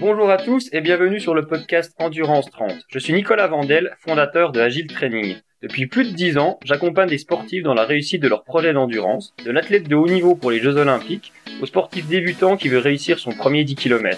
Bonjour 0.00 0.30
à 0.30 0.36
tous 0.36 0.68
et 0.72 0.80
bienvenue 0.80 1.18
sur 1.18 1.34
le 1.34 1.46
podcast 1.46 1.92
Endurance 1.98 2.48
30. 2.52 2.72
Je 2.88 3.00
suis 3.00 3.12
Nicolas 3.12 3.48
Vandel, 3.48 3.96
fondateur 3.98 4.52
de 4.52 4.60
Agile 4.60 4.86
Training. 4.86 5.34
Depuis 5.60 5.88
plus 5.88 6.04
de 6.04 6.14
10 6.14 6.38
ans, 6.38 6.60
j'accompagne 6.64 7.08
des 7.08 7.18
sportifs 7.18 7.64
dans 7.64 7.74
la 7.74 7.84
réussite 7.84 8.22
de 8.22 8.28
leurs 8.28 8.44
projets 8.44 8.72
d'endurance, 8.72 9.34
de 9.44 9.50
l'athlète 9.50 9.88
de 9.88 9.96
haut 9.96 10.06
niveau 10.06 10.36
pour 10.36 10.52
les 10.52 10.60
Jeux 10.60 10.76
Olympiques, 10.76 11.32
au 11.60 11.66
sportif 11.66 12.06
débutant 12.06 12.56
qui 12.56 12.68
veut 12.68 12.78
réussir 12.78 13.18
son 13.18 13.32
premier 13.32 13.64
10 13.64 13.74
km. 13.74 14.16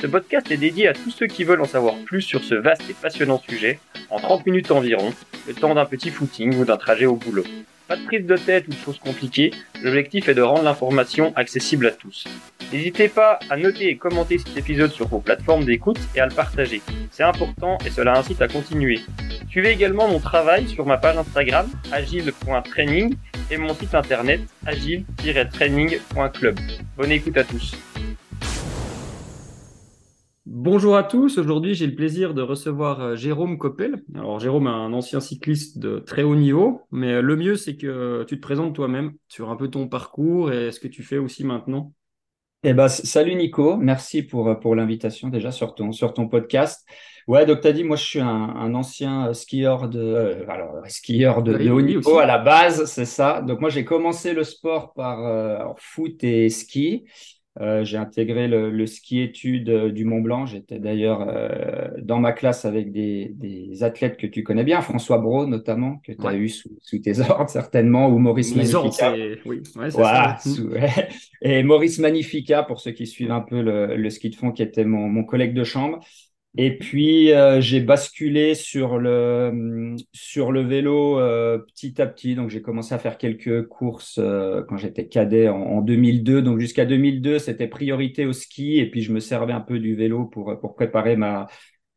Ce 0.00 0.06
podcast 0.06 0.50
est 0.50 0.56
dédié 0.56 0.88
à 0.88 0.94
tous 0.94 1.10
ceux 1.10 1.26
qui 1.26 1.44
veulent 1.44 1.60
en 1.60 1.66
savoir 1.66 1.96
plus 2.06 2.22
sur 2.22 2.42
ce 2.42 2.54
vaste 2.54 2.88
et 2.88 2.94
passionnant 2.94 3.38
sujet, 3.38 3.80
en 4.08 4.20
30 4.20 4.46
minutes 4.46 4.70
environ, 4.70 5.12
le 5.46 5.52
temps 5.52 5.74
d'un 5.74 5.84
petit 5.84 6.08
footing 6.08 6.56
ou 6.56 6.64
d'un 6.64 6.78
trajet 6.78 7.06
au 7.06 7.16
boulot. 7.16 7.44
Pas 7.88 7.96
de 7.96 8.04
prise 8.04 8.26
de 8.26 8.36
tête 8.36 8.68
ou 8.68 8.70
de 8.70 8.76
choses 8.76 8.98
compliquées, 8.98 9.50
l'objectif 9.82 10.28
est 10.28 10.34
de 10.34 10.42
rendre 10.42 10.62
l'information 10.62 11.32
accessible 11.36 11.86
à 11.86 11.90
tous. 11.90 12.26
N'hésitez 12.70 13.08
pas 13.08 13.38
à 13.48 13.56
noter 13.56 13.88
et 13.88 13.96
commenter 13.96 14.36
cet 14.36 14.54
épisode 14.58 14.90
sur 14.92 15.08
vos 15.08 15.20
plateformes 15.20 15.64
d'écoute 15.64 15.98
et 16.14 16.20
à 16.20 16.26
le 16.26 16.34
partager. 16.34 16.82
C'est 17.10 17.22
important 17.22 17.78
et 17.86 17.90
cela 17.90 18.18
incite 18.18 18.42
à 18.42 18.48
continuer. 18.48 19.00
Suivez 19.48 19.70
également 19.70 20.06
mon 20.06 20.20
travail 20.20 20.68
sur 20.68 20.84
ma 20.84 20.98
page 20.98 21.16
Instagram 21.16 21.66
agile.training 21.90 23.16
et 23.50 23.56
mon 23.56 23.72
site 23.72 23.94
internet 23.94 24.42
agile-training.club. 24.66 26.60
Bonne 26.94 27.12
écoute 27.12 27.38
à 27.38 27.44
tous. 27.44 27.74
Bonjour 30.50 30.96
à 30.96 31.02
tous. 31.02 31.36
Aujourd'hui, 31.36 31.74
j'ai 31.74 31.86
le 31.86 31.94
plaisir 31.94 32.32
de 32.32 32.40
recevoir 32.40 33.02
euh, 33.02 33.16
Jérôme 33.16 33.58
Coppel. 33.58 34.02
Alors, 34.14 34.40
Jérôme 34.40 34.66
est 34.66 34.70
un 34.70 34.94
ancien 34.94 35.20
cycliste 35.20 35.78
de 35.78 35.98
très 35.98 36.22
haut 36.22 36.36
niveau, 36.36 36.86
mais 36.90 37.12
euh, 37.12 37.20
le 37.20 37.36
mieux, 37.36 37.54
c'est 37.54 37.76
que 37.76 38.24
tu 38.26 38.36
te 38.36 38.40
présentes 38.40 38.74
toi-même 38.74 39.12
sur 39.28 39.50
un 39.50 39.56
peu 39.56 39.68
ton 39.68 39.88
parcours 39.88 40.50
et 40.50 40.72
ce 40.72 40.80
que 40.80 40.88
tu 40.88 41.02
fais 41.02 41.18
aussi 41.18 41.44
maintenant. 41.44 41.92
Eh 42.62 42.72
ben, 42.72 42.88
salut 42.88 43.34
Nico, 43.34 43.76
merci 43.76 44.22
pour, 44.22 44.48
euh, 44.48 44.54
pour 44.54 44.74
l'invitation 44.74 45.28
déjà 45.28 45.52
sur 45.52 45.74
ton, 45.74 45.92
sur 45.92 46.14
ton 46.14 46.28
podcast. 46.28 46.88
Ouais, 47.26 47.44
donc 47.44 47.60
tu 47.60 47.68
as 47.68 47.72
dit, 47.72 47.84
moi 47.84 47.96
je 47.96 48.04
suis 48.04 48.20
un, 48.20 48.74
ancien 48.74 49.34
skieur 49.34 49.86
de, 49.90 50.46
alors, 50.48 50.80
skieur 50.86 51.42
de, 51.42 51.68
haut 51.68 51.82
niveau 51.82 52.20
à 52.20 52.24
la 52.24 52.38
base, 52.38 52.86
c'est 52.86 53.04
ça. 53.04 53.42
Donc 53.42 53.60
moi 53.60 53.68
j'ai 53.68 53.84
commencé 53.84 54.32
le 54.32 54.44
sport 54.44 54.94
par 54.94 55.76
foot 55.76 56.24
et 56.24 56.48
ski. 56.48 57.04
Euh, 57.60 57.84
j'ai 57.84 57.96
intégré 57.96 58.46
le, 58.46 58.86
ski 58.86 59.20
études 59.20 59.68
euh, 59.68 59.90
du 59.90 60.04
Mont 60.04 60.20
Blanc. 60.20 60.46
J'étais 60.46 60.78
d'ailleurs 60.78 61.26
euh, 61.28 61.88
dans 62.00 62.20
ma 62.20 62.32
classe 62.32 62.64
avec 62.64 62.92
des, 62.92 63.34
athlètes 63.80 64.16
que 64.16 64.26
tu 64.26 64.42
connais 64.42 64.64
bien, 64.64 64.80
François 64.80 65.18
Brault 65.18 65.46
notamment, 65.46 66.00
que 66.04 66.12
tu 66.12 66.26
as 66.26 66.34
eu 66.34 66.48
sous, 66.48 66.70
tes 67.02 67.20
ordres 67.20 67.50
certainement, 67.50 68.08
ou 68.08 68.18
Maurice 68.18 68.54
Magnifica. 68.54 69.14
Oui, 69.44 69.62
voilà, 69.74 70.38
Et 71.42 71.62
Maurice 71.62 71.98
Magnifica, 71.98 72.62
pour 72.62 72.80
ceux 72.80 72.92
qui 72.92 73.06
suivent 73.06 73.32
un 73.32 73.40
peu 73.40 73.60
le, 73.60 73.96
le 73.96 74.10
ski 74.10 74.30
de 74.30 74.36
fond, 74.36 74.52
qui 74.52 74.62
était 74.62 74.84
mon, 74.84 75.08
mon 75.08 75.24
collègue 75.24 75.54
de 75.54 75.64
chambre. 75.64 76.00
Et 76.60 76.76
puis, 76.76 77.32
euh, 77.32 77.60
j'ai 77.60 77.78
basculé 77.78 78.56
sur 78.56 78.98
le, 78.98 79.94
sur 80.12 80.50
le 80.50 80.62
vélo 80.62 81.20
euh, 81.20 81.58
petit 81.58 82.02
à 82.02 82.06
petit. 82.08 82.34
Donc, 82.34 82.50
j'ai 82.50 82.62
commencé 82.62 82.92
à 82.92 82.98
faire 82.98 83.16
quelques 83.16 83.68
courses 83.68 84.18
euh, 84.18 84.64
quand 84.68 84.76
j'étais 84.76 85.06
cadet 85.06 85.48
en, 85.48 85.80
2002. 85.82 86.42
Donc, 86.42 86.58
jusqu'à 86.58 86.84
2002, 86.84 87.38
c'était 87.38 87.68
priorité 87.68 88.26
au 88.26 88.32
ski. 88.32 88.78
Et 88.78 88.90
puis, 88.90 89.02
je 89.02 89.12
me 89.12 89.20
servais 89.20 89.52
un 89.52 89.60
peu 89.60 89.78
du 89.78 89.94
vélo 89.94 90.24
pour, 90.24 90.58
pour 90.60 90.74
préparer 90.74 91.14
ma, 91.14 91.46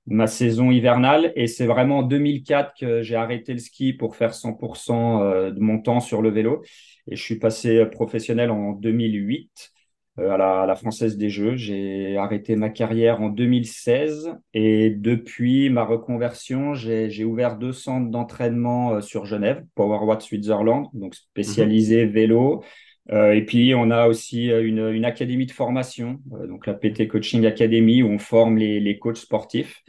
ma 0.06 0.28
saison 0.28 0.70
hivernale. 0.70 1.34
Et 1.36 1.48
c'est 1.48 1.66
vraiment 1.66 2.00
en 2.00 2.04
2004 2.04 2.74
que 2.80 3.02
j'ai 3.02 3.16
arrêté 3.16 3.54
le 3.54 3.60
ski 3.60 3.94
pour 3.94 4.16
faire 4.16 4.36
100% 4.36 5.52
de 5.52 5.60
mon 5.60 5.80
temps 5.82 6.02
sur 6.02 6.22
le 6.22 6.30
vélo. 6.30 6.62
Et 7.10 7.16
je 7.16 7.24
suis 7.24 7.40
passé 7.40 7.84
professionnel 7.88 8.52
en 8.52 8.74
2008. 8.74 9.72
Euh, 10.20 10.30
à 10.32 10.66
la, 10.66 10.76
Française 10.76 11.18
des 11.18 11.30
Jeux. 11.30 11.56
J'ai 11.56 12.18
arrêté 12.18 12.58
ma 12.58 12.70
carrière 12.70 13.22
en 13.22 13.30
2016 13.30 14.34
et 14.54 14.90
depuis 14.90 15.70
ma 15.70 15.86
reconversion, 15.86 16.74
j'ai 16.74 17.24
ouvert 17.24 17.58
deux 17.58 17.72
centres 17.72 18.12
d'entraînement 18.12 18.96
euh, 18.96 19.02
sur 19.02 19.26
Genève, 19.26 19.64
Power 19.74 20.20
Switzerland, 20.20 20.88
donc 20.94 21.16
spécialisé 21.16 22.06
mhm. 22.06 22.12
vélo. 22.12 22.64
Euh, 23.12 23.32
et 23.32 23.46
puis, 23.46 23.74
on 23.74 23.90
a 23.90 24.08
aussi 24.08 24.48
une, 24.48 24.90
une 24.90 25.06
académie 25.06 25.46
de 25.46 25.52
formation, 25.52 26.20
donc 26.26 26.68
la 26.68 26.74
PT 26.74 27.08
Coaching 27.08 27.46
Academy, 27.46 28.04
où 28.04 28.08
on 28.08 28.20
forme 28.20 28.58
les, 28.58 28.82
les 28.82 29.00
coachs 29.00 29.18
sportifs. 29.18 29.82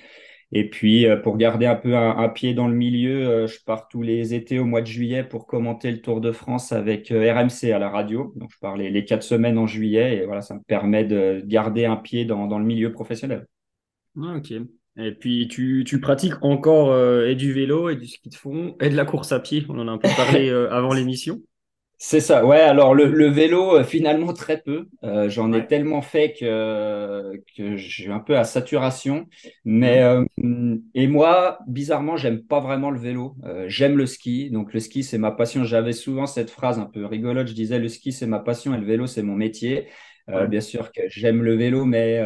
Et 0.54 0.68
puis, 0.68 1.06
euh, 1.06 1.16
pour 1.16 1.38
garder 1.38 1.64
un 1.64 1.74
peu 1.74 1.96
un, 1.96 2.28
pied 2.28 2.52
dans 2.52 2.68
le 2.68 2.74
milieu, 2.74 3.26
euh, 3.26 3.46
je 3.46 3.58
pars 3.64 3.88
tous 3.88 4.02
les 4.02 4.34
étés 4.34 4.58
au 4.58 4.66
mois 4.66 4.82
de 4.82 4.86
juillet 4.86 5.24
pour 5.24 5.46
commenter 5.46 5.90
le 5.90 6.02
Tour 6.02 6.20
de 6.20 6.30
France 6.30 6.72
avec 6.72 7.10
euh, 7.10 7.32
RMC 7.32 7.72
à 7.72 7.78
la 7.78 7.88
radio. 7.88 8.34
Donc, 8.36 8.50
je 8.52 8.58
pars 8.58 8.76
les, 8.76 9.04
quatre 9.06 9.22
semaines 9.22 9.56
en 9.56 9.66
juillet 9.66 10.18
et 10.18 10.26
voilà, 10.26 10.42
ça 10.42 10.54
me 10.54 10.60
permet 10.60 11.04
de 11.04 11.42
garder 11.46 11.86
un 11.86 11.96
pied 11.96 12.26
dans, 12.26 12.46
dans 12.46 12.58
le 12.58 12.66
milieu 12.66 12.92
professionnel. 12.92 13.46
Ah, 14.20 14.36
ok. 14.36 14.52
Et 14.98 15.12
puis, 15.12 15.48
tu, 15.48 15.84
tu 15.86 16.00
pratiques 16.00 16.44
encore 16.44 16.94
et 17.24 17.34
du 17.34 17.54
vélo 17.54 17.88
et 17.88 17.96
du 17.96 18.06
ski 18.06 18.28
de 18.28 18.34
fond 18.34 18.76
et 18.78 18.90
de 18.90 18.94
la 18.94 19.06
course 19.06 19.32
à 19.32 19.40
pied. 19.40 19.64
On 19.70 19.78
en 19.78 19.88
a 19.88 19.90
un 19.90 19.96
peu 19.96 20.10
parlé 20.14 20.50
avant 20.70 20.92
l'émission. 20.92 21.40
C'est 22.04 22.18
ça, 22.18 22.44
ouais. 22.44 22.58
Alors 22.58 22.96
le, 22.96 23.28
vélo, 23.28 23.76
euh, 23.76 23.84
finalement 23.84 24.32
très 24.32 24.60
peu. 24.60 24.88
Euh, 25.04 25.28
j'en 25.28 25.52
ai 25.52 25.68
tellement 25.68 26.02
fait 26.02 26.32
que 26.32 27.32
que 27.56 27.76
je 27.76 27.88
suis 27.88 28.10
un 28.10 28.18
peu 28.18 28.36
à 28.36 28.42
saturation. 28.42 29.28
Mais 29.64 30.02
euh, 30.02 30.24
et 30.94 31.06
moi, 31.06 31.60
bizarrement, 31.68 32.16
j'aime 32.16 32.42
pas 32.42 32.58
vraiment 32.58 32.90
le 32.90 32.98
vélo. 32.98 33.36
j'aime 33.68 33.96
le 33.96 34.06
ski. 34.06 34.50
Donc 34.50 34.74
le 34.74 34.80
ski, 34.80 35.04
c'est 35.04 35.16
ma 35.16 35.30
passion. 35.30 35.62
J'avais 35.62 35.92
souvent 35.92 36.26
cette 36.26 36.50
phrase 36.50 36.80
un 36.80 36.86
peu 36.86 37.06
rigolote. 37.06 37.46
Je 37.46 37.54
disais 37.54 37.78
le 37.78 37.88
ski, 37.88 38.10
c'est 38.10 38.26
ma 38.26 38.40
passion 38.40 38.74
et 38.74 38.78
le 38.78 38.84
vélo, 38.84 39.06
c'est 39.06 39.22
mon 39.22 39.36
métier. 39.36 39.86
Bien 40.48 40.60
sûr 40.60 40.90
que 40.90 41.02
j'aime 41.08 41.42
le 41.42 41.54
vélo, 41.54 41.84
mais 41.84 42.20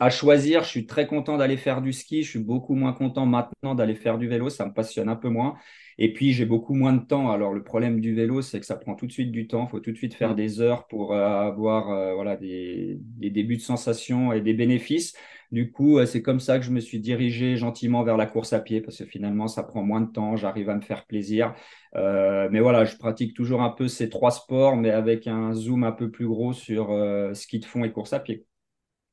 à 0.00 0.10
choisir, 0.10 0.62
je 0.62 0.68
suis 0.68 0.86
très 0.86 1.06
content 1.06 1.36
d'aller 1.36 1.56
faire 1.56 1.82
du 1.82 1.92
ski. 1.92 2.22
Je 2.22 2.30
suis 2.30 2.38
beaucoup 2.38 2.74
moins 2.74 2.92
content 2.92 3.26
maintenant 3.26 3.74
d'aller 3.74 3.94
faire 3.94 4.18
du 4.18 4.28
vélo. 4.28 4.48
Ça 4.48 4.66
me 4.66 4.72
passionne 4.72 5.08
un 5.08 5.16
peu 5.16 5.28
moins. 5.28 5.56
Et 5.98 6.12
puis, 6.14 6.32
j'ai 6.32 6.46
beaucoup 6.46 6.74
moins 6.74 6.94
de 6.94 7.04
temps. 7.04 7.30
Alors, 7.30 7.52
le 7.52 7.62
problème 7.62 8.00
du 8.00 8.14
vélo, 8.14 8.40
c'est 8.40 8.58
que 8.60 8.66
ça 8.66 8.76
prend 8.76 8.94
tout 8.94 9.06
de 9.06 9.12
suite 9.12 9.30
du 9.30 9.46
temps. 9.46 9.66
Il 9.66 9.70
faut 9.70 9.80
tout 9.80 9.92
de 9.92 9.96
suite 9.96 10.14
faire 10.14 10.32
mm. 10.32 10.36
des 10.36 10.60
heures 10.60 10.86
pour 10.86 11.12
euh, 11.12 11.26
avoir 11.26 11.90
euh, 11.90 12.14
voilà, 12.14 12.36
des, 12.36 12.98
débuts 13.18 13.56
de 13.56 13.62
sensations 13.62 14.32
et 14.32 14.40
des 14.40 14.54
bénéfices. 14.54 15.14
Du 15.52 15.72
coup, 15.72 15.98
euh, 15.98 16.06
c'est 16.06 16.22
comme 16.22 16.40
ça 16.40 16.58
que 16.58 16.64
je 16.64 16.70
me 16.70 16.80
suis 16.80 17.00
dirigé 17.00 17.56
gentiment 17.56 18.02
vers 18.02 18.16
la 18.16 18.26
course 18.26 18.52
à 18.52 18.60
pied 18.60 18.80
parce 18.80 18.98
que 18.98 19.04
finalement, 19.04 19.48
ça 19.48 19.62
prend 19.62 19.82
moins 19.82 20.00
de 20.00 20.10
temps. 20.10 20.36
J'arrive 20.36 20.70
à 20.70 20.76
me 20.76 20.80
faire 20.80 21.04
plaisir. 21.06 21.54
mais 21.94 22.60
voilà, 22.60 22.84
je 22.84 22.96
pratique 22.96 23.34
toujours 23.34 23.62
un 23.62 23.70
peu 23.70 23.88
ces 23.88 24.08
trois 24.08 24.30
sports, 24.30 24.76
mais 24.76 24.90
avec 24.90 25.26
un 25.26 25.52
zoom 25.52 25.84
un 25.84 25.92
peu 25.92 26.10
plus 26.10 26.26
gros 26.26 26.52
sur 26.52 26.96
ski 27.34 27.58
de 27.58 27.64
fond 27.64 27.84
et 27.84 27.92
course 27.92 28.12
à 28.12 28.20
pied. 28.20 28.46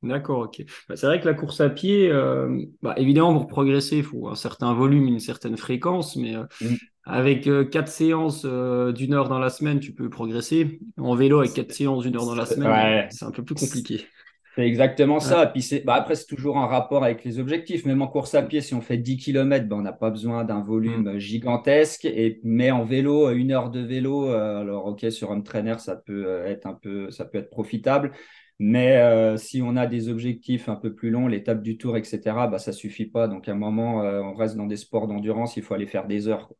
D'accord, 0.02 0.40
ok. 0.40 0.64
Bah, 0.88 0.94
c'est 0.96 1.06
vrai 1.06 1.20
que 1.20 1.26
la 1.26 1.34
course 1.34 1.60
à 1.60 1.70
pied, 1.70 2.08
euh, 2.10 2.62
bah, 2.82 2.94
évidemment, 2.96 3.32
pour 3.34 3.48
progresser, 3.48 3.98
il 3.98 4.04
faut 4.04 4.28
un 4.28 4.36
certain 4.36 4.72
volume, 4.72 5.08
une 5.08 5.18
certaine 5.18 5.56
fréquence, 5.56 6.14
mais 6.14 6.36
euh, 6.36 6.44
mm. 6.60 6.74
avec 7.04 7.48
euh, 7.48 7.64
quatre 7.64 7.88
séances 7.88 8.44
d'une 8.44 9.14
heure 9.14 9.28
dans 9.28 9.40
la 9.40 9.50
semaine, 9.50 9.80
tu 9.80 9.92
peux 9.92 10.08
progresser. 10.08 10.80
En 10.98 11.16
vélo, 11.16 11.40
avec 11.40 11.52
quatre 11.52 11.72
séances 11.72 12.04
d'une 12.04 12.16
heure 12.16 12.26
dans 12.26 12.36
la 12.36 12.46
semaine, 12.46 13.08
c'est 13.10 13.24
un 13.24 13.32
peu 13.32 13.42
plus 13.42 13.56
compliqué. 13.56 14.06
C'est 14.54 14.66
exactement 14.66 15.20
ça. 15.20 15.46
Puis 15.46 15.62
c'est, 15.62 15.80
bah, 15.80 15.94
après, 15.94 16.14
c'est 16.14 16.26
toujours 16.26 16.58
un 16.58 16.66
rapport 16.66 17.04
avec 17.04 17.24
les 17.24 17.38
objectifs. 17.40 17.84
Même 17.84 18.02
en 18.02 18.08
course 18.08 18.34
à 18.34 18.42
pied, 18.42 18.60
si 18.60 18.74
on 18.74 18.80
fait 18.80 18.98
10 18.98 19.16
km, 19.16 19.66
on 19.70 19.82
n'a 19.82 19.92
pas 19.92 20.10
besoin 20.10 20.44
d'un 20.44 20.62
volume 20.62 21.14
mm. 21.14 21.18
gigantesque. 21.18 22.04
Et, 22.04 22.40
mais 22.44 22.70
en 22.70 22.84
vélo, 22.84 23.30
une 23.30 23.50
heure 23.50 23.70
de 23.70 23.80
vélo, 23.80 24.28
alors 24.30 24.86
ok, 24.86 25.10
sur 25.10 25.32
un 25.32 25.40
trainer, 25.40 25.78
ça 25.78 25.96
peut 25.96 26.44
être 26.46 26.66
un 26.66 26.74
peu, 26.74 27.10
ça 27.10 27.24
peut 27.24 27.38
être 27.38 27.50
profitable. 27.50 28.12
Mais 28.60 28.96
euh, 28.96 29.36
si 29.36 29.62
on 29.62 29.76
a 29.76 29.86
des 29.86 30.08
objectifs 30.08 30.68
un 30.68 30.74
peu 30.74 30.92
plus 30.92 31.10
longs, 31.10 31.28
l'étape 31.28 31.62
du 31.62 31.78
tour, 31.78 31.96
etc., 31.96 32.20
bah, 32.24 32.58
ça 32.58 32.72
suffit 32.72 33.06
pas. 33.06 33.28
Donc 33.28 33.48
à 33.48 33.52
un 33.52 33.56
moment, 33.56 34.02
euh, 34.02 34.20
on 34.20 34.34
reste 34.34 34.56
dans 34.56 34.66
des 34.66 34.76
sports 34.76 35.06
d'endurance, 35.06 35.56
il 35.56 35.62
faut 35.62 35.74
aller 35.74 35.86
faire 35.86 36.06
des 36.06 36.26
heures. 36.26 36.50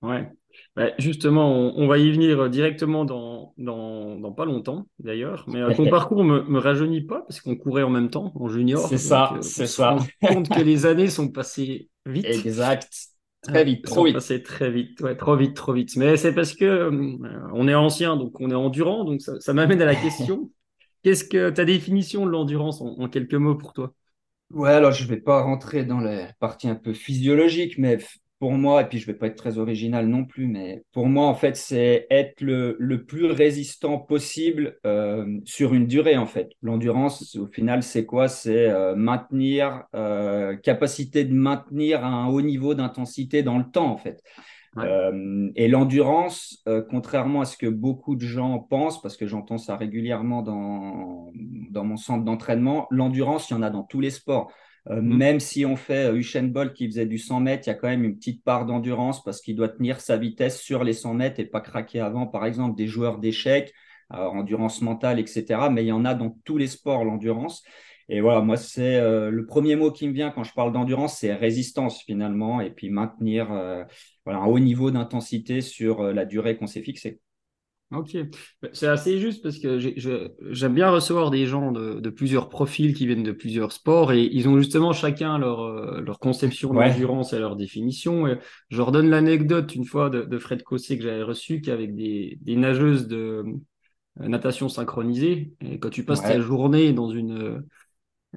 Ouais. 0.00 0.30
Bah, 0.74 0.92
justement, 0.98 1.76
on, 1.76 1.86
va 1.86 1.98
y 1.98 2.10
venir 2.10 2.48
directement 2.48 3.04
dans, 3.04 3.52
dans, 3.58 4.16
dans 4.16 4.32
pas 4.32 4.46
longtemps, 4.46 4.86
d'ailleurs. 4.98 5.44
Mais 5.48 5.60
euh, 5.60 5.74
ton 5.74 5.86
parcours 5.90 6.24
me, 6.24 6.42
me 6.44 6.58
rajeunit 6.58 7.02
pas 7.02 7.20
parce 7.20 7.42
qu'on 7.42 7.56
courait 7.56 7.82
en 7.82 7.90
même 7.90 8.08
temps 8.08 8.32
en 8.34 8.48
junior. 8.48 8.86
C'est 8.88 8.96
ça, 8.96 9.34
c'est 9.42 9.66
ça. 9.66 9.96
On 10.22 10.26
compte 10.26 10.48
que 10.48 10.62
les 10.62 10.86
années 10.86 11.08
sont 11.08 11.28
passées 11.28 11.90
vite. 12.06 12.24
Exact. 12.24 12.88
Très 13.42 13.64
vite, 13.64 13.84
trop 13.84 14.04
vite. 14.04 14.14
Passées 14.14 14.42
très 14.42 14.70
vite, 14.70 15.00
ouais, 15.02 15.16
trop 15.16 15.36
vite, 15.36 15.54
trop 15.54 15.74
vite. 15.74 15.94
Mais 15.96 16.16
c'est 16.16 16.34
parce 16.34 16.54
que 16.54 16.90
on 17.52 17.68
est 17.68 17.74
ancien, 17.74 18.16
donc 18.16 18.40
on 18.40 18.50
est 18.50 18.54
endurant, 18.54 19.04
donc 19.04 19.20
ça, 19.20 19.38
ça 19.38 19.52
m'amène 19.52 19.82
à 19.82 19.84
la 19.84 19.94
question. 19.94 20.50
Qu'est-ce 21.06 21.22
que 21.22 21.50
ta 21.50 21.64
définition 21.64 22.26
de 22.26 22.32
l'endurance 22.32 22.80
en, 22.80 23.08
quelques 23.08 23.34
mots 23.34 23.54
pour 23.54 23.72
toi? 23.72 23.94
Ouais, 24.50 24.72
alors 24.72 24.90
je 24.90 25.04
ne 25.04 25.08
vais 25.08 25.20
pas 25.20 25.40
rentrer 25.40 25.84
dans 25.84 26.00
la 26.00 26.32
partie 26.40 26.68
un 26.68 26.74
peu 26.74 26.94
physiologique, 26.94 27.78
mais 27.78 27.98
pour 28.40 28.50
moi, 28.50 28.82
et 28.82 28.88
puis 28.88 28.98
je 28.98 29.06
ne 29.06 29.12
vais 29.12 29.16
pas 29.16 29.28
être 29.28 29.36
très 29.36 29.58
original 29.58 30.08
non 30.08 30.24
plus, 30.24 30.48
mais 30.48 30.82
pour 30.90 31.06
moi, 31.06 31.28
en 31.28 31.36
fait, 31.36 31.56
c'est 31.56 32.08
être 32.10 32.40
le, 32.40 32.76
plus 33.06 33.26
résistant 33.26 34.00
possible 34.00 34.80
euh, 34.84 35.38
sur 35.44 35.74
une 35.74 35.86
durée, 35.86 36.16
en 36.16 36.26
fait. 36.26 36.50
L'endurance, 36.60 37.36
au 37.36 37.46
final, 37.46 37.84
c'est 37.84 38.04
quoi? 38.04 38.26
C'est 38.26 38.68
euh, 38.68 38.96
maintenir, 38.96 39.84
euh, 39.94 40.56
capacité 40.56 41.24
de 41.24 41.34
maintenir 41.34 42.04
un 42.04 42.26
haut 42.26 42.42
niveau 42.42 42.74
d'intensité 42.74 43.44
dans 43.44 43.58
le 43.58 43.70
temps, 43.70 43.92
en 43.92 43.96
fait. 43.96 44.24
Et 45.54 45.68
l'endurance, 45.68 46.62
contrairement 46.90 47.40
à 47.40 47.44
ce 47.44 47.56
que 47.56 47.66
beaucoup 47.66 48.16
de 48.16 48.26
gens 48.26 48.58
pensent, 48.58 49.00
parce 49.00 49.16
que 49.16 49.26
j'entends 49.26 49.58
ça 49.58 49.76
régulièrement 49.76 50.42
dans, 50.42 51.30
dans 51.70 51.84
mon 51.84 51.96
centre 51.96 52.24
d'entraînement, 52.24 52.86
l'endurance, 52.90 53.50
il 53.50 53.54
y 53.54 53.56
en 53.56 53.62
a 53.62 53.70
dans 53.70 53.82
tous 53.82 54.00
les 54.00 54.10
sports. 54.10 54.50
Euh, 54.90 55.00
mm. 55.00 55.16
Même 55.16 55.40
si 55.40 55.64
on 55.66 55.76
fait 55.76 56.06
euh, 56.06 56.16
Usain 56.16 56.44
Bolt 56.44 56.72
qui 56.72 56.86
faisait 56.86 57.06
du 57.06 57.18
100 57.18 57.40
mètres, 57.40 57.64
il 57.66 57.70
y 57.70 57.72
a 57.72 57.74
quand 57.74 57.88
même 57.88 58.04
une 58.04 58.16
petite 58.16 58.44
part 58.44 58.66
d'endurance 58.66 59.22
parce 59.22 59.40
qu'il 59.40 59.56
doit 59.56 59.68
tenir 59.68 60.00
sa 60.00 60.16
vitesse 60.16 60.60
sur 60.60 60.84
les 60.84 60.92
100 60.92 61.14
mètres 61.14 61.40
et 61.40 61.44
pas 61.44 61.60
craquer 61.60 62.00
avant. 62.00 62.26
Par 62.26 62.46
exemple, 62.46 62.76
des 62.76 62.86
joueurs 62.86 63.18
d'échecs, 63.18 63.72
euh, 64.12 64.18
endurance 64.18 64.82
mentale, 64.82 65.18
etc. 65.18 65.68
Mais 65.70 65.84
il 65.84 65.88
y 65.88 65.92
en 65.92 66.04
a 66.04 66.14
dans 66.14 66.30
tous 66.44 66.58
les 66.58 66.68
sports, 66.68 67.04
l'endurance. 67.04 67.62
Et 68.08 68.20
voilà, 68.20 68.40
moi, 68.40 68.56
c'est 68.56 69.00
le 69.00 69.46
premier 69.46 69.74
mot 69.74 69.90
qui 69.90 70.06
me 70.06 70.12
vient 70.12 70.30
quand 70.30 70.44
je 70.44 70.54
parle 70.54 70.72
d'endurance, 70.72 71.18
c'est 71.18 71.34
résistance 71.34 72.02
finalement, 72.02 72.60
et 72.60 72.70
puis 72.70 72.88
maintenir 72.88 73.48
voilà, 74.24 74.40
un 74.40 74.46
haut 74.46 74.60
niveau 74.60 74.92
d'intensité 74.92 75.60
sur 75.60 76.02
la 76.02 76.24
durée 76.24 76.56
qu'on 76.56 76.68
s'est 76.68 76.82
fixée. 76.82 77.20
Ok, 77.92 78.16
c'est 78.72 78.88
assez 78.88 79.20
juste 79.20 79.44
parce 79.44 79.60
que 79.60 79.78
j'aime 79.78 80.74
bien 80.74 80.90
recevoir 80.90 81.30
des 81.30 81.46
gens 81.46 81.70
de, 81.70 82.10
plusieurs 82.10 82.48
profils 82.48 82.92
qui 82.94 83.06
viennent 83.06 83.22
de 83.22 83.30
plusieurs 83.30 83.70
sports 83.70 84.12
et 84.12 84.24
ils 84.24 84.48
ont 84.48 84.58
justement 84.58 84.92
chacun 84.92 85.38
leur, 85.38 85.60
euh, 85.60 86.00
leur 86.00 86.18
conception 86.18 86.74
d'endurance 86.74 87.32
et 87.32 87.38
leur 87.38 87.54
définition. 87.54 88.26
Et 88.26 88.38
je 88.70 88.78
leur 88.78 88.90
donne 88.90 89.08
l'anecdote 89.08 89.72
une 89.76 89.84
fois 89.84 90.10
de, 90.10 90.38
Fred 90.38 90.64
Cossé 90.64 90.98
que 90.98 91.04
j'avais 91.04 91.22
reçu 91.22 91.60
qu'avec 91.60 91.94
des, 91.94 92.38
des 92.40 92.56
nageuses 92.56 93.06
de 93.06 93.44
euh, 94.20 94.28
natation 94.28 94.68
synchronisée, 94.68 95.52
et 95.60 95.78
quand 95.78 95.90
tu 95.90 96.04
passes 96.04 96.22
ta 96.22 96.40
journée 96.40 96.92
dans 96.92 97.10
une 97.10 97.62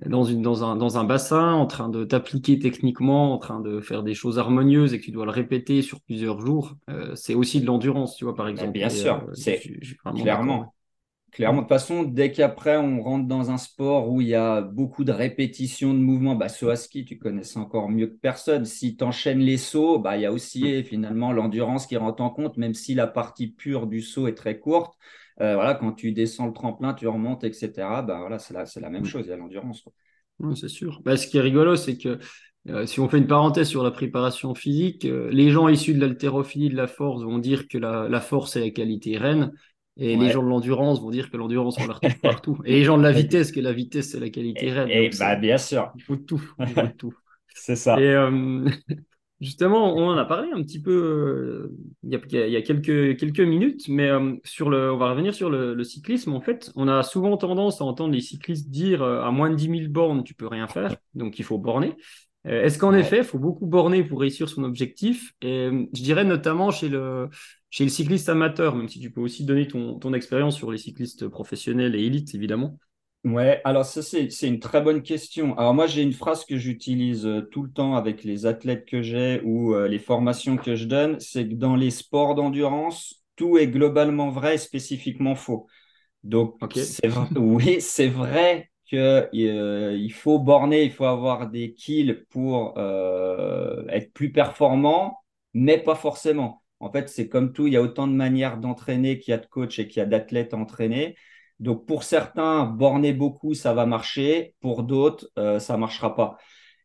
dans, 0.06 0.24
une, 0.24 0.42
dans, 0.42 0.64
un, 0.64 0.76
dans 0.76 0.98
un 0.98 1.04
bassin, 1.04 1.54
en 1.54 1.66
train 1.66 1.90
de 1.90 2.06
t'appliquer 2.06 2.60
techniquement, 2.60 3.34
en 3.34 3.38
train 3.38 3.60
de 3.60 3.82
faire 3.82 4.04
des 4.04 4.14
choses 4.14 4.40
harmonieuses 4.40 4.94
et 4.94 5.00
que 5.00 5.06
tu 5.06 5.12
dois 5.12 5.26
le 5.26 5.32
répéter 5.32 5.82
sur 5.82 6.02
plusieurs 6.02 6.40
jours, 6.42 6.76
euh, 6.90 7.16
c'est 7.16 7.34
aussi 7.36 7.60
de 7.62 7.66
l'endurance, 7.66 8.16
tu 8.16 8.24
vois, 8.24 8.36
par 8.36 8.48
exemple. 8.48 8.74
bien 8.74 8.90
sûr, 8.90 9.26
euh, 9.28 9.34
c'est 9.34 9.62
clairement. 10.16 10.74
Clairement, 11.32 11.60
de 11.60 11.64
toute 11.68 11.70
façon, 11.70 12.04
dès 12.04 12.32
qu'après 12.32 12.78
on 12.78 13.04
rentre 13.04 13.28
dans 13.28 13.52
un 13.52 13.60
sport 13.60 14.10
où 14.10 14.20
il 14.20 14.30
y 14.30 14.36
a 14.36 14.62
beaucoup 14.62 15.04
de 15.04 15.12
répétitions 15.12 15.94
de 15.94 16.00
mouvements, 16.00 16.36
bah, 16.36 16.50
saut 16.50 16.70
à 16.70 16.76
ski, 16.76 17.06
tu 17.06 17.20
connais 17.20 17.44
ça 17.44 17.60
encore 17.60 17.88
mieux 17.90 18.08
que 18.08 18.16
personne. 18.18 18.66
Si 18.66 18.98
tu 18.98 19.04
enchaînes 19.04 19.40
les 19.40 19.58
sauts, 19.58 20.00
bah, 20.00 20.18
il 20.18 20.22
y 20.24 20.26
a 20.26 20.32
aussi 20.32 20.84
finalement 20.84 21.32
l'endurance 21.32 21.86
qui 21.86 21.98
rentre 21.98 22.24
en 22.24 22.32
compte, 22.32 22.58
même 22.58 22.74
si 22.74 22.96
la 22.96 23.06
partie 23.06 23.48
pure 23.48 23.86
du 23.86 24.02
saut 24.02 24.28
est 24.28 24.34
très 24.34 24.60
courte. 24.60 24.98
Euh, 25.42 25.56
voilà, 25.56 25.74
quand 25.76 25.94
tu 25.94 26.12
descends 26.12 26.48
le 26.48 26.54
tremplin, 26.54 26.94
tu 26.94 27.08
remontes, 27.08 27.44
etc. 27.44 27.72
Ben 28.02 28.20
voilà, 28.20 28.40
c'est 28.40 28.54
la, 28.54 28.66
la, 28.82 28.90
même 28.90 29.04
mm. 29.04 29.06
chose, 29.06 29.26
il 29.26 29.30
y 29.30 29.34
a 29.34 29.38
l'endurance. 29.38 29.84
c'est 30.56 30.68
sûr. 30.68 31.02
Bah, 31.04 31.16
ce 31.16 31.28
qui 31.28 31.38
est 31.38 31.42
rigolo, 31.42 31.76
c'est 31.76 31.98
que 31.98 32.20
euh, 32.68 32.86
si 32.86 33.00
on 33.00 33.08
fait 33.08 33.18
une 33.18 33.28
parenthèse 33.28 33.68
sur 33.68 33.84
la 33.84 33.92
préparation 33.92 34.54
physique, 34.54 35.06
euh, 35.06 35.30
les 35.32 35.50
gens 35.50 35.70
issus 35.70 35.94
de 35.94 36.02
l'haltérophilie, 36.02 36.70
de 36.70 36.76
la 36.76 36.88
force, 36.88 37.24
vont 37.24 37.38
dire 37.38 37.68
que 37.68 37.78
la, 37.78 38.20
force 38.20 38.58
est 38.58 38.62
la 38.62 38.70
qualité 38.72 39.18
reine. 39.18 39.54
Et 40.02 40.16
les 40.16 40.30
gens 40.30 40.42
de 40.42 40.48
l'endurance 40.48 41.02
vont 41.02 41.10
dire 41.10 41.30
que 41.30 41.36
l'endurance, 41.36 41.78
on 41.78 41.86
la 41.86 41.94
retrouve 41.94 42.20
partout. 42.22 42.58
Et 42.64 42.72
les 42.74 42.84
gens 42.86 42.98
de 42.98 43.04
la 43.04 43.12
vitesse, 43.12 43.52
que 43.52 43.60
la 43.60 43.74
vitesse, 43.74 44.12
c'est 44.12 44.20
la 44.20 44.30
qualité 44.30 44.72
reine. 44.72 44.88
Et, 44.90 45.10
bah, 45.20 45.36
bien 45.36 45.58
sûr. 45.58 45.92
Il 45.96 46.04
faut 46.04 46.16
tout. 46.16 46.42
Il 46.60 46.68
faut 46.68 46.88
tout. 46.98 47.14
c'est 47.54 47.76
ça. 47.76 48.00
Et, 48.00 48.16
Justement, 49.42 49.96
on 49.96 50.10
en 50.10 50.18
a 50.18 50.26
parlé 50.26 50.50
un 50.52 50.62
petit 50.64 50.82
peu 50.82 50.92
euh, 50.92 51.78
il, 52.04 52.12
y 52.12 52.56
a, 52.58 52.62
quelques, 52.62 53.18
quelques 53.18 53.40
minutes, 53.40 53.88
mais 53.88 54.10
euh, 54.10 54.36
sur 54.44 54.70
le, 54.70 54.92
on 54.92 54.98
va 54.98 55.12
revenir 55.12 55.34
sur 55.34 55.50
le, 55.50 55.82
cyclisme. 55.86 56.34
En 56.34 56.42
fait, 56.42 56.72
on 56.76 56.90
a 56.90 57.04
souvent 57.04 57.38
tendance 57.38 57.80
à 57.80 57.86
entendre 57.86 58.14
les 58.14 58.20
cyclistes 58.20 58.70
dire 58.70 59.02
euh, 59.02 59.22
à 59.22 59.32
moins 59.32 59.50
de 59.50 59.56
10 59.56 59.80
000 59.80 59.92
bornes, 59.92 60.26
tu 60.26 60.34
peux 60.34 60.48
rien 60.48 60.68
faire, 60.68 60.98
donc 61.14 61.40
il 61.40 61.46
faut 61.46 61.58
borner. 61.58 61.96
Est-ce 62.46 62.80
qu'en 62.80 62.94
effet, 62.94 63.18
il 63.18 63.24
faut 63.24 63.38
beaucoup 63.38 63.66
borner 63.66 64.04
pour 64.04 64.22
réussir 64.22 64.48
son 64.50 64.64
objectif? 64.64 65.34
Et 65.42 65.70
je 65.94 66.02
dirais 66.02 66.24
notamment 66.24 66.72
chez 66.72 66.88
le, 66.88 67.30
chez 67.70 67.84
le 67.84 67.90
cycliste 67.90 68.30
amateur, 68.30 68.76
même 68.76 68.88
si 68.88 69.00
tu 69.00 69.12
peux 69.12 69.20
aussi 69.22 69.44
donner 69.44 69.68
ton, 69.68 70.00
ton 70.00 70.14
expérience 70.14 70.56
sur 70.56 70.72
les 70.72 70.78
cyclistes 70.78 71.28
professionnels 71.28 71.96
et 71.96 72.06
élites, 72.06 72.34
évidemment. 72.36 72.80
Ouais, 73.26 73.60
alors 73.66 73.84
ça, 73.84 74.02
c'est, 74.02 74.30
une 74.44 74.60
très 74.60 74.80
bonne 74.80 75.02
question. 75.02 75.58
Alors 75.58 75.74
moi, 75.74 75.88
j'ai 75.88 76.02
une 76.02 76.14
phrase 76.14 76.46
que 76.46 76.58
j'utilise 76.58 77.26
euh, 77.26 77.42
tout 77.42 77.64
le 77.64 77.70
temps 77.70 77.96
avec 77.96 78.24
les 78.24 78.46
athlètes 78.46 78.86
que 78.86 79.02
j'ai 79.02 79.42
ou 79.44 79.76
euh, 79.76 79.90
les 79.90 80.00
formations 80.00 80.56
que 80.56 80.76
je 80.76 80.86
donne, 80.86 81.20
c'est 81.20 81.46
que 81.48 81.56
dans 81.56 81.76
les 81.76 81.90
sports 81.92 82.34
d'endurance, 82.36 83.22
tout 83.36 83.58
est 83.58 83.68
globalement 83.68 84.30
vrai 84.30 84.56
et 84.56 84.58
spécifiquement 84.58 85.36
faux. 85.36 85.68
Donc, 86.24 86.58
oui, 87.36 87.82
c'est 87.82 88.08
vrai 88.08 88.72
qu'il 88.86 89.00
euh, 89.00 89.98
il 89.98 90.14
faut 90.14 90.40
borner, 90.40 90.84
il 90.84 90.92
faut 90.92 91.06
avoir 91.06 91.50
des 91.50 91.74
kills 91.74 92.24
pour 92.30 92.80
être 93.90 94.14
plus 94.14 94.32
performant, 94.32 95.18
mais 95.54 95.78
pas 95.78 95.96
forcément. 95.96 96.64
En 96.80 96.90
fait, 96.90 97.10
c'est 97.10 97.28
comme 97.28 97.52
tout, 97.52 97.68
il 97.68 97.74
y 97.74 97.78
a 97.78 97.82
autant 97.82 98.08
de 98.08 98.14
manières 98.14 98.58
d'entraîner 98.58 99.20
qu'il 99.20 99.32
y 99.32 99.36
a 99.36 99.38
de 99.38 99.46
coachs 99.46 99.78
et 99.80 99.90
qu'il 99.90 100.00
y 100.00 100.04
a 100.04 100.06
d'athlètes 100.06 100.54
à 100.54 100.58
entraîner. 100.58 101.18
Donc 101.60 101.86
pour 101.86 102.04
certains, 102.04 102.66
borner 102.66 103.14
beaucoup, 103.14 103.54
ça 103.54 103.74
va 103.74 103.86
marcher. 103.86 104.56
Pour 104.62 104.84
d'autres, 104.84 105.30
euh, 105.38 105.60
ça 105.60 105.74
ne 105.74 105.80
marchera 105.80 106.16
pas. 106.16 106.38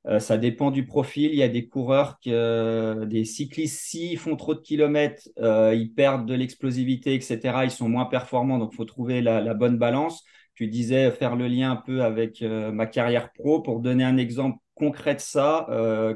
Euh, 0.07 0.19
ça 0.19 0.37
dépend 0.37 0.71
du 0.71 0.85
profil. 0.87 1.31
Il 1.33 1.37
y 1.37 1.43
a 1.43 1.49
des 1.49 1.69
coureurs, 1.69 2.19
euh, 2.27 3.07
des 3.07 3.25
cyclistes, 3.25 3.81
s'ils 3.81 4.19
font 4.19 4.37
trop 4.37 4.55
de 4.55 4.61
kilomètres, 4.61 5.29
ils 5.39 5.93
perdent 5.95 6.27
de 6.27 6.35
l'explosivité, 6.35 7.15
etc. 7.15 7.65
Ils 7.65 7.71
sont 7.71 7.89
moins 7.89 8.07
performants, 8.07 8.59
donc 8.59 8.71
il 8.73 8.77
faut 8.77 8.85
trouver 8.85 9.23
la, 9.23 9.55
bonne 9.55 9.79
balance. 9.79 10.25
Tu 10.55 10.69
disais 10.69 11.11
faire 11.11 11.37
le 11.37 11.49
lien 11.49 11.73
un 11.73 11.77
peu 11.77 12.03
avec 12.03 12.43
ma 12.43 12.87
carrière 12.87 13.33
pro. 13.33 13.61
Pour 13.63 13.81
donner 13.81 14.05
un 14.05 14.17
exemple 14.19 14.59
concret 14.75 15.15
de 15.15 15.21
ça, 15.21 15.67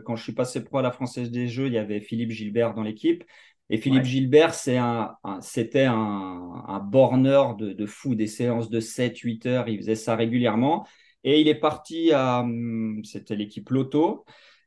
quand 0.05 0.17
je 0.17 0.23
suis 0.23 0.33
passé 0.35 0.63
pro 0.63 0.79
à 0.79 0.83
la 0.83 0.93
Française 0.93 1.31
des 1.31 1.49
Jeux, 1.49 1.67
il 1.69 1.73
y 1.73 1.79
avait 1.79 2.01
Philippe 2.01 2.31
Gilbert 2.31 2.75
dans 2.75 2.83
l'équipe. 2.83 3.25
Et 3.71 3.77
Philippe 3.77 4.05
Gilbert, 4.05 4.55
c'était 4.55 4.79
un, 4.79 5.17
un, 6.67 6.79
borneur 6.79 7.55
de, 7.55 7.87
fou, 7.87 8.15
des 8.15 8.27
séances 8.27 8.71
de 8.71 8.81
7-8 8.81 9.47
heures, 9.47 9.69
il 9.69 9.79
faisait 9.79 9.95
ça 9.95 10.17
régulièrement. 10.17 10.87
Et 11.25 11.41
il 11.41 11.49
est 11.49 11.55
parti 11.55 12.13
à, 12.13 12.41
hum, 12.41 13.03
c'était 13.05 13.37
l'équipe 13.37 13.69
Loto. 13.69 14.25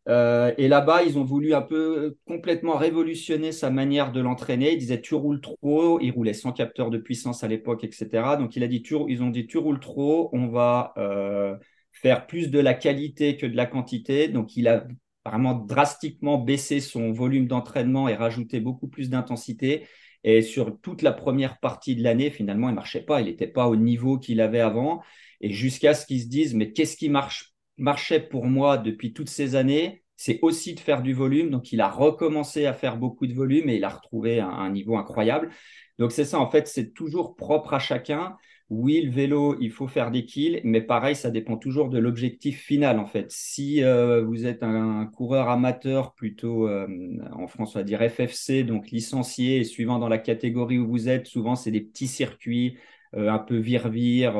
Euh, 0.10 0.54
et 0.58 0.68
là-bas, 0.68 1.04
ils 1.04 1.18
ont 1.18 1.24
voulu 1.24 1.54
un 1.54 1.62
peu 1.62 2.18
complètement 2.26 2.76
révolutionner 2.76 3.52
sa 3.52 3.70
manière 3.70 4.12
de 4.12 4.20
l'entraîner. 4.20 4.74
Ils 4.74 4.78
disaient 4.80 5.02
tu 5.02 5.16
roules 5.16 5.42
trop, 5.42 6.00
il 6.00 6.12
roulait 6.12 6.34
sans 6.34 6.52
capteur 6.52 6.90
de 6.90 6.98
puissance 6.98 7.44
à 7.44 7.48
l'époque, 7.48 7.84
etc. 7.84 8.36
Donc 8.38 8.56
il 8.56 8.64
a 8.64 8.68
dit 8.68 8.84
ils 9.08 9.24
ont 9.24 9.30
dit 9.30 9.48
tu 9.48 9.58
roules 9.58 9.80
trop, 9.80 10.30
on 10.34 10.48
va 10.48 10.94
euh, 10.98 11.56
faire 11.92 12.26
plus 12.28 12.50
de 12.50 12.60
la 12.60 12.74
qualité 12.74 13.38
que 13.38 13.46
de 13.46 13.56
la 13.56 13.68
quantité. 13.68 14.28
Donc 14.28 14.58
il 14.58 14.68
a 14.68 14.86
vraiment 15.26 15.54
drastiquement 15.54 16.38
baissé 16.38 16.80
son 16.80 17.12
volume 17.12 17.48
d'entraînement 17.48 18.08
et 18.08 18.16
rajouté 18.16 18.60
beaucoup 18.60 18.88
plus 18.88 19.10
d'intensité. 19.10 19.88
Et 20.24 20.42
sur 20.42 20.80
toute 20.82 21.02
la 21.02 21.12
première 21.12 21.60
partie 21.60 21.96
de 21.96 22.04
l'année, 22.04 22.30
finalement, 22.30 22.70
il 22.70 22.76
marchait 22.76 23.04
pas. 23.04 23.22
Il 23.22 23.26
n'était 23.26 23.48
pas 23.48 23.68
au 23.68 23.76
niveau 23.76 24.20
qu'il 24.20 24.42
avait 24.42 24.60
avant. 24.60 25.02
Et 25.42 25.52
jusqu'à 25.52 25.94
ce 25.94 26.06
qu'ils 26.06 26.22
se 26.22 26.28
disent, 26.28 26.54
mais 26.54 26.72
qu'est-ce 26.72 26.96
qui 26.96 27.10
marche, 27.10 27.54
marchait 27.78 28.20
pour 28.20 28.46
moi 28.46 28.78
depuis 28.78 29.14
toutes 29.14 29.30
ces 29.30 29.56
années? 29.56 30.04
C'est 30.18 30.38
aussi 30.44 30.76
de 30.76 30.80
faire 30.80 31.02
du 31.02 31.14
volume. 31.14 31.50
Donc, 31.50 31.72
il 31.72 31.82
a 31.82 31.90
recommencé 31.90 32.68
à 32.68 32.74
faire 32.74 32.98
beaucoup 32.98 33.26
de 33.26 33.34
volume 33.34 33.70
et 33.70 33.78
il 33.78 33.84
a 33.84 33.90
retrouvé 33.90 34.40
un 34.40 34.70
niveau 34.70 34.96
incroyable. 34.98 35.50
Donc, 35.98 36.12
c'est 36.12 36.26
ça, 36.26 36.40
en 36.40 36.50
fait, 36.50 36.68
c'est 36.68 36.94
toujours 36.94 37.36
propre 37.36 37.74
à 37.74 37.80
chacun 37.80 38.38
oui, 38.72 39.02
le 39.02 39.12
vélo, 39.12 39.58
il 39.60 39.70
faut 39.70 39.88
faire 39.90 40.12
des 40.12 40.26
kills, 40.26 40.62
mais 40.64 40.80
pareil, 40.82 41.14
ça 41.14 41.30
dépend 41.30 41.58
toujours 41.58 41.90
de 41.90 42.00
l'objectif 42.00 42.62
final, 42.62 43.00
en 43.00 43.06
fait. 43.06 43.30
Si 43.30 43.84
euh, 43.84 44.24
vous 44.24 44.46
êtes 44.46 44.64
un, 44.64 45.08
coureur 45.08 45.50
amateur, 45.50 46.14
plutôt 46.14 46.70
euh, 46.70 46.88
en 47.34 47.48
France, 47.48 47.76
on 47.76 47.80
va 47.80 47.84
dire 47.84 48.00
FFC, 48.00 48.64
donc 48.64 48.90
licencié, 48.90 49.58
et 49.58 49.64
suivant 49.66 50.00
dans 50.00 50.08
la 50.08 50.18
catégorie 50.20 50.78
où 50.80 50.88
vous 50.88 51.10
êtes, 51.10 51.28
souvent, 51.28 51.58
c'est 51.58 51.70
des 51.72 51.82
petits 51.82 52.08
circuits, 52.08 52.78
euh, 53.14 53.30
un 53.30 53.40
peu 53.40 53.58
vire-vire, 53.58 54.36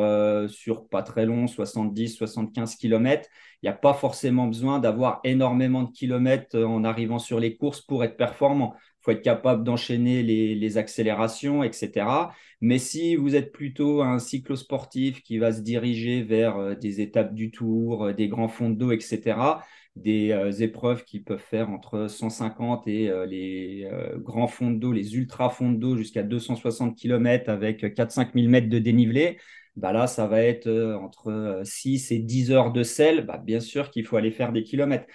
sur 0.50 0.88
pas 0.88 1.04
très 1.04 1.26
long, 1.26 1.48
70, 1.48 2.16
75 2.16 2.78
km. 2.78 3.28
Il 3.62 3.66
n'y 3.66 3.70
a 3.70 3.74
pas 3.74 3.94
forcément 3.94 4.48
besoin 4.48 4.80
d'avoir 4.80 5.20
énormément 5.26 5.84
de 5.84 5.92
kilomètres 5.92 6.58
en 6.58 6.86
arrivant 6.86 7.20
sur 7.20 7.38
les 7.42 7.58
courses 7.58 7.82
pour 7.82 8.02
être 8.06 8.16
performant 8.16 8.76
faut 9.02 9.12
être 9.12 9.22
capable 9.22 9.64
d'enchaîner 9.64 10.24
les, 10.24 10.78
accélérations, 10.78 11.64
etc. 11.64 12.32
Mais 12.62 12.78
si 12.78 13.16
vous 13.16 13.36
êtes 13.36 13.52
plutôt 13.52 14.02
un 14.02 14.20
cyclosportif 14.20 15.22
qui 15.24 15.38
va 15.40 15.52
se 15.52 15.62
diriger 15.62 16.22
vers 16.24 16.58
euh, 16.58 16.76
des 16.76 17.02
étapes 17.02 17.34
du 17.34 17.52
tour, 17.52 18.06
euh, 18.06 18.14
des 18.14 18.28
grands 18.30 18.48
fonds 18.48 18.70
de 18.70 18.76
dos, 18.76 18.92
etc., 18.92 19.64
des 19.96 20.32
euh, 20.32 20.52
épreuves 20.52 21.04
qui 21.04 21.20
peuvent 21.20 21.40
faire 21.40 21.70
entre 21.70 22.08
150 22.08 22.88
et 22.88 23.12
les 23.28 23.88
grands 24.20 24.48
fonds 24.48 24.72
de 24.72 24.80
dos, 24.80 24.94
les 24.94 25.16
ultra 25.18 25.50
fonds 25.50 25.72
de 25.72 25.78
dos 25.78 25.98
jusqu'à 25.98 26.24
260 26.24 26.96
km 26.98 27.50
avec 27.50 27.84
4-5 27.84 28.34
000 28.34 28.50
mètres 28.50 28.70
de 28.70 28.80
dénivelé, 28.80 29.38
bah 29.76 29.92
là, 29.94 30.08
ça 30.08 30.28
va 30.28 30.42
être 30.42 30.70
entre 31.02 31.62
6 31.64 32.12
et 32.12 32.20
10 32.20 32.52
heures 32.52 32.72
de 32.72 32.84
sel. 32.84 33.26
Bah, 33.26 33.38
bien 33.38 33.60
sûr 33.60 33.90
qu'il 33.90 34.06
faut 34.06 34.18
aller 34.18 34.32
faire 34.32 34.52
des 34.54 34.64
kilomètres. 34.64 35.06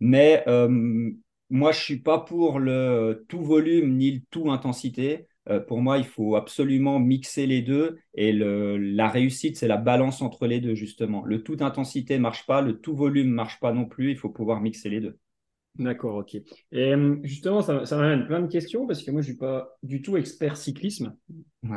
Mais 0.00 0.44
moi, 1.52 1.70
je 1.70 1.80
ne 1.80 1.82
suis 1.82 1.98
pas 1.98 2.18
pour 2.18 2.58
le 2.58 3.26
tout 3.28 3.44
volume 3.44 3.98
ni 3.98 4.10
le 4.10 4.20
tout 4.30 4.50
intensité. 4.50 5.28
Euh, 5.50 5.60
pour 5.60 5.82
moi, 5.82 5.98
il 5.98 6.04
faut 6.06 6.34
absolument 6.34 6.98
mixer 6.98 7.46
les 7.46 7.60
deux. 7.60 7.98
Et 8.14 8.32
la 8.32 9.08
réussite, 9.08 9.58
c'est 9.58 9.68
la 9.68 9.76
balance 9.76 10.22
entre 10.22 10.46
les 10.46 10.60
deux, 10.60 10.74
justement. 10.74 11.22
Le 11.26 11.42
tout 11.42 11.58
intensité 11.60 12.16
ne 12.16 12.22
marche 12.22 12.46
pas, 12.46 12.62
le 12.62 12.80
tout 12.80 12.96
volume 12.96 13.28
ne 13.28 13.34
marche 13.34 13.60
pas 13.60 13.74
non 13.74 13.84
plus. 13.84 14.12
Il 14.12 14.16
faut 14.16 14.30
pouvoir 14.30 14.62
mixer 14.62 14.88
les 14.88 15.00
deux. 15.00 15.18
D'accord, 15.78 16.16
ok. 16.16 16.36
Et 16.36 16.94
euh, 16.94 17.16
justement, 17.22 17.60
ça, 17.60 17.84
ça 17.84 17.98
m'amène 17.98 18.26
plein 18.26 18.40
de 18.40 18.48
questions 18.48 18.86
parce 18.86 19.02
que 19.02 19.10
moi, 19.10 19.20
je 19.20 19.26
suis 19.26 19.36
pas 19.36 19.76
du 19.82 20.00
tout 20.00 20.16
expert 20.16 20.56
cyclisme. 20.56 21.14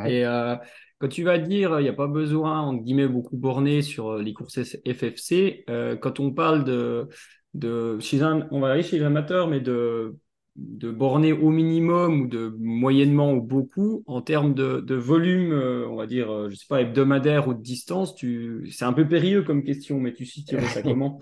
Et 0.06 0.26
euh, 0.26 0.56
quand 1.00 1.10
tu 1.10 1.24
vas 1.24 1.38
dire, 1.38 1.82
il 1.82 1.84
n'y 1.84 1.90
a 1.90 1.94
pas 1.94 2.08
besoin, 2.08 2.62
entre 2.62 2.82
guillemets, 2.82 3.10
beaucoup 3.10 3.36
borné 3.36 3.82
sur 3.82 4.16
les 4.20 4.32
courses 4.32 4.60
FFC, 4.86 5.66
quand 6.00 6.22
on 6.22 6.32
parle 6.32 6.64
de, 6.64 7.10
de 7.56 8.00
chez 8.00 8.22
un, 8.22 8.48
on 8.52 8.60
va 8.60 8.72
aller 8.72 8.84
chez 8.84 9.00
l'amateur, 9.00 9.48
mais 9.48 9.60
de, 9.62 10.18
de 10.56 10.92
borner 10.92 11.34
au 11.34 11.50
minimum 11.50 12.22
ou 12.22 12.28
de 12.28 12.56
moyennement 12.60 13.34
ou 13.34 13.42
beaucoup 13.42 14.04
en 14.08 14.22
termes 14.22 14.54
de, 14.54 14.82
de 14.82 14.96
volume, 14.96 15.54
on 15.90 15.96
va 15.96 16.08
dire, 16.08 16.50
je 16.50 16.56
sais 16.56 16.66
pas, 16.70 16.82
hebdomadaire 16.82 17.48
ou 17.48 17.54
de 17.54 17.62
distance, 17.62 18.16
tu, 18.16 18.70
c'est 18.72 18.86
un 18.86 18.94
peu 18.94 19.08
périlleux 19.08 19.44
comme 19.44 19.64
question, 19.64 20.00
mais 20.00 20.14
tu 20.14 20.26
situerais 20.26 20.70
ça 20.70 20.84
comment 20.84 21.22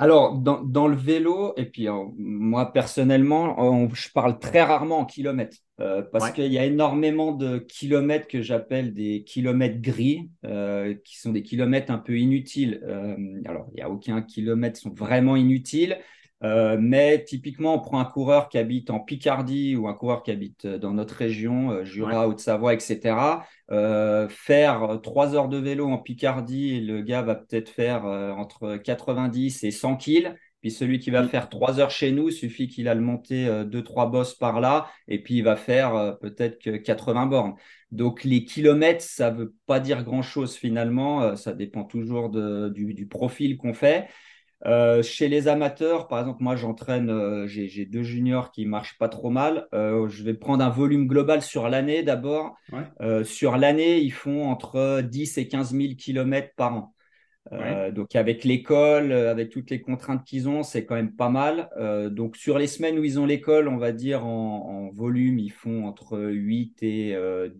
alors, 0.00 0.38
dans, 0.38 0.88
le 0.88 0.96
vélo, 0.96 1.52
et 1.58 1.66
puis 1.66 1.86
euh, 1.86 1.92
moi 2.16 2.72
personnellement, 2.72 3.86
je 3.92 4.08
parle 4.08 4.38
très 4.38 4.62
rarement 4.62 5.00
en 5.00 5.04
kilomètres, 5.04 5.58
euh, 5.78 6.00
parce 6.10 6.30
qu'il 6.30 6.50
y 6.50 6.56
a 6.56 6.64
énormément 6.64 7.32
de 7.32 7.58
kilomètres 7.58 8.26
que 8.26 8.40
j'appelle 8.40 8.94
des 8.94 9.24
kilomètres 9.24 9.82
gris, 9.82 10.30
euh, 10.46 10.94
qui 11.04 11.20
sont 11.20 11.32
des 11.32 11.42
kilomètres 11.42 11.92
un 11.92 11.98
peu 11.98 12.18
inutiles. 12.18 12.80
alors, 13.44 13.66
il 13.72 13.74
n'y 13.74 13.82
a 13.82 13.90
aucun 13.90 14.22
kilomètre 14.22 14.80
sont 14.80 14.94
vraiment 14.94 15.36
inutiles, 15.36 15.98
euh, 16.42 16.78
mais 16.80 17.22
typiquement, 17.24 17.74
on 17.74 17.80
prend 17.80 18.00
un 18.00 18.04
coureur 18.06 18.48
qui 18.48 18.56
habite 18.56 18.90
en 18.90 18.98
Picardie 19.00 19.76
ou 19.76 19.88
un 19.88 19.94
coureur 19.94 20.22
qui 20.22 20.30
habite 20.30 20.64
euh, 20.64 20.78
dans 20.78 20.92
notre 20.92 21.14
région, 21.14 21.70
euh, 21.70 21.84
Jura, 21.84 22.26
Haute-Savoie, 22.28 22.72
etc. 22.74 23.44
faire 24.28 25.00
trois 25.02 25.34
heures 25.34 25.48
de 25.48 25.58
vélo 25.58 25.88
en 25.88 25.98
Picardie, 25.98 26.80
le 26.80 27.02
gars 27.02 27.22
va 27.22 27.34
peut-être 27.36 27.68
faire 27.68 28.04
entre 28.04 28.76
90 28.76 29.64
et 29.64 29.70
100 29.70 29.96
kills. 29.96 30.34
Puis 30.60 30.70
celui 30.70 30.98
qui 30.98 31.10
va 31.10 31.26
faire 31.26 31.48
trois 31.48 31.78
heures 31.80 31.90
chez 31.90 32.10
nous, 32.12 32.30
suffit 32.30 32.68
qu'il 32.68 32.88
a 32.88 32.94
le 32.94 33.00
monté 33.00 33.48
deux, 33.66 33.82
trois 33.82 34.10
bosses 34.10 34.34
par 34.34 34.60
là, 34.60 34.88
et 35.08 35.22
puis 35.22 35.36
il 35.36 35.42
va 35.42 35.56
faire 35.56 36.18
peut-être 36.20 36.60
que 36.60 36.76
80 36.76 37.26
bornes. 37.26 37.54
Donc 37.92 38.24
les 38.24 38.44
kilomètres, 38.44 39.04
ça 39.04 39.30
ne 39.30 39.38
veut 39.38 39.54
pas 39.66 39.78
dire 39.80 40.02
grand-chose 40.02 40.56
finalement, 40.56 41.36
ça 41.36 41.52
dépend 41.52 41.84
toujours 41.84 42.28
du, 42.28 42.92
du, 42.92 43.06
profil 43.06 43.56
qu'on 43.56 43.72
fait. 43.72 44.08
Euh, 44.66 45.02
chez 45.02 45.28
les 45.28 45.48
amateurs, 45.48 46.06
par 46.06 46.20
exemple, 46.20 46.42
moi 46.42 46.54
j'entraîne, 46.54 47.08
euh, 47.08 47.46
j'ai 47.46 47.86
deux 47.86 48.02
juniors 48.02 48.50
qui 48.50 48.66
marchent 48.66 48.98
pas 48.98 49.08
trop 49.08 49.30
mal. 49.30 49.66
Euh, 49.72 50.08
je 50.08 50.22
vais 50.22 50.34
prendre 50.34 50.62
un 50.62 50.68
volume 50.68 51.06
global 51.06 51.42
sur 51.42 51.68
l'année 51.68 52.02
d'abord. 52.02 52.56
sur 53.24 53.56
l'année, 53.56 53.98
ils 54.00 54.12
font 54.12 54.48
entre 54.48 55.00
10 55.02 55.38
et 55.38 55.48
15 55.48 55.72
000 55.72 55.94
km 55.98 56.54
par 56.56 56.74
an. 56.74 56.94
Donc 57.92 58.14
avec 58.14 58.44
l'école, 58.44 59.12
avec 59.12 59.50
toutes 59.50 59.70
les 59.70 59.80
contraintes 59.80 60.24
qu'ils 60.24 60.48
ont, 60.48 60.62
c'est 60.62 60.84
quand 60.84 60.94
même 60.94 61.16
pas 61.16 61.30
mal. 61.30 61.68
donc 62.12 62.36
sur 62.36 62.58
les 62.58 62.68
semaines 62.68 62.98
où 62.98 63.02
ils 63.02 63.18
ont 63.18 63.26
l'école, 63.26 63.66
on 63.66 63.76
va 63.76 63.90
dire 63.92 64.24
en, 64.24 64.90
volume, 64.92 65.38
ils 65.38 65.50
font 65.50 65.86
entre 65.86 66.20
8 66.20 66.82
et 66.82 67.16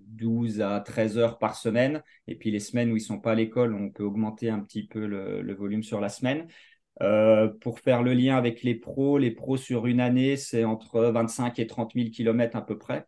12 0.08 0.60
à 0.60 0.80
13 0.80 1.18
heures 1.18 1.38
par 1.38 1.56
semaine. 1.56 2.02
Et 2.28 2.36
puis 2.36 2.50
les 2.50 2.60
semaines 2.60 2.92
où 2.92 2.96
ils 2.96 3.00
sont 3.00 3.18
pas 3.18 3.32
à 3.32 3.34
l'école, 3.34 3.74
on 3.74 3.90
peut 3.90 4.04
augmenter 4.04 4.50
un 4.50 4.60
petit 4.60 4.86
peu 4.86 5.06
le 5.06 5.54
volume 5.54 5.82
sur 5.82 6.00
la 6.00 6.10
semaine. 6.10 6.46
Euh, 7.02 7.48
pour 7.48 7.80
faire 7.80 8.02
le 8.02 8.12
lien 8.12 8.36
avec 8.36 8.62
les 8.62 8.74
pros, 8.74 9.16
les 9.16 9.30
pros 9.30 9.56
sur 9.56 9.86
une 9.86 10.00
année, 10.00 10.36
c'est 10.36 10.64
entre 10.64 11.00
25 11.00 11.58
et 11.58 11.66
30 11.66 11.92
000 11.94 12.10
kilomètres 12.10 12.56
à 12.56 12.64
peu 12.64 12.76
près. 12.76 13.06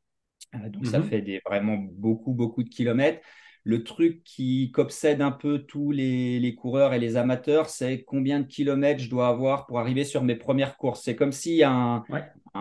Euh, 0.55 0.69
donc 0.71 0.87
ça 0.87 0.99
mhm. 0.99 1.05
fait 1.05 1.21
des, 1.21 1.41
vraiment 1.45 1.77
beaucoup, 1.77 2.33
beaucoup 2.33 2.63
de 2.63 2.71
kilomètres. 2.71 3.21
Le 3.64 3.85
truc 3.85 4.25
qui 4.25 4.73
obsède 4.76 5.23
un 5.23 5.31
peu 5.31 5.61
tous 5.61 5.92
les, 5.92 6.54
coureurs 6.59 6.95
et 6.95 6.99
les 6.99 7.16
amateurs, 7.16 7.71
c'est 7.71 8.02
combien 8.02 8.40
de 8.40 8.47
kilomètres 8.47 9.00
je 9.00 9.09
dois 9.09 9.28
avoir 9.28 9.66
pour 9.66 9.78
arriver 9.78 10.04
sur 10.04 10.25
mes 10.25 10.35
premières 10.35 10.76
courses. 10.76 11.02
C'est 11.02 11.14
comme 11.14 11.31
s'il 11.31 11.54
y 11.54 11.62
a 11.62 11.71
un, 11.71 12.04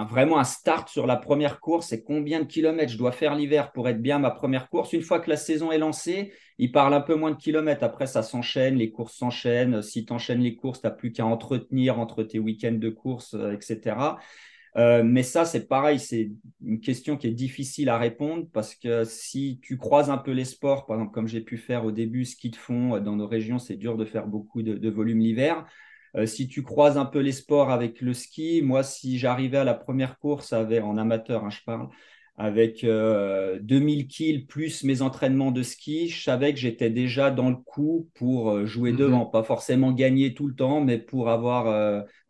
vraiment 0.05 0.37
un 0.37 0.43
start 0.43 0.89
sur 0.89 1.07
la 1.07 1.17
première 1.17 1.59
course, 1.59 1.87
c'est 1.87 2.03
combien 2.03 2.41
de 2.41 2.45
kilomètres 2.45 2.91
je 2.91 2.97
dois 2.97 3.11
faire 3.11 3.33
l'hiver 3.33 3.71
pour 3.71 3.89
être 3.89 4.01
bien 4.01 4.19
ma 4.19 4.29
première 4.29 4.69
course. 4.69 4.93
Une 4.93 5.01
fois 5.01 5.19
que 5.19 5.29
la 5.29 5.37
saison 5.37 5.71
est 5.71 5.79
lancée, 5.79 6.33
il 6.59 6.71
parle 6.71 6.93
un 6.93 7.01
peu 7.01 7.15
moins 7.15 7.31
de 7.31 7.37
kilomètres. 7.37 7.83
Après, 7.83 8.05
ça 8.05 8.21
s'enchaîne, 8.21 8.75
les 8.75 8.91
courses 8.91 9.15
s'enchaînent. 9.15 9.81
Si 9.81 10.05
tu 10.05 10.13
enchaînes 10.13 10.41
les 10.41 10.55
courses, 10.55 10.81
tu 10.81 10.87
n'as 10.87 10.93
plus 10.93 11.11
qu'à 11.11 11.25
entretenir 11.25 11.99
entre 11.99 12.21
tes 12.21 12.37
week-ends 12.37 12.77
de 12.77 12.89
course, 12.89 13.33
euh, 13.33 13.53
etc. 13.53 13.95
Euh, 14.77 15.03
mais 15.03 15.23
ça, 15.23 15.43
c'est 15.43 15.67
pareil, 15.67 15.99
c'est 15.99 16.31
une 16.63 16.79
question 16.79 17.17
qui 17.17 17.27
est 17.27 17.31
difficile 17.31 17.89
à 17.89 17.97
répondre 17.97 18.47
parce 18.53 18.73
que 18.73 19.03
si 19.03 19.59
tu 19.61 19.77
croises 19.77 20.09
un 20.09 20.17
peu 20.17 20.31
les 20.31 20.45
sports, 20.45 20.85
par 20.85 20.95
exemple, 20.97 21.13
comme 21.13 21.27
j'ai 21.27 21.41
pu 21.41 21.57
faire 21.57 21.83
au 21.83 21.91
début, 21.91 22.23
ski 22.23 22.49
de 22.49 22.55
fond 22.55 22.95
euh, 22.95 22.99
dans 22.99 23.15
nos 23.17 23.27
régions, 23.27 23.59
c'est 23.59 23.75
dur 23.75 23.97
de 23.97 24.05
faire 24.05 24.27
beaucoup 24.27 24.61
de, 24.61 24.89
volume 24.89 25.19
l'hiver. 25.19 25.65
Euh, 26.15 26.25
si 26.25 26.47
tu 26.47 26.63
croises 26.63 26.97
un 26.97 27.05
peu 27.05 27.19
les 27.19 27.33
sports 27.33 27.69
avec 27.69 27.99
le 28.01 28.13
ski, 28.13 28.61
moi, 28.61 28.83
si 28.83 29.17
j'arrivais 29.17 29.57
à 29.57 29.63
la 29.65 29.73
première 29.73 30.17
course 30.19 30.53
avec, 30.53 30.83
en 30.83 30.97
amateur, 30.97 31.43
hein, 31.43 31.49
je 31.49 31.59
parle, 31.65 31.89
avec 32.37 32.83
2000 32.83 34.07
kills 34.07 34.45
plus 34.45 34.83
mes 34.83 35.01
entraînements 35.03 35.51
de 35.51 35.61
ski, 35.61 36.07
je 36.07 36.23
savais 36.23 36.53
que 36.53 36.59
j'étais 36.59 36.89
déjà 36.89 37.29
dans 37.29 37.49
le 37.49 37.57
coup 37.57 38.09
pour 38.15 38.65
jouer 38.65 38.93
mm-hmm. 38.93 38.95
devant, 38.95 39.25
pas 39.27 39.43
forcément 39.43 39.91
gagner 39.91 40.33
tout 40.33 40.47
le 40.47 40.55
temps, 40.55 40.81
mais 40.81 40.97
pour 40.97 41.29
avoir 41.29 41.67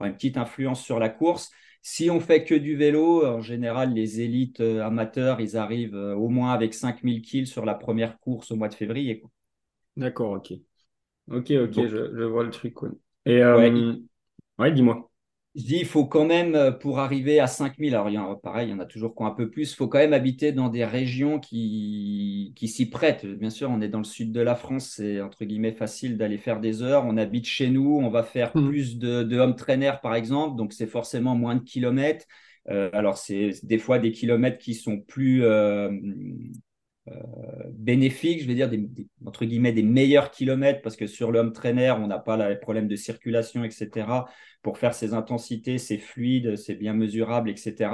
une 0.01 0.13
petite 0.13 0.35
influence 0.37 0.83
sur 0.83 0.99
la 0.99 1.07
course. 1.07 1.51
Si 1.81 2.09
on 2.09 2.19
fait 2.19 2.43
que 2.43 2.53
du 2.55 2.75
vélo, 2.75 3.25
en 3.25 3.41
général, 3.41 3.93
les 3.93 4.21
élites 4.21 4.61
euh, 4.61 4.85
amateurs, 4.85 5.41
ils 5.41 5.57
arrivent 5.57 5.95
euh, 5.95 6.15
au 6.15 6.29
moins 6.29 6.53
avec 6.53 6.73
5000 6.73 7.21
kills 7.21 7.47
sur 7.47 7.65
la 7.65 7.73
première 7.73 8.19
course 8.19 8.51
au 8.51 8.55
mois 8.55 8.69
de 8.69 8.75
février. 8.75 9.23
D'accord, 9.97 10.31
ok. 10.33 10.53
Ok, 11.29 11.51
ok, 11.51 11.73
je, 11.87 12.23
vois 12.23 12.43
le 12.43 12.49
truc. 12.49 12.75
Et 13.25 13.41
euh, 13.43 13.93
ouais 14.59 14.71
dis-moi. 14.71 15.10
Je 15.53 15.63
dis, 15.63 15.77
il 15.79 15.85
faut 15.85 16.05
quand 16.05 16.23
même, 16.23 16.55
euh, 16.55 16.71
pour 16.71 16.99
arriver 16.99 17.41
à 17.41 17.47
5000, 17.47 17.93
alors 17.93 18.09
il 18.09 18.13
y 18.13 18.17
a, 18.17 18.35
pareil, 18.41 18.69
il 18.69 18.71
y 18.71 18.73
en 18.73 18.79
a 18.79 18.85
toujours 18.85 19.13
un 19.19 19.31
peu 19.31 19.49
plus, 19.49 19.73
il 19.73 19.75
faut 19.75 19.89
quand 19.89 19.97
même 19.97 20.13
habiter 20.13 20.53
dans 20.53 20.69
des 20.69 20.85
régions 20.85 21.39
qui, 21.39 22.53
qui 22.55 22.69
s'y 22.69 22.89
prêtent. 22.89 23.25
Bien 23.25 23.49
sûr, 23.49 23.69
on 23.69 23.81
est 23.81 23.89
dans 23.89 23.97
le 23.97 24.05
sud 24.05 24.31
de 24.31 24.39
la 24.39 24.55
France, 24.55 24.93
c'est 24.95 25.19
entre 25.19 25.43
guillemets 25.43 25.73
facile 25.73 26.17
d'aller 26.17 26.37
faire 26.37 26.61
des 26.61 26.83
heures. 26.83 27.03
On 27.05 27.17
habite 27.17 27.45
chez 27.47 27.69
nous, 27.69 27.99
on 28.01 28.09
va 28.09 28.23
faire 28.23 28.55
mmh. 28.55 28.67
plus 28.69 28.97
de, 28.97 29.23
de 29.23 29.37
home 29.39 29.55
trainer, 29.55 29.91
par 30.01 30.15
exemple, 30.15 30.55
donc 30.57 30.71
c'est 30.71 30.87
forcément 30.87 31.35
moins 31.35 31.55
de 31.55 31.63
kilomètres. 31.63 32.25
Euh, 32.69 32.89
alors, 32.93 33.17
c'est 33.17 33.51
des 33.63 33.77
fois 33.77 33.99
des 33.99 34.11
kilomètres 34.11 34.57
qui 34.57 34.73
sont 34.73 34.99
plus, 34.99 35.43
euh, 35.43 35.91
euh, 37.07 37.13
bénéfiques, 37.71 38.43
je 38.43 38.47
vais 38.47 38.53
dire 38.53 38.69
des, 38.69 38.87
entre 39.25 39.45
guillemets 39.45 39.71
des 39.71 39.81
meilleurs 39.81 40.29
kilomètres 40.29 40.83
parce 40.83 40.95
que 40.95 41.07
sur 41.07 41.31
le 41.31 41.39
home 41.39 41.51
trainer 41.51 41.95
on 41.97 42.05
n'a 42.05 42.19
pas 42.19 42.37
les 42.47 42.55
problèmes 42.55 42.87
de 42.87 42.95
circulation 42.95 43.63
etc 43.63 44.05
pour 44.61 44.77
faire 44.77 44.93
ces 44.93 45.15
intensités 45.15 45.79
c'est 45.79 45.97
fluide 45.97 46.57
c'est 46.57 46.75
bien 46.75 46.93
mesurable 46.93 47.49
etc 47.49 47.89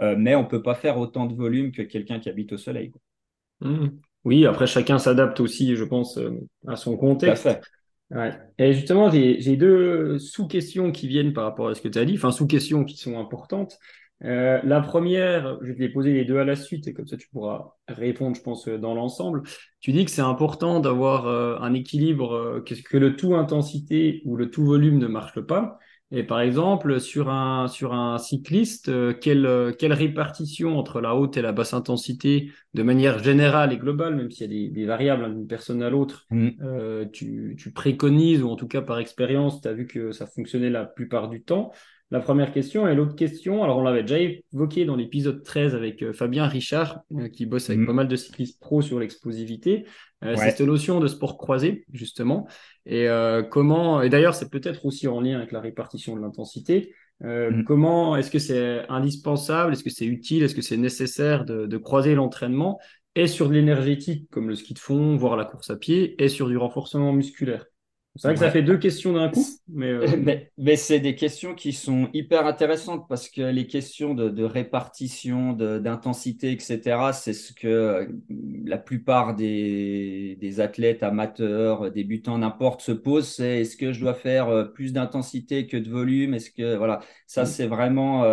euh, 0.00 0.16
mais 0.18 0.34
on 0.34 0.44
peut 0.44 0.62
pas 0.62 0.74
faire 0.74 0.98
autant 0.98 1.26
de 1.26 1.34
volume 1.36 1.70
que 1.70 1.82
quelqu'un 1.82 2.18
qui 2.18 2.28
habite 2.28 2.52
au 2.52 2.56
soleil 2.56 2.92
mmh. 3.60 3.86
oui 4.24 4.44
après 4.46 4.66
chacun 4.66 4.98
s'adapte 4.98 5.38
aussi 5.38 5.76
je 5.76 5.84
pense 5.84 6.18
euh, 6.18 6.32
à 6.66 6.74
son 6.74 6.96
contexte 6.96 7.48
Ouais. 8.10 8.32
Et 8.58 8.72
justement, 8.72 9.08
j'ai 9.08 9.56
deux 9.56 10.18
sous-questions 10.18 10.90
qui 10.90 11.06
viennent 11.06 11.32
par 11.32 11.44
rapport 11.44 11.68
à 11.68 11.76
ce 11.76 11.80
que 11.80 11.86
tu 11.86 11.96
as 11.96 12.04
dit, 12.04 12.14
enfin 12.16 12.32
sous-questions 12.32 12.84
qui 12.84 12.96
sont 12.96 13.20
importantes. 13.20 13.78
Euh, 14.24 14.60
la 14.64 14.80
première, 14.80 15.58
je 15.62 15.68
vais 15.68 15.74
te 15.74 15.80
les 15.80 15.88
poser 15.88 16.12
les 16.12 16.24
deux 16.24 16.38
à 16.38 16.44
la 16.44 16.56
suite 16.56 16.86
et 16.86 16.92
comme 16.92 17.06
ça 17.06 17.16
tu 17.16 17.28
pourras 17.28 17.74
répondre, 17.88 18.36
je 18.36 18.42
pense, 18.42 18.68
dans 18.68 18.94
l'ensemble. 18.94 19.42
Tu 19.80 19.92
dis 19.92 20.04
que 20.04 20.10
c'est 20.10 20.20
important 20.20 20.80
d'avoir 20.80 21.26
euh, 21.26 21.58
un 21.60 21.72
équilibre, 21.72 22.34
euh, 22.34 22.60
que, 22.60 22.96
le 22.96 23.16
tout 23.16 23.34
intensité 23.34 24.22
ou 24.26 24.36
le 24.36 24.50
tout 24.50 24.64
volume 24.64 24.98
ne 24.98 25.06
marche 25.06 25.40
pas. 25.40 25.78
Et 26.12 26.24
par 26.24 26.40
exemple, 26.40 27.00
sur 27.00 27.30
un, 27.30 27.68
sur 27.68 27.94
un 27.94 28.18
cycliste, 28.18 28.90
quelle, 29.20 29.74
quelle 29.78 29.92
répartition 29.92 30.76
entre 30.76 31.00
la 31.00 31.14
haute 31.14 31.36
et 31.36 31.42
la 31.42 31.52
basse 31.52 31.72
intensité, 31.72 32.50
de 32.72 32.82
manière 32.82 33.22
générale 33.22 33.72
et 33.72 33.78
globale, 33.78 34.14
même 34.14 34.30
s'il 34.30 34.52
y 34.52 34.66
a 34.66 34.70
des, 34.70 34.84
variables 34.84 35.24
hein, 35.24 35.30
d'une 35.30 35.46
personne 35.46 35.82
à 35.82 35.90
l'autre, 35.90 36.26
mm. 36.30 37.10
tu, 37.12 37.56
tu 37.58 37.72
préconises, 37.72 38.42
ou 38.42 38.48
en 38.48 38.56
tout 38.56 38.68
cas 38.68 38.80
par 38.80 38.98
expérience, 38.98 39.60
tu 39.60 39.68
as 39.68 39.72
vu 39.72 39.86
que 39.86 40.12
ça 40.12 40.26
fonctionnait 40.26 40.70
la 40.70 40.84
plupart 40.84 41.28
du 41.28 41.42
temps 41.42 41.72
la 42.10 42.20
première 42.20 42.52
question. 42.52 42.88
Et 42.88 42.94
l'autre 42.94 43.14
question, 43.14 43.62
alors 43.62 43.78
on 43.78 43.82
l'avait 43.82 44.02
déjà 44.02 44.18
évoqué 44.18 44.84
dans 44.84 44.96
l'épisode 44.96 45.42
13 45.42 45.74
avec 45.74 46.02
euh, 46.02 46.12
Fabien 46.12 46.46
Richard, 46.46 47.00
euh, 47.16 47.28
qui 47.28 47.46
bosse 47.46 47.70
avec 47.70 47.80
mhm. 47.80 47.86
pas 47.86 47.92
mal 47.92 48.08
de 48.08 48.16
cyclistes 48.16 48.60
pro 48.60 48.82
sur 48.82 48.98
l'explosivité. 48.98 49.84
Euh, 50.24 50.34
c'est 50.36 50.50
cette 50.50 50.60
notion 50.60 51.00
de 51.00 51.06
sport 51.06 51.38
croisé, 51.38 51.84
justement. 51.92 52.46
Et 52.86 53.06
comment, 53.50 54.02
et 54.02 54.08
d'ailleurs, 54.08 54.34
c'est 54.34 54.50
peut-être 54.50 54.84
aussi 54.84 55.06
en 55.06 55.20
lien 55.20 55.36
avec 55.36 55.52
la 55.52 55.60
répartition 55.60 56.16
de 56.16 56.20
l'intensité. 56.20 56.92
Mhm. 57.20 57.64
Comment 57.64 58.16
est-ce 58.16 58.30
que 58.30 58.38
c'est 58.38 58.86
indispensable, 58.88 59.72
est-ce 59.72 59.84
que 59.84 59.90
c'est 59.90 60.06
utile, 60.06 60.42
est-ce 60.42 60.54
que 60.54 60.62
c'est 60.62 60.76
nécessaire 60.76 61.44
de, 61.44 61.66
de 61.66 61.76
croiser 61.76 62.14
l'entraînement? 62.14 62.80
Et 63.14 63.26
sur 63.26 63.48
de 63.48 63.54
l'énergétique 63.54 64.28
comme 64.30 64.48
le 64.48 64.54
ski 64.54 64.72
de 64.74 64.78
fond, 64.78 65.16
voire 65.16 65.36
la 65.36 65.44
course 65.44 65.70
à 65.70 65.76
pied, 65.76 66.22
et 66.22 66.28
sur 66.28 66.48
du 66.48 66.56
renforcement 66.56 67.12
musculaire 67.12 67.66
c'est 68.20 68.28
vrai 68.28 68.34
que 68.34 68.40
ça 68.40 68.50
fait 68.50 68.62
deux 68.62 68.76
questions 68.76 69.14
d'un 69.14 69.30
coup. 69.30 69.46
Euh, 69.80 70.16
mais, 70.18 70.50
mais, 70.58 70.74
c'est 70.74 70.98
des 70.98 71.14
questions 71.14 71.54
qui 71.54 71.72
sont 71.72 72.08
hyper 72.12 72.44
intéressantes 72.44 73.06
parce 73.08 73.28
que 73.28 73.40
les 73.40 73.68
questions 73.68 74.14
de, 74.14 74.42
répartition, 74.42 75.52
d'intensité, 75.52 76.50
etc., 76.50 77.12
c'est 77.12 77.32
ce 77.32 77.52
que 77.52 77.68
euh, 77.68 78.06
la 78.66 78.78
plupart 78.78 79.36
des, 79.36 80.36
des 80.40 80.60
athlètes 80.60 81.04
amateurs, 81.04 81.92
débutants, 81.92 82.38
n'importe, 82.38 82.82
se 82.82 82.90
posent. 82.90 83.28
C'est 83.28 83.60
est-ce 83.60 83.76
que 83.76 83.92
je 83.92 84.00
dois 84.00 84.14
faire 84.14 84.48
euh, 84.48 84.64
plus 84.64 84.92
d'intensité 84.92 85.68
que 85.68 85.76
de 85.76 85.88
volume? 85.88 86.34
Est-ce 86.34 86.50
que 86.50 86.76
voilà, 86.76 86.98
ça 87.28 87.44
mm. 87.44 87.46
c'est 87.46 87.66
vraiment 87.68 88.24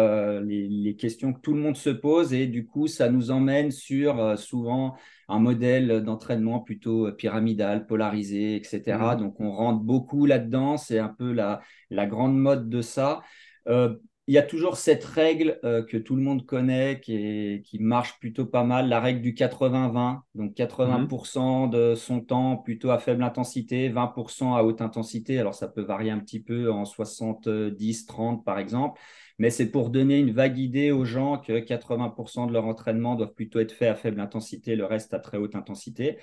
les, 0.42 0.68
les, 0.68 0.96
questions 0.96 1.34
que 1.34 1.40
tout 1.40 1.54
le 1.54 1.62
monde 1.62 1.78
se 1.78 1.92
pose 1.92 2.34
et 2.34 2.48
du 2.48 2.66
coup 2.66 2.88
ça 2.88 3.10
nous 3.10 3.30
emmène 3.30 3.70
sur 3.70 4.38
souvent 4.40 4.96
un 5.28 5.40
modèle 5.40 6.04
d'entraînement 6.04 6.60
plutôt 6.60 7.12
pyramidal, 7.12 7.86
polarisé, 7.86 8.56
etc. 8.56 9.16
Mmh. 9.16 9.20
Donc 9.20 9.40
on 9.40 9.52
rentre 9.52 9.82
beaucoup 9.82 10.26
là-dedans, 10.26 10.78
c'est 10.78 11.00
un 11.00 11.10
peu 11.10 11.32
la, 11.32 11.62
la, 11.90 12.06
grande 12.06 12.38
mode 12.38 12.70
de 12.70 12.82
ça. 12.82 13.22
Euh, 13.68 13.96
il 14.28 14.34
y 14.34 14.38
a 14.38 14.44
toujours 14.44 14.76
cette 14.76 15.06
règle 15.06 15.58
euh, 15.64 15.84
que 15.84 15.96
tout 15.96 16.16
le 16.16 16.22
monde 16.22 16.46
connaît, 16.46 17.00
qui, 17.02 17.62
qui, 17.64 17.80
marche 17.80 18.20
plutôt 18.20 18.46
pas 18.46 18.66
mal, 18.66 18.90
la 18.90 19.00
règle 19.00 19.22
du 19.22 19.34
80-20. 19.34 20.20
Donc 20.36 20.54
80% 20.54 21.68
mmh. 21.68 21.70
de 21.70 21.96
son 21.96 22.22
temps 22.22 22.58
plutôt 22.58 22.92
à 22.92 23.00
faible 23.00 23.24
intensité, 23.24 23.90
20% 23.90 24.58
à 24.58 24.64
haute 24.64 24.82
intensité. 24.82 25.40
Alors 25.40 25.56
ça 25.56 25.68
peut 25.68 25.82
varier 25.82 26.12
un 26.12 26.20
petit 26.20 26.42
peu 26.42 26.72
en 26.72 26.84
70-30 26.84 28.44
par 28.44 28.60
exemple 28.60 29.00
mais 29.38 29.50
c'est 29.50 29.72
pour 29.72 29.90
donner 29.90 30.20
une 30.20 30.32
vague 30.32 30.58
idée 30.58 30.92
aux 30.92 31.06
gens 31.06 31.38
que 31.38 31.60
80% 31.60 32.48
de 32.48 32.54
leur 32.54 32.66
entraînement 32.66 33.16
doivent 33.16 33.34
plutôt 33.34 33.60
être 33.60 33.72
faits 33.72 33.90
à 33.90 33.96
faible 33.96 34.20
intensité, 34.20 34.76
le 34.76 34.86
reste 34.86 35.14
à 35.14 35.20
très 35.20 35.38
haute 35.38 35.56
intensité. 35.56 36.18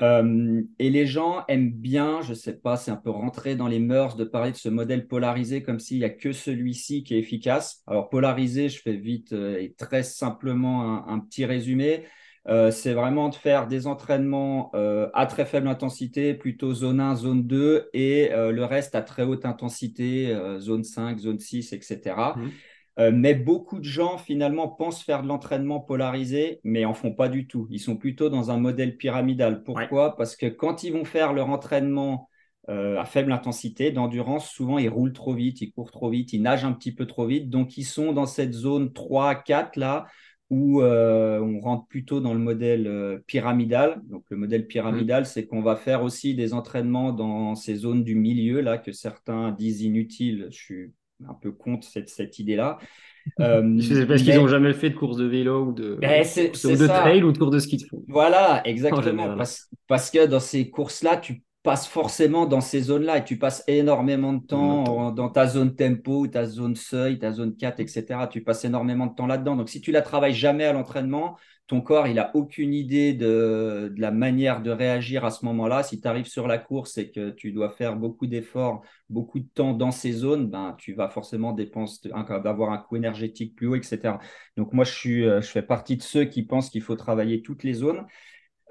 Euh, 0.00 0.62
et 0.78 0.88
les 0.88 1.06
gens 1.06 1.44
aiment 1.48 1.70
bien, 1.72 2.22
je 2.22 2.30
ne 2.30 2.34
sais 2.34 2.58
pas, 2.58 2.76
c'est 2.76 2.90
un 2.90 2.96
peu 2.96 3.10
rentré 3.10 3.56
dans 3.56 3.68
les 3.68 3.78
mœurs 3.78 4.16
de 4.16 4.24
parler 4.24 4.50
de 4.50 4.56
ce 4.56 4.70
modèle 4.70 5.06
polarisé 5.06 5.62
comme 5.62 5.78
s'il 5.78 5.98
n'y 5.98 6.04
a 6.04 6.10
que 6.10 6.32
celui-ci 6.32 7.04
qui 7.04 7.14
est 7.14 7.18
efficace. 7.18 7.82
Alors 7.86 8.08
polarisé, 8.08 8.68
je 8.68 8.80
fais 8.80 8.96
vite 8.96 9.32
euh, 9.34 9.58
et 9.58 9.74
très 9.74 10.02
simplement 10.02 11.06
un 11.06 11.20
petit 11.20 11.44
résumé. 11.44 12.04
Euh, 12.48 12.72
c'est 12.72 12.92
vraiment 12.92 13.28
de 13.28 13.36
faire 13.36 13.68
des 13.68 13.86
entraînements 13.86 14.72
euh, 14.74 15.08
à 15.14 15.26
très 15.26 15.44
faible 15.44 15.68
intensité, 15.68 16.34
plutôt 16.34 16.74
zone 16.74 16.98
1, 16.98 17.14
zone 17.16 17.46
2, 17.46 17.88
et 17.92 18.32
euh, 18.32 18.50
le 18.50 18.64
reste 18.64 18.94
à 18.96 19.02
très 19.02 19.22
haute 19.22 19.44
intensité, 19.44 20.36
zone 20.58 20.84
5, 20.84 21.18
zone 21.18 21.38
6, 21.38 21.72
etc. 21.72 22.34
Mmh. 22.36 23.10
mais 23.12 23.34
beaucoup 23.34 23.78
de 23.78 23.84
gens 23.84 24.18
finalement 24.18 24.68
pensent 24.68 25.02
faire 25.02 25.22
de 25.22 25.28
l'entraînement 25.28 25.80
polarisé, 25.80 26.60
mais 26.64 26.84
en 26.84 26.94
font 26.94 27.14
pas 27.14 27.28
du 27.28 27.46
tout. 27.46 27.66
Ils 27.70 27.80
sont 27.80 27.96
plutôt 27.96 28.28
dans 28.28 28.50
un 28.50 28.58
modèle 28.58 28.96
pyramidal. 28.96 29.62
Pourquoi? 29.62 30.16
Parce 30.16 30.36
que 30.36 30.46
quand 30.46 30.82
ils 30.82 30.92
vont 30.92 31.04
faire 31.04 31.32
leur 31.32 31.48
entraînement 31.48 32.28
à 32.68 33.04
faible 33.04 33.32
intensité 33.32 33.90
d'endurance, 33.90 34.48
souvent 34.48 34.78
ils 34.78 34.88
roulent 34.88 35.12
trop 35.12 35.34
vite, 35.34 35.60
ils 35.60 35.72
courent 35.72 35.90
trop 35.90 36.10
vite, 36.10 36.32
ils 36.32 36.42
nagent 36.42 36.64
un 36.64 36.72
petit 36.72 36.94
peu 36.94 37.06
trop 37.06 37.26
vite, 37.26 37.50
donc 37.50 37.76
ils 37.76 37.84
sont 37.84 38.12
dans 38.12 38.26
cette 38.26 38.52
zone 38.52 38.92
3, 38.92 39.36
4 39.36 39.76
là 39.76 40.06
où 40.52 40.82
euh, 40.82 41.40
on 41.40 41.60
rentre 41.60 41.86
plutôt 41.86 42.20
dans 42.20 42.34
le 42.34 42.38
modèle 42.38 42.86
euh, 42.86 43.18
pyramidal. 43.26 44.02
Donc 44.10 44.24
le 44.28 44.36
modèle 44.36 44.66
pyramidal, 44.66 45.24
c'est 45.24 45.46
qu'on 45.46 45.62
va 45.62 45.76
faire 45.76 46.02
aussi 46.02 46.34
des 46.34 46.52
entraînements 46.52 47.14
dans 47.14 47.54
ces 47.54 47.74
zones 47.74 48.04
du 48.04 48.14
milieu, 48.14 48.60
là, 48.60 48.76
que 48.76 48.92
certains 48.92 49.52
disent 49.52 49.80
inutiles. 49.80 50.48
Je 50.50 50.56
suis 50.56 50.92
un 51.26 51.32
peu 51.32 51.52
contre 51.52 51.88
cette, 51.88 52.10
cette 52.10 52.38
idée-là. 52.38 52.78
Euh, 53.38 53.78
c'est 53.80 54.04
parce 54.04 54.20
qu'ils 54.22 54.34
n'ont 54.34 54.48
jamais 54.48 54.72
fait 54.72 54.90
de 54.90 54.96
course 54.96 55.16
de 55.16 55.26
vélo 55.26 55.66
ou 55.66 55.72
de, 55.72 55.94
ben, 56.00 56.24
de 56.24 56.86
trail 56.88 57.22
ou 57.22 57.30
de 57.30 57.38
course 57.38 57.52
de 57.52 57.60
ski 57.60 57.76
de 57.76 57.84
fond? 57.84 58.02
Voilà, 58.08 58.66
exactement. 58.66 59.36
parce, 59.36 59.70
parce, 59.86 60.10
que 60.10 60.26
dans 60.26 60.40
ces 60.40 60.70
courses-là, 60.70 61.18
tu 61.18 61.44
passes 61.62 61.86
forcément 61.86 62.46
dans 62.46 62.60
ces 62.60 62.80
zones-là 62.82 63.18
et 63.18 63.24
tu 63.24 63.38
passes 63.38 63.62
énormément 63.68 64.32
de 64.32 64.44
temps 64.44 65.12
dans 65.12 65.28
ta 65.28 65.46
zone 65.46 65.76
tempo, 65.76 66.26
ta 66.26 66.44
zone 66.44 66.74
seuil, 66.74 67.18
ta 67.18 67.30
zone 67.30 67.56
4, 67.56 67.80
etc. 67.80 68.04
Tu 68.30 68.42
passes 68.42 68.64
énormément 68.64 69.06
de 69.06 69.14
temps 69.14 69.28
là-dedans. 69.28 69.56
Donc, 69.56 69.68
si 69.68 69.80
tu 69.80 69.92
la 69.92 70.02
travailles 70.02 70.34
jamais 70.34 70.64
à 70.64 70.72
l'entraînement, 70.72 71.36
ton 71.68 71.80
corps, 71.80 72.08
il 72.08 72.18
a 72.18 72.34
aucune 72.34 72.74
idée 72.74 73.14
de, 73.14 73.94
la 73.96 74.10
manière 74.10 74.60
de 74.60 74.70
réagir 74.70 75.24
à 75.24 75.30
ce 75.30 75.44
moment-là. 75.44 75.84
Si 75.84 76.00
tu 76.00 76.08
arrives 76.08 76.26
sur 76.26 76.48
la 76.48 76.58
course 76.58 76.98
et 76.98 77.10
que 77.12 77.30
tu 77.30 77.52
dois 77.52 77.70
faire 77.70 77.96
beaucoup 77.96 78.26
d'efforts, 78.26 78.82
beaucoup 79.08 79.38
de 79.38 79.46
temps 79.54 79.72
dans 79.72 79.92
ces 79.92 80.12
zones, 80.12 80.48
ben, 80.50 80.74
tu 80.78 80.94
vas 80.94 81.08
forcément 81.08 81.52
dépenser, 81.52 82.10
d'avoir 82.44 82.72
un 82.72 82.78
coût 82.78 82.96
énergétique 82.96 83.54
plus 83.54 83.68
haut, 83.68 83.76
etc. 83.76 84.18
Donc, 84.56 84.72
moi, 84.72 84.84
je, 84.84 84.92
suis, 84.92 85.24
euh, 85.24 85.40
je 85.40 85.46
fais 85.48 85.62
partie 85.62 85.96
de 85.96 86.02
ceux 86.02 86.24
qui 86.24 86.42
pensent 86.42 86.70
qu'il 86.70 86.82
faut 86.82 86.96
travailler 86.96 87.40
toutes 87.40 87.62
les 87.62 87.74
zones. 87.74 88.04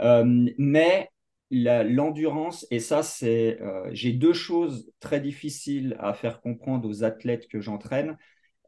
Euh, 0.01 0.49
mais 0.57 1.09
l'endurance, 1.51 2.65
et 2.71 2.79
ça, 2.79 3.03
c'est, 3.03 3.59
euh, 3.61 3.89
j'ai 3.91 4.13
deux 4.13 4.33
choses 4.33 4.91
très 4.99 5.19
difficiles 5.19 5.97
à 5.99 6.13
faire 6.13 6.39
comprendre 6.41 6.87
aux 6.87 7.03
athlètes 7.03 7.47
que 7.47 7.59
j'entraîne. 7.59 8.17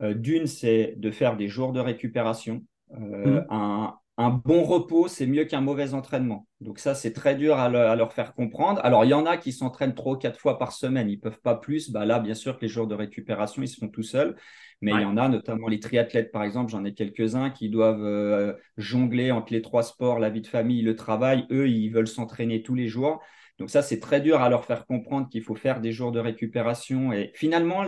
Euh, 0.02 0.14
d'une, 0.14 0.48
c'est 0.48 0.96
de 0.98 1.12
faire 1.12 1.38
des 1.38 1.48
jours 1.48 1.72
de 1.72 1.80
récupération. 1.80 2.64
Euh, 2.92 3.42
mmh. 3.42 3.46
un, 3.50 3.96
un 4.18 4.30
bon 4.30 4.64
repos, 4.64 5.08
c'est 5.08 5.26
mieux 5.26 5.46
qu'un 5.46 5.62
mauvais 5.62 5.96
entraînement. 5.96 6.48
Donc 6.62 6.78
ça, 6.78 6.94
c'est 6.94 7.14
très 7.14 7.36
dur 7.36 7.58
à, 7.58 7.70
leur 7.70 8.14
faire 8.14 8.36
comprendre. 8.36 8.80
Alors, 8.84 9.06
il 9.06 9.10
y 9.10 9.14
en 9.14 9.26
a 9.26 9.38
qui 9.38 9.52
s'entraînent 9.52 9.96
trois 9.96 10.14
ou 10.14 10.18
quatre 10.18 10.40
fois 10.40 10.60
par 10.60 10.72
semaine. 10.72 11.10
Ils 11.10 11.20
peuvent 11.20 11.42
pas 11.42 11.56
plus. 11.56 11.90
Bah, 11.90 12.06
là, 12.06 12.20
bien 12.20 12.36
sûr 12.36 12.58
que 12.58 12.62
les 12.62 12.68
jours 12.68 12.86
de 12.86 12.94
récupération, 12.94 13.64
ils 13.64 13.68
se 13.68 13.78
font 13.78 13.88
tout 13.88 14.04
seuls. 14.04 14.36
Mais 14.82 14.92
il 14.92 15.02
y 15.02 15.06
en 15.06 15.18
a, 15.18 15.30
notamment 15.30 15.68
les 15.68 15.80
triathlètes, 15.80 16.32
par 16.32 16.44
exemple, 16.44 16.70
j'en 16.70 16.84
ai 16.84 16.94
quelques-uns 16.94 17.50
qui 17.50 17.70
doivent 17.70 18.04
euh, 18.04 18.54
jongler 18.78 19.32
entre 19.32 19.54
les 19.54 19.62
trois 19.62 19.82
sports, 19.82 20.20
la 20.20 20.30
vie 20.30 20.42
de 20.42 20.48
famille, 20.48 20.82
le 20.82 20.96
travail. 20.96 21.48
Eux, 21.52 21.70
ils 21.70 21.90
veulent 21.90 22.08
s'entraîner 22.08 22.62
tous 22.62 22.76
les 22.76 22.88
jours. 22.88 23.22
Donc 23.58 23.70
ça, 23.70 23.82
c'est 23.82 24.00
très 24.00 24.22
dur 24.22 24.42
à 24.42 24.50
leur 24.50 24.66
faire 24.66 24.86
comprendre 24.86 25.30
qu'il 25.30 25.42
faut 25.42 25.56
faire 25.56 25.82
des 25.82 25.92
jours 25.92 26.12
de 26.12 26.20
récupération. 26.20 27.14
Et 27.14 27.32
finalement, 27.34 27.86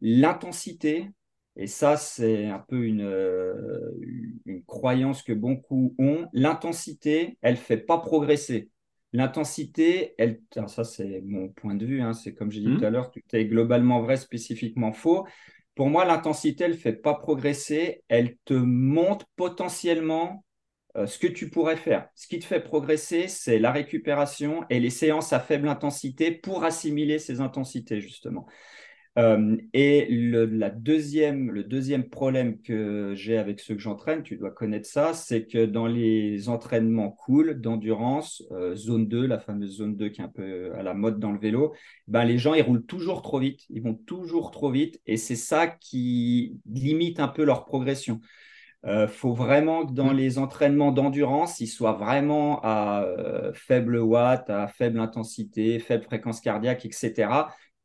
l'intensité, 0.00 1.10
et 1.60 1.66
ça, 1.66 1.98
c'est 1.98 2.46
un 2.46 2.58
peu 2.58 2.86
une, 2.86 3.02
euh, 3.02 3.90
une, 4.46 4.64
croyance 4.64 5.22
que 5.22 5.34
beaucoup 5.34 5.94
ont. 5.98 6.26
L'intensité, 6.32 7.36
elle 7.42 7.56
ne 7.56 7.58
fait 7.58 7.76
pas 7.76 7.98
progresser. 7.98 8.70
L'intensité, 9.12 10.14
elle, 10.16 10.40
ça 10.68 10.84
c'est 10.84 11.20
mon 11.26 11.50
point 11.50 11.74
de 11.74 11.84
vue, 11.84 12.00
hein, 12.00 12.14
c'est 12.14 12.32
comme 12.32 12.50
j'ai 12.50 12.60
dit 12.60 12.74
tout 12.76 12.80
mmh. 12.80 12.84
à 12.84 12.90
l'heure, 12.90 13.10
tout 13.10 13.20
est 13.34 13.44
globalement 13.44 14.00
vrai, 14.00 14.16
spécifiquement 14.16 14.94
faux. 14.94 15.26
Pour 15.74 15.90
moi, 15.90 16.06
l'intensité, 16.06 16.64
elle 16.64 16.70
ne 16.72 16.76
fait 16.76 16.94
pas 16.94 17.12
progresser, 17.12 18.04
elle 18.08 18.38
te 18.46 18.54
montre 18.54 19.26
potentiellement 19.36 20.42
euh, 20.96 21.06
ce 21.06 21.18
que 21.18 21.26
tu 21.26 21.50
pourrais 21.50 21.76
faire. 21.76 22.08
Ce 22.14 22.26
qui 22.26 22.38
te 22.38 22.46
fait 22.46 22.60
progresser, 22.60 23.28
c'est 23.28 23.58
la 23.58 23.70
récupération 23.70 24.64
et 24.70 24.80
les 24.80 24.88
séances 24.88 25.34
à 25.34 25.40
faible 25.40 25.68
intensité 25.68 26.30
pour 26.30 26.64
assimiler 26.64 27.18
ces 27.18 27.42
intensités, 27.42 28.00
justement. 28.00 28.46
Euh, 29.18 29.56
et 29.72 30.06
le, 30.08 30.44
la 30.46 30.70
deuxième, 30.70 31.50
le 31.50 31.64
deuxième 31.64 32.08
problème 32.08 32.60
que 32.62 33.12
j'ai 33.16 33.38
avec 33.38 33.58
ceux 33.58 33.74
que 33.74 33.80
j'entraîne, 33.80 34.22
tu 34.22 34.36
dois 34.36 34.52
connaître 34.52 34.88
ça, 34.88 35.14
c'est 35.14 35.46
que 35.46 35.66
dans 35.66 35.88
les 35.88 36.48
entraînements 36.48 37.10
cool, 37.10 37.60
d'endurance, 37.60 38.42
euh, 38.52 38.76
zone 38.76 39.08
2, 39.08 39.26
la 39.26 39.40
fameuse 39.40 39.78
zone 39.78 39.96
2 39.96 40.10
qui 40.10 40.20
est 40.20 40.24
un 40.24 40.28
peu 40.28 40.72
à 40.76 40.84
la 40.84 40.94
mode 40.94 41.18
dans 41.18 41.32
le 41.32 41.40
vélo, 41.40 41.74
ben 42.06 42.24
les 42.24 42.38
gens, 42.38 42.54
ils 42.54 42.62
roulent 42.62 42.86
toujours 42.86 43.22
trop 43.22 43.40
vite, 43.40 43.62
ils 43.68 43.82
vont 43.82 43.94
toujours 43.94 44.52
trop 44.52 44.70
vite, 44.70 45.00
et 45.06 45.16
c'est 45.16 45.36
ça 45.36 45.66
qui 45.66 46.56
limite 46.72 47.18
un 47.18 47.28
peu 47.28 47.44
leur 47.44 47.64
progression. 47.64 48.20
Il 48.84 48.90
euh, 48.90 49.08
faut 49.08 49.34
vraiment 49.34 49.84
que 49.86 49.92
dans 49.92 50.14
mmh. 50.14 50.16
les 50.16 50.38
entraînements 50.38 50.92
d'endurance, 50.92 51.60
ils 51.60 51.66
soient 51.66 51.92
vraiment 51.92 52.60
à 52.62 53.04
faible 53.54 53.98
watt, 53.98 54.48
à 54.48 54.68
faible 54.68 55.00
intensité, 55.00 55.80
faible 55.80 56.04
fréquence 56.04 56.40
cardiaque, 56.40 56.86
etc 56.86 57.28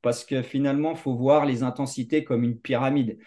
parce 0.06 0.24
que 0.24 0.44
finalement, 0.44 0.92
il 0.92 0.98
faut 0.98 1.16
voir 1.16 1.48
les 1.48 1.64
intensités 1.64 2.24
comme 2.24 2.44
une 2.44 2.60
pyramide. 2.60 3.18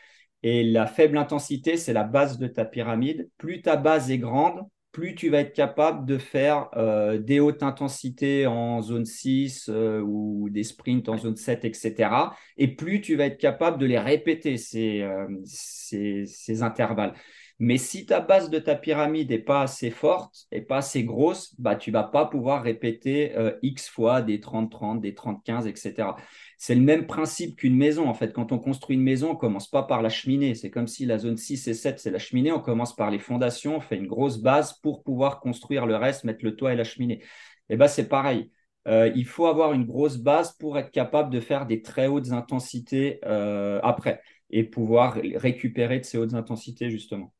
Et 0.44 0.62
la 0.62 0.86
faible 0.86 1.18
intensité, 1.18 1.76
c'est 1.76 1.92
la 1.92 2.04
base 2.04 2.38
de 2.38 2.46
ta 2.46 2.64
pyramide. 2.64 3.28
Plus 3.36 3.62
ta 3.62 3.74
base 3.74 4.12
est 4.12 4.18
grande, 4.18 4.60
plus 4.92 5.16
tu 5.16 5.28
vas 5.28 5.40
être 5.40 5.52
capable 5.52 6.06
de 6.06 6.18
faire 6.18 6.68
euh, 6.76 7.18
des 7.18 7.40
hautes 7.40 7.64
intensités 7.64 8.46
en 8.46 8.80
zone 8.80 9.06
6 9.06 9.68
euh, 9.68 10.00
ou 10.06 10.50
des 10.50 10.62
sprints 10.62 11.08
en 11.08 11.16
zone 11.16 11.34
7, 11.34 11.64
etc. 11.64 12.10
Et 12.56 12.76
plus 12.76 13.00
tu 13.00 13.16
vas 13.16 13.26
être 13.26 13.38
capable 13.38 13.78
de 13.78 13.86
les 13.86 13.98
répéter, 13.98 14.56
ces, 14.56 15.02
euh, 15.02 16.62
intervalles. 16.62 17.14
Mais 17.60 17.76
si 17.76 18.06
ta 18.06 18.20
base 18.20 18.50
de 18.50 18.58
ta 18.58 18.76
pyramide 18.76 19.30
n'est 19.30 19.38
pas 19.38 19.62
assez 19.62 19.90
forte 19.90 20.46
et 20.52 20.60
pas 20.60 20.78
assez 20.78 21.02
grosse, 21.02 21.54
bah, 21.58 21.74
tu 21.74 21.90
vas 21.90 22.04
pas 22.04 22.26
pouvoir 22.26 22.62
répéter 22.62 23.34
X 23.62 23.88
fois 23.88 24.22
des 24.22 24.38
30-30, 24.38 25.00
des 25.00 25.12
30-15, 25.12 25.66
etc. 25.66 26.14
C'est 26.56 26.74
le 26.74 26.80
même 26.82 27.06
principe 27.06 27.56
qu'une 27.56 27.76
maison. 27.76 28.08
En 28.08 28.14
fait, 28.14 28.32
quand 28.32 28.52
on 28.52 28.58
construit 28.58 28.96
une 28.96 29.02
maison, 29.02 29.30
on 29.30 29.36
commence 29.36 29.68
pas 29.68 29.82
par 29.82 30.02
la 30.02 30.08
cheminée. 30.08 30.54
C'est 30.54 30.70
comme 30.70 30.86
si 30.86 31.06
la 31.06 31.18
zone 31.18 31.36
6 31.36 31.68
et 31.68 31.74
7, 31.74 31.98
c'est 31.98 32.10
la 32.10 32.18
cheminée. 32.18 32.52
On 32.52 32.60
commence 32.60 32.94
par 32.94 33.10
les 33.10 33.18
fondations, 33.18 33.76
on 33.76 33.80
fait 33.80 33.96
une 33.96 34.06
grosse 34.06 34.38
base 34.38 34.74
pour 34.74 35.02
pouvoir 35.02 35.40
construire 35.40 35.86
le 35.86 35.96
reste, 35.96 36.24
mettre 36.24 36.44
le 36.44 36.56
toit 36.56 36.72
et 36.72 36.76
la 36.76 36.84
cheminée. 36.84 37.22
Et 37.70 37.74
eh 37.74 37.76
ben, 37.76 37.88
c'est 37.88 38.08
pareil. 38.08 38.50
Euh, 38.88 39.10
il 39.14 39.26
faut 39.26 39.46
avoir 39.46 39.72
une 39.72 39.84
grosse 39.84 40.16
base 40.16 40.52
pour 40.58 40.78
être 40.78 40.90
capable 40.90 41.30
de 41.30 41.40
faire 41.40 41.66
des 41.66 41.82
très 41.82 42.06
hautes 42.06 42.32
intensités 42.32 43.20
euh, 43.26 43.80
après 43.82 44.20
et 44.50 44.64
pouvoir 44.64 45.14
récupérer 45.14 46.00
de 46.00 46.04
ces 46.04 46.18
hautes 46.18 46.34
intensités, 46.34 46.90
justement. 46.90 47.32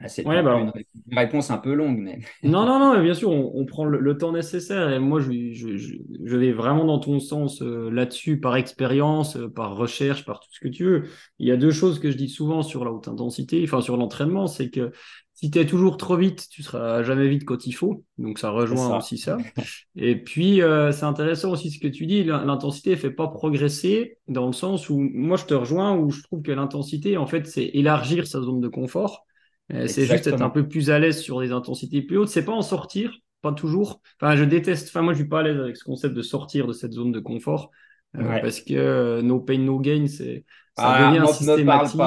Ah, 0.00 0.06
c'est 0.06 0.22
bah, 0.22 0.40
une, 0.40 0.72
réponse 1.10 1.50
un 1.50 1.58
peu 1.58 1.74
longue, 1.74 1.98
mais. 1.98 2.20
non, 2.44 2.64
non, 2.64 2.78
non, 2.78 3.02
bien 3.02 3.14
sûr, 3.14 3.30
on, 3.30 3.64
prend 3.66 3.84
le, 3.84 4.16
temps 4.16 4.30
nécessaire. 4.30 4.90
Et 4.90 5.00
moi, 5.00 5.20
je, 5.20 5.52
je, 5.52 6.36
vais 6.36 6.52
vraiment 6.52 6.84
dans 6.84 7.00
ton 7.00 7.18
sens 7.18 7.62
euh, 7.62 7.90
là-dessus, 7.90 8.38
par 8.38 8.54
expérience, 8.54 9.36
euh, 9.36 9.48
par 9.48 9.76
recherche, 9.76 10.24
par 10.24 10.38
tout 10.38 10.50
ce 10.52 10.60
que 10.60 10.68
tu 10.68 10.84
veux. 10.84 11.04
Il 11.40 11.48
y 11.48 11.50
a 11.50 11.56
deux 11.56 11.72
choses 11.72 11.98
que 11.98 12.12
je 12.12 12.16
dis 12.16 12.28
souvent 12.28 12.62
sur 12.62 12.84
la 12.84 12.92
haute 12.92 13.08
intensité, 13.08 13.60
enfin 13.64 13.80
sur 13.80 13.96
l'entraînement, 13.96 14.46
c'est 14.46 14.70
que 14.70 14.92
si 15.34 15.50
tu 15.50 15.58
es 15.58 15.66
toujours 15.66 15.96
trop 15.96 16.16
vite, 16.16 16.48
tu 16.48 16.62
seras 16.62 17.02
jamais 17.02 17.28
vite 17.28 17.44
quand 17.44 17.66
il 17.66 17.72
faut. 17.72 18.04
Donc 18.18 18.38
ça 18.38 18.50
rejoint 18.50 18.98
aussi 18.98 19.18
ça. 19.18 19.36
Et 19.96 20.16
puis, 20.16 20.62
euh, 20.62 20.92
c'est 20.92 21.04
intéressant 21.04 21.52
aussi 21.52 21.70
ce 21.70 21.78
que 21.78 21.86
tu 21.86 22.06
dis, 22.06 22.22
l'intensité 22.24 22.90
ne 22.90 22.96
fait 22.96 23.10
pas 23.10 23.28
progresser 23.28 24.18
dans 24.28 24.46
le 24.46 24.52
sens 24.52 24.90
où 24.90 24.98
moi, 24.98 25.36
je 25.36 25.44
te 25.44 25.54
rejoins, 25.54 25.96
où 25.96 26.10
je 26.10 26.22
trouve 26.22 26.42
que 26.42 26.52
l'intensité, 26.52 27.16
en 27.16 27.26
fait, 27.26 27.46
c'est 27.46 27.66
élargir 27.66 28.28
sa 28.28 28.40
zone 28.40 28.60
de 28.60 28.68
confort. 28.68 29.27
Euh, 29.74 29.86
c'est 29.86 30.06
juste 30.06 30.26
être 30.26 30.40
un 30.40 30.50
peu 30.50 30.66
plus 30.66 30.90
à 30.90 30.98
l'aise 30.98 31.20
sur 31.20 31.40
des 31.40 31.52
intensités 31.52 32.02
plus 32.02 32.18
hautes. 32.18 32.28
C'est 32.28 32.44
pas 32.44 32.52
en 32.52 32.62
sortir, 32.62 33.18
pas 33.42 33.52
toujours. 33.52 34.00
Enfin, 34.20 34.36
je 34.36 34.44
déteste. 34.44 34.88
Enfin, 34.88 35.02
moi, 35.02 35.12
je 35.12 35.18
suis 35.18 35.28
pas 35.28 35.40
à 35.40 35.42
l'aise 35.42 35.58
avec 35.58 35.76
ce 35.76 35.84
concept 35.84 36.14
de 36.14 36.22
sortir 36.22 36.66
de 36.66 36.72
cette 36.72 36.92
zone 36.92 37.12
de 37.12 37.20
confort 37.20 37.70
euh, 38.16 38.40
parce 38.40 38.60
que 38.60 38.74
euh, 38.74 39.22
no 39.22 39.40
pain 39.40 39.58
no 39.58 39.78
gain, 39.78 40.06
c'est 40.06 40.44
ça 40.76 40.90
ah, 40.90 41.10
devient 41.10 41.32
systématique. 41.32 42.00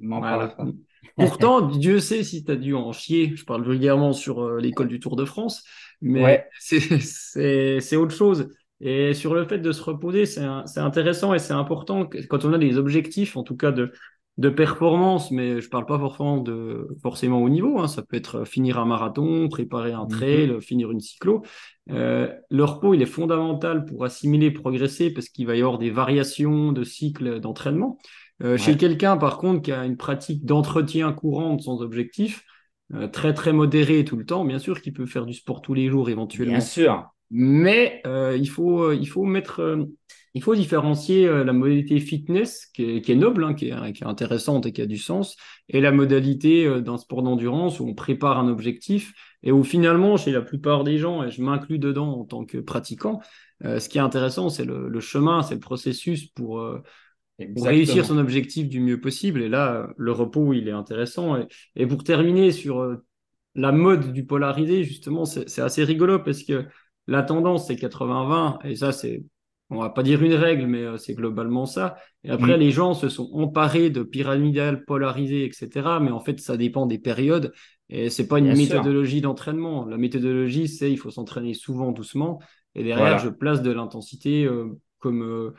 Pourtant, 1.16 1.62
Dieu 1.62 1.98
sait 1.98 2.22
si 2.22 2.44
tu 2.44 2.52
as 2.52 2.56
dû 2.56 2.74
en 2.74 2.92
chier. 2.92 3.32
Je 3.34 3.44
parle 3.44 3.64
vulgairement 3.64 4.12
sur 4.12 4.56
l'école 4.56 4.86
du 4.86 5.00
Tour 5.00 5.16
de 5.16 5.24
France, 5.24 5.64
mais 6.00 6.46
c'est 6.60 7.96
autre 7.96 8.14
chose. 8.14 8.48
Et 8.80 9.12
sur 9.14 9.34
le 9.34 9.44
fait 9.44 9.58
de 9.58 9.72
se 9.72 9.82
reposer, 9.82 10.24
c'est 10.26 10.44
intéressant 10.78 11.34
et 11.34 11.40
c'est 11.40 11.52
important 11.54 12.08
quand 12.28 12.44
on 12.44 12.52
a 12.52 12.58
des 12.58 12.78
objectifs, 12.78 13.36
en 13.36 13.42
tout 13.42 13.56
cas 13.56 13.72
de, 13.72 13.92
de 14.38 14.48
performance, 14.48 15.32
mais 15.32 15.60
je 15.60 15.68
parle 15.68 15.84
pas 15.84 15.98
forcément 15.98 16.38
de 16.38 16.88
forcément 17.02 17.42
au 17.42 17.48
niveau. 17.48 17.80
Hein. 17.80 17.88
Ça 17.88 18.02
peut 18.02 18.16
être 18.16 18.44
finir 18.44 18.78
un 18.78 18.84
marathon, 18.84 19.48
préparer 19.48 19.92
un 19.92 20.06
trail, 20.06 20.52
mhm. 20.52 20.60
finir 20.60 20.92
une 20.92 21.00
cyclo. 21.00 21.42
Euh, 21.90 22.32
le 22.48 22.64
repos, 22.64 22.94
il 22.94 23.02
est 23.02 23.06
fondamental 23.06 23.84
pour 23.84 24.04
assimiler, 24.04 24.52
progresser, 24.52 25.12
parce 25.12 25.28
qu'il 25.28 25.46
va 25.46 25.56
y 25.56 25.60
avoir 25.60 25.78
des 25.78 25.90
variations 25.90 26.70
de 26.70 26.84
cycle 26.84 27.40
d'entraînement. 27.40 27.98
Euh, 28.44 28.56
chez 28.56 28.76
quelqu'un, 28.76 29.16
par 29.16 29.38
contre, 29.38 29.62
qui 29.62 29.72
a 29.72 29.84
une 29.84 29.96
pratique 29.96 30.44
d'entretien 30.44 31.12
courante 31.12 31.62
sans 31.62 31.82
objectif, 31.82 32.44
euh, 32.94 33.08
très 33.08 33.34
très 33.34 33.52
modérée 33.52 34.04
tout 34.04 34.16
le 34.16 34.24
temps, 34.24 34.44
bien 34.44 34.60
sûr 34.60 34.80
qu'il 34.80 34.92
peut 34.92 35.06
faire 35.06 35.26
du 35.26 35.34
sport 35.34 35.62
tous 35.62 35.74
les 35.74 35.88
jours 35.88 36.10
éventuellement. 36.10 36.52
Bien 36.52 36.60
sûr. 36.60 37.10
Mais 37.32 38.02
il 38.06 38.48
faut 38.48 38.92
il 38.92 39.06
faut 39.06 39.24
mettre 39.24 39.86
il 40.34 40.42
faut 40.42 40.54
différencier 40.54 41.26
euh, 41.26 41.44
la 41.44 41.52
modalité 41.52 42.00
fitness, 42.00 42.66
qui 42.66 42.84
est, 42.84 43.14
noble, 43.14 43.44
hein, 43.44 43.54
qui, 43.54 43.68
est, 43.68 44.04
intéressante 44.04 44.66
et 44.66 44.72
qui 44.72 44.82
a 44.82 44.86
du 44.86 44.98
sens, 44.98 45.36
et 45.68 45.80
la 45.80 45.92
modalité 45.92 46.66
euh, 46.66 46.80
d'un 46.80 46.96
sport 46.96 47.22
d'endurance 47.22 47.80
où 47.80 47.86
on 47.86 47.94
prépare 47.94 48.38
un 48.38 48.48
objectif 48.48 49.12
et 49.42 49.52
où 49.52 49.64
finalement, 49.64 50.16
chez 50.16 50.32
la 50.32 50.42
plupart 50.42 50.84
des 50.84 50.98
gens, 50.98 51.22
et 51.22 51.30
je 51.30 51.42
m'inclus 51.42 51.78
dedans 51.78 52.20
en 52.20 52.24
tant 52.24 52.44
que 52.44 52.58
pratiquant, 52.58 53.20
euh, 53.64 53.80
ce 53.80 53.88
qui 53.88 53.98
est 53.98 54.02
intéressant, 54.02 54.48
c'est 54.48 54.64
le, 54.64 55.00
chemin, 55.00 55.42
c'est 55.42 55.54
le 55.54 55.60
processus 55.60 56.26
pour, 56.26 56.62
réussir 57.38 58.04
son 58.04 58.18
objectif 58.18 58.68
du 58.68 58.80
mieux 58.80 59.00
possible. 59.00 59.42
Et 59.42 59.48
là, 59.48 59.90
le 59.96 60.10
repos, 60.10 60.52
il 60.54 60.66
est 60.68 60.72
intéressant. 60.72 61.36
Et, 61.76 61.86
pour 61.86 62.02
terminer 62.02 62.50
sur 62.50 62.96
la 63.54 63.70
mode 63.70 64.12
du 64.12 64.26
polarisé, 64.26 64.82
justement, 64.82 65.24
c'est 65.24 65.60
assez 65.60 65.84
rigolo 65.84 66.18
parce 66.18 66.42
que 66.42 66.66
la 67.06 67.22
tendance, 67.22 67.68
c'est 67.68 67.76
80-20, 67.76 68.58
et 68.64 68.74
ça, 68.76 68.90
c'est 68.92 69.22
on 69.70 69.80
va 69.80 69.90
pas 69.90 70.02
dire 70.02 70.22
une 70.22 70.34
règle, 70.34 70.66
mais 70.66 70.82
euh, 70.82 70.96
c'est 70.96 71.14
globalement 71.14 71.66
ça. 71.66 71.96
Et 72.24 72.30
après, 72.30 72.56
mm. 72.56 72.60
les 72.60 72.70
gens 72.70 72.94
se 72.94 73.08
sont 73.08 73.30
emparés 73.32 73.90
de 73.90 74.02
pyramidales 74.02 74.84
polarisées, 74.84 75.44
etc. 75.44 75.98
Mais 76.00 76.10
en 76.10 76.20
fait, 76.20 76.40
ça 76.40 76.56
dépend 76.56 76.86
des 76.86 76.98
périodes. 76.98 77.52
Et 77.90 78.10
c'est 78.10 78.28
pas 78.28 78.38
une 78.38 78.54
méthodologie 78.54 79.20
d'entraînement. 79.20 79.84
La 79.86 79.96
méthodologie, 79.98 80.68
c'est 80.68 80.90
il 80.90 80.98
faut 80.98 81.10
s'entraîner 81.10 81.54
souvent, 81.54 81.92
doucement. 81.92 82.40
Et 82.74 82.84
derrière, 82.84 83.18
je 83.18 83.28
place 83.28 83.62
de 83.62 83.70
l'intensité 83.70 84.44
euh, 84.44 84.78
comme 84.98 85.22
euh, 85.22 85.54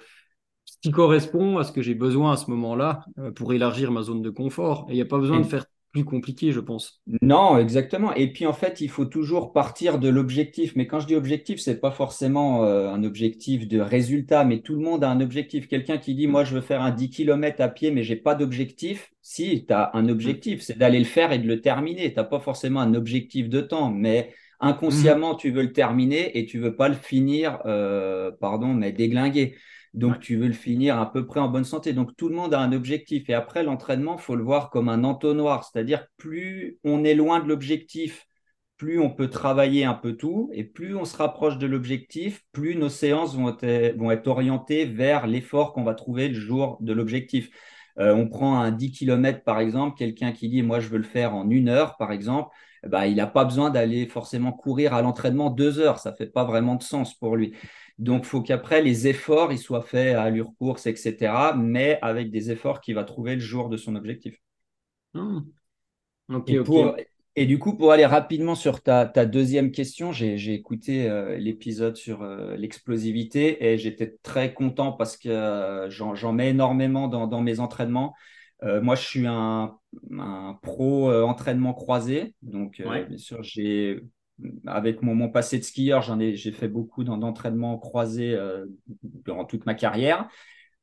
ce 0.66 0.78
qui 0.82 0.92
correspond 0.92 1.58
à 1.58 1.64
ce 1.64 1.72
que 1.72 1.82
j'ai 1.82 1.96
besoin 1.96 2.34
à 2.34 2.38
ce 2.38 2.50
moment-là 2.52 3.04
pour 3.36 3.54
élargir 3.54 3.92
ma 3.92 4.04
zone 4.04 4.22
de 4.22 4.30
confort. 4.30 4.86
Et 4.90 4.94
il 4.94 4.96
n'y 4.96 5.02
a 5.02 5.06
pas 5.06 5.18
besoin 5.18 5.40
de 5.40 5.46
faire 5.46 5.66
plus 5.92 6.06
compliqué, 6.06 6.52
je 6.52 6.60
pense. 6.60 7.02
Non, 7.22 7.58
exactement. 7.58 8.14
Et 8.14 8.32
puis 8.32 8.46
en 8.46 8.54
fait, 8.54 8.82
il 8.82 8.90
faut 8.90 9.06
toujours 9.06 9.54
partir 9.54 10.00
de 10.00 10.08
l'objectif. 10.08 10.76
Mais 10.76 10.88
quand 10.88 11.00
je 11.00 11.08
dis 11.08 11.16
objectif, 11.16 11.60
c'est 11.60 11.80
pas 11.80 11.92
forcément 11.92 12.64
euh, 12.64 12.90
un 12.90 13.04
objectif 13.04 13.68
de 13.68 13.80
résultat, 13.80 14.44
mais 14.44 14.60
tout 14.60 14.76
le 14.76 14.82
monde 14.82 15.04
a 15.04 15.10
un 15.10 15.22
objectif. 15.22 15.68
Quelqu'un 15.68 15.98
qui 15.98 16.14
dit, 16.14 16.28
moi, 16.28 16.44
je 16.44 16.54
veux 16.56 16.62
faire 16.62 16.82
un 16.82 16.92
10 16.92 17.10
km 17.10 17.62
à 17.62 17.70
pied, 17.70 17.92
mais 17.92 18.04
j'ai 18.04 18.16
pas 18.16 18.36
d'objectif. 18.36 19.12
Si, 19.22 19.66
tu 19.66 19.74
as 19.74 19.92
un 19.94 20.10
objectif, 20.10 20.62
c'est 20.62 20.78
d'aller 20.78 21.00
le 21.00 21.06
faire 21.06 21.32
et 21.32 21.40
de 21.40 21.48
le 21.48 21.62
terminer. 21.62 22.12
Tu 22.14 22.18
n'as 22.18 22.24
pas 22.24 22.40
forcément 22.40 22.82
un 22.82 22.94
objectif 22.94 23.50
de 23.50 23.62
temps, 23.62 23.90
mais 23.90 24.34
inconsciemment, 24.60 25.36
tu 25.36 25.52
veux 25.52 25.64
le 25.64 25.74
terminer 25.74 26.38
et 26.38 26.46
tu 26.46 26.60
veux 26.60 26.76
pas 26.76 26.90
le 26.90 26.96
finir, 26.96 27.60
euh, 27.66 28.32
pardon, 28.40 28.74
mais 28.74 28.92
déglinguer. 28.92 29.56
Donc, 29.94 30.20
tu 30.20 30.38
veux 30.38 30.48
le 30.48 30.54
finir 30.54 31.00
à 31.00 31.12
peu 31.12 31.26
près 31.26 31.40
en 31.40 31.50
bonne 31.50 31.64
santé. 31.66 31.94
Donc, 31.94 32.16
tout 32.16 32.30
le 32.30 32.36
monde 32.36 32.54
a 32.54 32.60
un 32.60 32.72
objectif. 32.74 33.30
Et 33.30 33.34
après, 33.34 33.64
l'entraînement, 33.64 34.16
il 34.18 34.22
faut 34.22 34.36
le 34.36 34.44
voir 34.44 34.70
comme 34.70 34.90
un 34.90 35.04
entonnoir. 35.04 35.64
C'est-à-dire, 35.64 36.06
plus 36.18 36.80
on 36.84 37.04
est 37.04 37.16
loin 37.16 37.40
de 37.40 37.48
l'objectif, 37.48 38.26
plus 38.78 39.00
on 39.00 39.10
peut 39.10 39.30
travailler 39.30 39.86
un 39.86 39.94
peu 39.94 40.16
tout. 40.16 40.50
Et 40.54 40.64
plus 40.64 40.96
on 40.96 41.06
se 41.06 41.18
rapproche 41.18 41.58
de 41.58 41.68
l'objectif, 41.68 42.44
plus 42.52 42.76
nos 42.76 42.90
séances 42.90 43.36
vont 43.36 43.50
être, 43.58 43.98
vont 43.98 44.12
être 44.12 44.28
orientées 44.28 44.86
vers 44.86 45.28
l'effort 45.28 45.74
qu'on 45.74 45.84
va 45.84 45.96
trouver 45.96 46.30
le 46.30 46.36
jour 46.40 46.78
de 46.82 46.94
l'objectif. 46.94 47.50
Euh, 48.00 48.14
on 48.16 48.30
prend 48.30 48.60
un 48.60 48.72
10 48.72 48.92
km, 48.92 49.44
par 49.44 49.60
exemple, 49.60 49.98
quelqu'un 49.98 50.32
qui 50.32 50.50
dit, 50.50 50.62
moi, 50.62 50.80
je 50.80 50.88
veux 50.90 50.98
le 50.98 51.04
faire 51.04 51.36
en 51.36 51.50
une 51.50 51.68
heure, 51.70 51.98
par 51.98 52.12
exemple. 52.12 52.50
Bah, 52.88 53.08
il 53.08 53.16
n'a 53.16 53.28
pas 53.28 53.46
besoin 53.46 53.70
d'aller 53.70 54.08
forcément 54.08 54.52
courir 54.52 54.94
à 54.94 55.02
l'entraînement 55.02 55.50
deux 55.50 55.80
heures. 55.80 56.00
Ça 56.00 56.12
ne 56.12 56.16
fait 56.16 56.28
pas 56.28 56.44
vraiment 56.44 56.76
de 56.76 56.84
sens 56.84 57.14
pour 57.14 57.36
lui. 57.36 57.54
Donc, 57.98 58.24
il 58.24 58.28
faut 58.28 58.42
qu'après, 58.42 58.82
les 58.82 59.08
efforts 59.08 59.52
ils 59.52 59.58
soient 59.58 59.82
faits 59.82 60.16
à 60.16 60.24
allure 60.24 60.54
course, 60.58 60.88
etc., 60.88 61.54
mais 61.58 62.00
avec 62.02 62.32
des 62.32 62.50
efforts 62.50 62.80
qu'il 62.80 62.96
va 62.96 63.04
trouver 63.04 63.36
le 63.36 63.42
jour 63.42 63.70
de 63.70 63.76
son 63.76 63.96
objectif. 63.96 64.38
Hmm. 65.14 65.40
et, 67.36 67.46
du 67.46 67.60
coup, 67.60 67.76
pour 67.76 67.92
aller 67.92 68.06
rapidement 68.06 68.56
sur 68.56 68.82
ta, 68.82 69.06
deuxième 69.26 69.72
question, 69.72 70.14
j'ai 70.14 70.54
écouté 70.54 71.10
euh, 71.10 71.38
l'épisode 71.38 71.98
sur 71.98 72.22
euh, 72.22 72.56
l'explosivité 72.56 73.66
et 73.66 73.78
j'étais 73.78 74.18
très 74.24 74.54
content 74.54 74.94
parce 74.94 75.18
que 75.18 75.30
euh, 75.30 75.90
j'en 75.90 76.32
mets 76.32 76.50
énormément 76.50 77.08
dans, 77.08 77.42
mes 77.42 77.60
entraînements. 77.60 78.16
Moi, 78.62 78.96
je 78.96 79.02
suis 79.02 79.26
un, 79.26 79.78
pro 80.62 81.12
entraînement 81.12 81.74
croisé. 81.74 82.36
Donc, 82.42 82.82
bien 82.82 83.18
sûr, 83.18 83.42
j'ai 83.44 84.02
avec 84.66 85.02
mon, 85.02 85.30
passé 85.30 85.60
de 85.60 85.64
skieur, 85.64 86.02
j'en 86.02 86.20
ai, 86.20 86.36
j'ai 86.36 86.52
fait 86.52 86.68
beaucoup 86.68 87.04
d'entraînements 87.04 87.78
croisés 87.78 88.34
euh, 88.36 88.66
durant 89.04 89.46
toute 89.46 89.66
ma 89.66 89.74
carrière. 89.74 90.28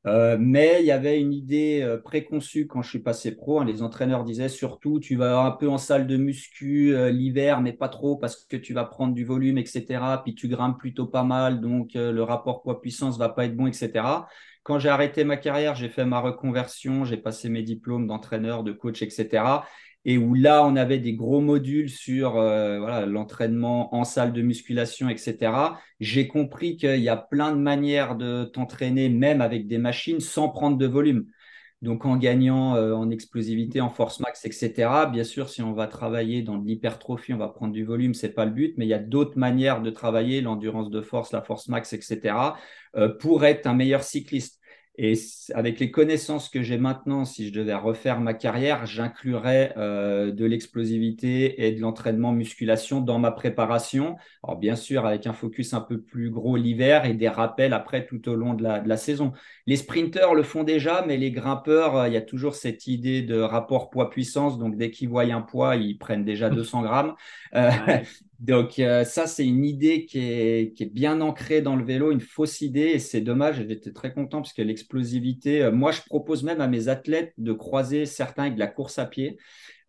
Euh, 0.05 0.37
mais 0.39 0.77
il 0.79 0.85
y 0.85 0.91
avait 0.91 1.19
une 1.19 1.33
idée 1.33 1.81
euh, 1.81 1.97
préconçue 1.97 2.65
quand 2.65 2.81
je 2.81 2.89
suis 2.89 2.99
passé 2.99 3.35
pro. 3.35 3.59
Hein. 3.59 3.65
les 3.65 3.81
entraîneurs 3.81 4.23
disaient 4.23 4.47
surtout, 4.47 4.99
tu 4.99 5.15
vas 5.17 5.41
un 5.41 5.51
peu 5.51 5.67
en 5.67 5.77
salle 5.77 6.07
de 6.07 6.15
muscu 6.15 6.95
l'hiver, 7.11 7.61
mais 7.61 7.73
pas 7.73 7.89
trop 7.89 8.15
parce 8.15 8.45
que 8.45 8.55
tu 8.55 8.73
vas 8.73 8.85
prendre 8.85 9.13
du 9.13 9.25
volume, 9.25 9.57
etc. 9.57 10.21
Puis 10.23 10.35
tu 10.35 10.47
grimpes 10.47 10.77
plutôt 10.77 11.07
pas 11.07 11.23
mal, 11.23 11.59
donc 11.59 11.91
le 11.95 12.21
rapport 12.21 12.61
poids-puissance 12.61 13.17
va 13.17 13.29
pas 13.29 13.45
être 13.45 13.55
bon, 13.55 13.67
etc. 13.67 14.05
Quand 14.67 14.79
j'ai 14.79 14.89
arrêté 14.89 15.23
ma 15.23 15.37
carrière, 15.37 15.75
j'ai 15.75 15.87
fait 15.87 16.03
ma 16.03 16.19
reconversion, 16.19 17.05
j'ai 17.05 17.15
passé 17.15 17.47
mes 17.47 17.63
diplômes 17.63 18.05
d'entraîneur, 18.05 18.65
de 18.65 18.73
coach, 18.73 19.01
etc 19.01 19.61
et 20.07 20.17
où 20.17 20.35
là, 20.35 20.65
on 20.65 20.77
avait 20.77 20.99
des 20.99 21.13
gros 21.13 21.41
modules 21.41 21.89
sur 21.89 22.37
euh, 22.37 23.05
l'entraînement 23.05 23.93
en 23.93 24.05
salle 24.05 24.31
de 24.31 24.41
musculation, 24.41 25.09
etc. 25.09 25.51
J'ai 25.99 26.29
compris 26.29 26.77
qu'il 26.77 27.01
y 27.01 27.09
a 27.09 27.17
plein 27.17 27.51
de 27.51 27.59
manières 27.59 28.15
de 28.15 28.45
t'entraîner, 28.45 29.09
même 29.09 29.41
avec 29.41 29.67
des 29.67 29.77
machines, 29.77 30.21
sans 30.21 30.47
prendre 30.47 30.77
de 30.77 30.87
volume. 30.87 31.25
Donc 31.83 32.05
en 32.05 32.17
gagnant 32.17 32.75
euh, 32.75 32.93
en 32.93 33.11
explosivité, 33.11 33.81
en 33.81 33.89
force 33.89 34.19
max, 34.19 34.45
etc. 34.45 35.07
Bien 35.11 35.23
sûr, 35.23 35.47
si 35.49 35.61
on 35.61 35.73
va 35.73 35.87
travailler 35.87 36.41
dans 36.41 36.57
l'hypertrophie, 36.57 37.33
on 37.33 37.37
va 37.37 37.49
prendre 37.49 37.71
du 37.71 37.85
volume, 37.85 38.15
c'est 38.15 38.33
pas 38.33 38.45
le 38.45 38.51
but, 38.51 38.73
mais 38.77 38.85
il 38.85 38.89
y 38.89 38.95
a 38.95 38.99
d'autres 38.99 39.37
manières 39.37 39.81
de 39.81 39.91
travailler, 39.91 40.41
l'endurance 40.41 40.89
de 40.89 41.01
force, 41.01 41.31
la 41.31 41.43
force 41.43 41.67
max, 41.67 41.93
etc. 41.93 42.35
Euh, 42.95 43.09
pour 43.09 43.45
être 43.45 43.67
un 43.67 43.73
meilleur 43.73 44.03
cycliste. 44.03 44.59
Et 44.99 45.13
avec 45.53 45.79
les 45.79 45.91
connaissances 45.91 46.49
que 46.49 46.63
j'ai 46.63 46.77
maintenant, 46.77 47.23
si 47.23 47.47
je 47.47 47.53
devais 47.53 47.75
refaire 47.75 48.19
ma 48.19 48.33
carrière, 48.33 48.87
j'inclurais 48.87 49.73
euh, 49.77 50.31
de 50.31 50.43
l'explosivité 50.43 51.67
et 51.67 51.71
de 51.71 51.81
l'entraînement 51.81 52.31
musculation 52.31 52.99
dans 52.99 53.19
ma 53.19 53.31
préparation. 53.31 54.17
Alors 54.43 54.57
bien 54.57 54.75
sûr, 54.75 55.05
avec 55.05 55.27
un 55.27 55.33
focus 55.33 55.73
un 55.75 55.81
peu 55.81 56.01
plus 56.01 56.31
gros 56.31 56.55
l'hiver 56.55 57.05
et 57.05 57.13
des 57.13 57.29
rappels 57.29 57.73
après 57.73 58.07
tout 58.07 58.27
au 58.27 58.35
long 58.35 58.55
de 58.55 58.63
la, 58.63 58.79
de 58.79 58.89
la 58.89 58.97
saison. 58.97 59.33
Les 59.67 59.75
sprinteurs 59.75 60.33
le 60.33 60.41
font 60.41 60.63
déjà, 60.63 61.03
mais 61.05 61.17
les 61.17 61.31
grimpeurs, 61.31 61.95
euh, 61.95 62.07
il 62.07 62.13
y 62.13 62.17
a 62.17 62.21
toujours 62.21 62.55
cette 62.55 62.87
idée 62.87 63.21
de 63.21 63.39
rapport 63.39 63.91
poids-puissance. 63.91 64.57
Donc 64.57 64.77
dès 64.77 64.89
qu'ils 64.89 65.09
voient 65.09 65.23
un 65.23 65.41
poids, 65.41 65.75
ils 65.75 65.97
prennent 65.97 66.25
déjà 66.25 66.49
200 66.57 66.81
grammes. 66.81 67.13
Euh, 67.53 67.69
Donc 68.39 68.77
euh, 68.77 69.03
ça, 69.03 69.25
c'est 69.25 69.45
une 69.45 69.65
idée 69.65 70.05
qui 70.05 70.19
est, 70.19 70.73
qui 70.75 70.83
est, 70.83 70.93
bien 70.93 71.21
ancrée 71.21 71.61
dans 71.61 71.75
le 71.75 71.83
vélo, 71.83 72.11
une 72.11 72.19
fausse 72.19 72.61
idée, 72.61 72.91
et 72.91 72.99
c'est 72.99 73.21
dommage. 73.21 73.65
J'étais 73.67 73.91
très 73.91 74.13
content 74.13 74.41
parce 74.41 74.53
que 74.53 74.61
l'explosivité, 74.61 75.63
euh, 75.63 75.71
moi, 75.71 75.91
je 75.91 76.01
propose 76.03 76.43
même 76.43 76.61
à 76.61 76.67
mes 76.67 76.87
athlètes 76.87 77.33
de 77.37 77.51
croiser 77.51 78.05
certains 78.05 78.43
avec 78.43 78.55
de 78.55 78.59
la 78.59 78.67
course 78.67 78.99
à 78.99 79.05
pied. 79.05 79.37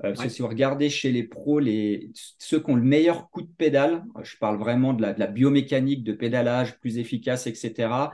Euh, 0.05 0.13
parce 0.13 0.23
que 0.23 0.29
si 0.29 0.41
vous 0.41 0.49
regardez 0.49 0.89
chez 0.89 1.13
les 1.13 1.25
pros, 1.25 1.59
les, 1.59 2.11
ceux 2.39 2.61
qui 2.61 2.71
ont 2.71 2.77
le 2.77 2.83
meilleur 2.83 3.29
coup 3.31 3.43
de 3.43 3.51
pédale, 3.59 4.05
je 4.23 4.37
parle 4.39 4.57
vraiment 4.57 4.95
de 4.95 5.03
la, 5.03 5.13
de 5.13 5.21
la 5.21 5.27
biomécanique, 5.27 6.03
de 6.03 6.13
pédalage 6.13 6.79
plus 6.79 6.99
efficace, 6.99 7.47
etc. 7.47 8.13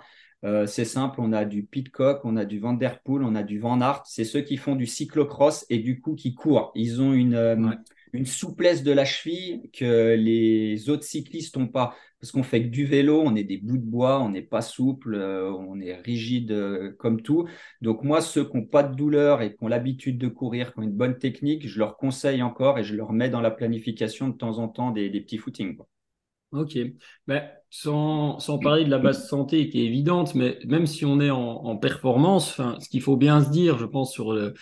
c'est 0.66 0.84
simple, 0.84 1.20
on 1.20 1.32
a 1.32 1.44
du 1.44 1.62
Pitcock, 1.62 2.22
on 2.24 2.36
a 2.36 2.44
du 2.44 2.58
Van 2.58 2.72
Der 2.74 3.00
Poel, 3.02 3.22
on 3.22 3.34
a 3.34 3.42
du 3.42 3.58
Van 3.58 3.80
Aert. 3.80 4.02
C'est 4.06 4.24
ceux 4.24 4.40
qui 4.40 4.56
font 4.56 4.76
du 4.76 4.86
cyclocross 4.86 5.64
et 5.70 5.78
du 5.78 6.00
coup 6.00 6.14
qui 6.14 6.34
courent. 6.34 6.72
Ils 6.74 7.00
ont 7.00 7.12
une, 7.12 7.34
une 8.14 8.26
souplesse 8.26 8.84
de 8.84 8.92
la 8.92 9.04
cheville 9.04 9.68
que 9.72 10.14
les 10.14 10.88
autres 10.88 11.02
cyclistes 11.02 11.56
n'ont 11.56 11.66
pas. 11.66 11.96
Parce 12.20 12.30
qu'on 12.30 12.44
fait 12.44 12.62
que 12.62 12.68
du 12.68 12.86
vélo, 12.86 13.20
on 13.20 13.34
est 13.34 13.44
des 13.44 13.58
bouts 13.58 13.76
de 13.76 13.84
bois, 13.84 14.20
on 14.20 14.30
n'est 14.30 14.40
pas 14.40 14.62
souple, 14.62 15.14
euh, 15.14 15.52
on 15.52 15.78
est 15.80 15.94
rigide 15.96 16.52
euh, 16.52 16.92
comme 16.98 17.20
tout. 17.20 17.46
Donc 17.82 18.02
moi, 18.04 18.20
ceux 18.20 18.48
qui 18.48 18.56
n'ont 18.56 18.64
pas 18.64 18.84
de 18.84 18.94
douleur 18.94 19.42
et 19.42 19.50
qui 19.50 19.62
ont 19.62 19.68
l'habitude 19.68 20.16
de 20.16 20.28
courir, 20.28 20.72
qui 20.72 20.78
ont 20.78 20.82
une 20.82 20.92
bonne 20.92 21.18
technique, 21.18 21.68
je 21.68 21.78
leur 21.78 21.96
conseille 21.96 22.42
encore 22.42 22.78
et 22.78 22.84
je 22.84 22.94
leur 22.94 23.12
mets 23.12 23.28
dans 23.28 23.40
la 23.40 23.50
planification 23.50 24.28
de 24.28 24.36
temps 24.36 24.58
en 24.58 24.68
temps 24.68 24.92
des, 24.92 25.10
petits 25.10 25.38
footings. 25.38 25.76
Ok. 26.52 26.78
Ben, 27.26 27.50
sans, 27.68 28.38
parler 28.62 28.84
de 28.84 28.90
la 28.90 28.98
base 28.98 29.28
santé 29.28 29.68
qui 29.68 29.82
est 29.82 29.86
évidente, 29.86 30.36
mais 30.36 30.60
même 30.66 30.86
si 30.86 31.04
on 31.04 31.20
est 31.20 31.30
en, 31.30 31.64
en 31.64 31.76
performance, 31.76 32.60
ce 32.78 32.88
qu'il 32.88 33.02
faut 33.02 33.16
bien 33.16 33.42
se 33.42 33.50
dire, 33.50 33.76
je 33.76 33.86
pense, 33.86 34.12
sur 34.12 34.32
le, 34.32 34.54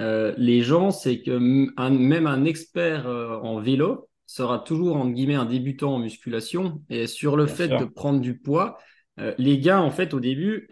euh, 0.00 0.34
les 0.36 0.62
gens, 0.62 0.90
c'est 0.90 1.20
que 1.22 1.30
même 1.30 2.26
un 2.26 2.44
expert 2.44 3.06
euh, 3.06 3.38
en 3.40 3.60
vélo 3.60 4.08
sera 4.26 4.58
toujours, 4.58 4.96
entre 4.96 5.12
guillemets, 5.12 5.34
un 5.34 5.44
débutant 5.44 5.94
en 5.94 5.98
musculation. 5.98 6.82
Et 6.90 7.06
sur 7.06 7.36
le 7.36 7.46
fait 7.46 7.68
de 7.68 7.84
prendre 7.84 8.20
du 8.20 8.38
poids, 8.38 8.78
euh, 9.20 9.34
les 9.38 9.58
gars, 9.58 9.80
en 9.80 9.90
fait, 9.90 10.14
au 10.14 10.20
début, 10.20 10.68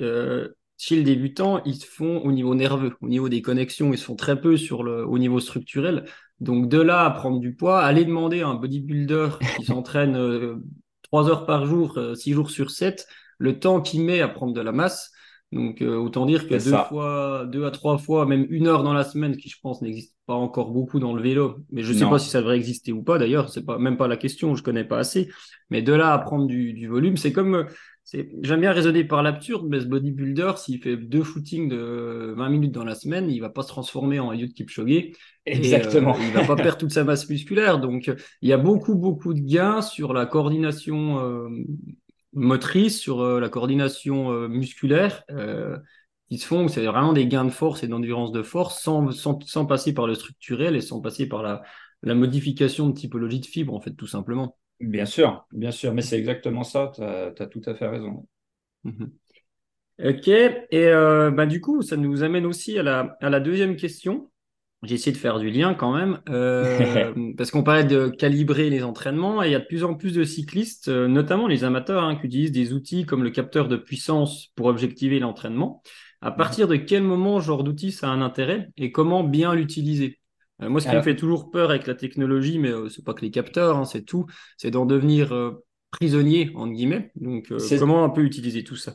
chez 0.79 0.97
le 0.97 1.03
débutant, 1.05 1.63
ils 1.65 1.77
se 1.77 1.87
font 1.87 2.19
au 2.23 2.33
niveau 2.33 2.55
nerveux, 2.55 2.95
au 3.01 3.09
niveau 3.09 3.29
des 3.29 3.43
connexions, 3.43 3.93
ils 3.93 3.99
se 3.99 4.05
font 4.05 4.17
très 4.17 4.41
peu 4.41 4.57
sur 4.57 4.83
le, 4.83 5.07
au 5.07 5.19
niveau 5.19 5.39
structurel. 5.39 6.05
Donc 6.41 6.69
de 6.69 6.81
là 6.81 7.05
à 7.05 7.11
prendre 7.11 7.39
du 7.39 7.55
poids, 7.55 7.81
aller 7.83 8.05
demander 8.05 8.41
à 8.41 8.49
un 8.49 8.55
bodybuilder 8.55 9.29
qui 9.57 9.67
s'entraîne 9.67 10.61
trois 11.03 11.29
heures 11.29 11.47
par 11.47 11.67
jour, 11.67 12.01
six 12.17 12.33
jours 12.33 12.51
sur 12.51 12.73
7, 12.73 13.07
le 13.39 13.61
temps 13.61 13.81
qu'il 13.81 14.03
met 14.03 14.21
à 14.23 14.29
prendre 14.29 14.53
de 14.53 14.61
la 14.61 14.73
masse, 14.73 15.12
donc 15.53 15.83
euh, 15.83 15.97
autant 15.97 16.25
dire 16.25 16.49
que 16.49 16.55
deux 16.55 16.77
fois, 16.89 17.47
deux 17.47 17.67
à 17.67 17.71
trois 17.71 17.99
fois, 17.99 18.25
même 18.25 18.47
une 18.49 18.67
heure 18.67 18.83
dans 18.83 18.95
la 18.95 19.05
semaine, 19.05 19.37
qui 19.37 19.51
je 19.51 19.59
pense 19.63 19.83
n'existe 19.83 20.17
pas 20.25 20.35
encore 20.35 20.71
beaucoup 20.71 20.99
dans 20.99 21.13
le 21.13 21.23
vélo, 21.23 21.59
mais 21.71 21.83
je 21.83 21.93
ne 21.93 21.99
sais 21.99 22.09
pas 22.09 22.19
si 22.19 22.31
ça 22.31 22.41
devrait 22.41 22.57
exister 22.57 22.91
ou 22.91 23.03
pas. 23.03 23.19
D'ailleurs, 23.19 23.51
c'est 23.51 23.65
pas 23.65 23.79
même 23.79 23.99
pas 23.99 24.09
la 24.09 24.17
question, 24.17 24.55
je 24.55 24.63
connais 24.63 24.85
pas 24.85 24.99
assez. 24.99 25.29
Mais 25.69 25.83
de 25.83 25.93
là 25.93 26.15
à 26.15 26.19
prendre 26.19 26.47
du, 26.47 26.87
volume, 26.89 27.19
c'est 27.19 27.33
comme 27.33 27.55
euh, 27.55 27.65
J'aime 28.43 28.61
bien 28.61 28.73
raisonner 28.73 29.05
par 29.05 29.23
l'absurde, 29.23 29.67
mais 29.71 29.81
ce 29.81 29.87
bodybuilder, 29.87 30.53
s'il 30.57 30.83
fait 30.83 30.97
deux 30.97 31.23
footings 31.23 31.69
de 31.69 32.35
20 32.37 32.49
minutes 32.49 32.73
dans 32.73 32.85
la 32.85 32.97
semaine, 32.97 33.31
il 33.31 33.39
va 33.39 33.49
pas 33.49 33.63
se 33.63 33.69
transformer 33.69 34.19
en 34.19 34.33
Eliud 34.33 34.53
Kipchoge. 34.53 35.13
Exactement. 35.47 36.15
Et, 36.17 36.21
euh, 36.21 36.25
il 36.29 36.33
va 36.33 36.45
pas 36.45 36.57
perdre 36.63 36.79
toute 36.79 36.91
sa 36.91 37.05
masse 37.05 37.29
musculaire. 37.31 37.79
Donc, 37.79 38.11
il 38.43 38.49
y 38.49 38.53
a 38.53 38.59
beaucoup, 38.59 38.97
beaucoup 38.97 39.33
de 39.33 39.41
gains 39.41 39.83
sur 39.83 40.13
la 40.13 40.27
coordination 40.27 41.49
motrice, 42.33 42.99
sur 42.99 43.21
euh, 43.21 43.41
la 43.41 43.49
coordination 43.49 44.33
euh, 44.33 44.49
musculaire 44.49 45.25
euh, 45.31 45.79
qui 46.29 46.39
se 46.39 46.47
font. 46.47 46.69
C'est 46.69 46.85
vraiment 46.85 47.13
des 47.13 47.27
gains 47.27 47.45
de 47.45 47.51
force 47.51 47.83
et 47.83 47.89
d'endurance 47.89 48.33
de 48.33 48.43
force 48.43 48.83
sans, 48.83 49.11
sans, 49.13 49.67
passer 49.67 49.93
par 49.95 50.07
le 50.07 50.15
structurel 50.15 50.77
et 50.77 50.81
sans 50.81 51.01
passer 51.01 51.27
par 51.27 51.43
la, 51.43 51.63
la 52.03 52.15
modification 52.15 52.89
de 52.89 52.95
typologie 52.95 53.41
de 53.41 53.47
fibre, 53.47 53.75
en 53.75 53.81
fait, 53.81 53.93
tout 53.93 54.07
simplement. 54.07 54.57
Bien 54.81 55.07
sûr, 55.07 55.47
bien 55.53 55.71
sûr, 55.71 55.95
mais 55.95 56.03
c'est 56.03 56.19
exactement 56.19 56.65
ça, 56.65 56.91
tu 56.95 57.03
as, 57.03 57.47
tout 57.47 57.63
à 57.67 57.75
fait 57.75 57.87
raison. 57.87 58.27
Mhm. 58.85 59.13
Ok, 60.03 60.27
et 60.27 60.91
bah, 61.33 61.47
du 61.47 61.61
coup, 61.61 61.83
ça 61.83 61.97
nous 61.97 62.25
amène 62.25 62.47
aussi 62.47 62.77
à 62.79 62.83
la, 62.83 63.17
à 63.21 63.31
la 63.31 63.39
deuxième 63.39 63.77
question. 63.77 64.32
J'ai 64.83 64.97
essayé 64.97 65.13
de 65.13 65.17
faire 65.17 65.39
du 65.39 65.49
lien 65.49 65.75
quand 65.75 65.95
même, 65.95 66.21
euh, 66.29 67.13
parce 67.37 67.53
qu'on 67.53 67.63
parlait 67.63 67.85
de 67.85 68.09
calibrer 68.09 68.69
les 68.69 68.83
entraînements 68.83 69.43
et 69.43 69.49
il 69.49 69.53
y 69.53 69.55
a 69.55 69.61
de 69.61 69.65
plus 69.65 69.85
en 69.85 69.95
plus 69.95 70.13
de 70.13 70.25
cyclistes, 70.25 70.89
euh, 70.89 71.07
notamment 71.07 71.47
les 71.47 71.63
amateurs, 71.63 72.03
hein, 72.03 72.17
qui 72.17 72.27
utilisent 72.27 72.53
des 72.53 72.73
outils 72.73 73.07
comme 73.07 73.23
le 73.23 73.31
capteur 73.31 73.69
de 73.69 73.77
puissance 73.77 74.49
pour 74.57 74.67
objectiver 74.67 75.21
l'entraînement. 75.21 75.83
À 76.21 76.31
mhm. 76.31 76.37
partir 76.37 76.67
de 76.67 76.75
quel 76.75 77.05
moment 77.05 77.41
ce 77.41 77.47
genre 77.47 77.63
d'outil 77.63 77.93
ça 77.93 78.09
a 78.09 78.11
un 78.11 78.23
intérêt 78.23 78.71
et 78.77 78.91
comment 78.91 79.23
bien 79.23 79.55
l'utiliser? 79.55 80.19
Euh, 80.61 80.69
Moi, 80.69 80.81
ce 80.81 80.89
qui 80.89 80.97
me 80.97 81.03
fait 81.03 81.17
toujours 81.17 81.53
peur 81.53 81.71
avec 81.71 81.87
la 81.87 81.95
technologie, 81.95 82.59
mais 82.59 82.73
c'est 82.91 83.05
pas 83.05 83.15
que 83.15 83.23
les 83.23 83.31
capteurs, 83.31 83.77
hein, 83.77 83.85
c'est 83.85 84.03
tout, 84.03 84.27
c'est 84.57 84.73
d'en 84.73 84.85
devenir 84.85 85.33
prisonnier 85.93 86.51
entre 86.57 86.73
guillemets. 86.73 87.13
Donc, 87.15 87.53
comment 87.79 88.05
on 88.05 88.11
peut 88.11 88.25
utiliser 88.25 88.65
tout 88.65 88.77
ça? 88.77 88.95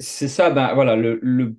C'est 0.00 0.28
ça, 0.28 0.50
ben 0.50 0.74
voilà, 0.74 0.96
le, 0.96 1.20
le 1.22 1.56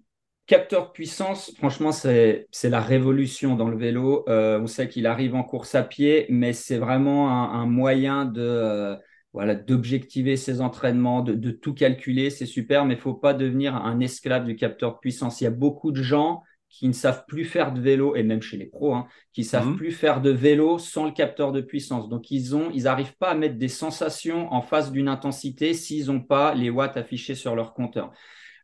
Capteur 0.52 0.88
de 0.88 0.92
puissance, 0.92 1.54
franchement, 1.60 1.94
c'est 1.94 2.46
la 2.62 2.82
révolution 2.82 3.56
dans 3.56 3.70
le 3.70 3.78
vélo. 3.78 4.26
Euh, 4.28 4.60
on 4.60 4.68
sait 4.68 4.90
qu'il 4.90 5.08
arrive 5.08 5.34
en 5.34 5.44
course 5.44 5.76
à 5.76 5.82
pied, 5.82 6.26
mais 6.28 6.52
c'est 6.52 6.78
vraiment 6.78 7.32
un, 7.54 7.66
moyen 7.66 8.26
de 8.26 8.42
euh, 8.42 8.98
voilà 9.32 9.56
d'objectiver 9.56 10.36
ses 10.36 10.60
entraînements, 10.60 11.22
de, 11.22 11.52
tout 11.52 11.74
calculer. 11.74 12.30
C'est 12.30 12.46
super, 12.46 12.84
mais 12.84 12.96
il 12.96 13.00
faut 13.00 13.14
pas 13.14 13.34
devenir 13.34 13.78
un 13.78 14.02
esclave 14.02 14.44
du 14.44 14.58
capteur 14.58 14.96
de 14.96 14.98
puissance. 15.00 15.40
Il 15.40 15.46
y 15.46 15.48
a 15.48 15.52
beaucoup 15.52 15.94
de 15.94 16.04
gens 16.04 16.44
qui 16.68 16.90
ne 16.90 16.94
savent 16.94 17.24
plus 17.30 17.46
faire 17.46 17.72
de 17.72 17.80
vélo, 17.80 18.18
et 18.18 18.24
même 18.24 18.42
chez 18.42 18.58
les 18.58 18.66
pros, 18.66 18.94
hein, 18.94 19.08
qui 19.32 19.46
savent 19.46 19.68
mhm. 19.68 19.78
plus 19.78 19.92
faire 19.94 20.20
de 20.20 20.32
vélo 20.32 20.80
sans 20.80 21.06
le 21.06 21.12
capteur 21.12 21.54
de 21.54 21.62
puissance. 21.62 22.10
Donc, 22.10 22.30
ils 22.30 22.58
ont, 22.58 22.70
ils 22.74 22.84
n'arrivent 22.84 23.16
pas 23.16 23.30
à 23.30 23.36
mettre 23.36 23.56
des 23.56 23.70
sensations 23.70 24.52
en 24.52 24.62
face 24.62 24.92
d'une 24.92 25.08
intensité 25.08 25.74
s'ils 25.74 26.08
n'ont 26.08 26.20
pas 26.20 26.54
les 26.54 26.70
watts 26.70 26.98
affichés 26.98 27.36
sur 27.36 27.56
leur 27.56 27.74
compteur. 27.74 28.12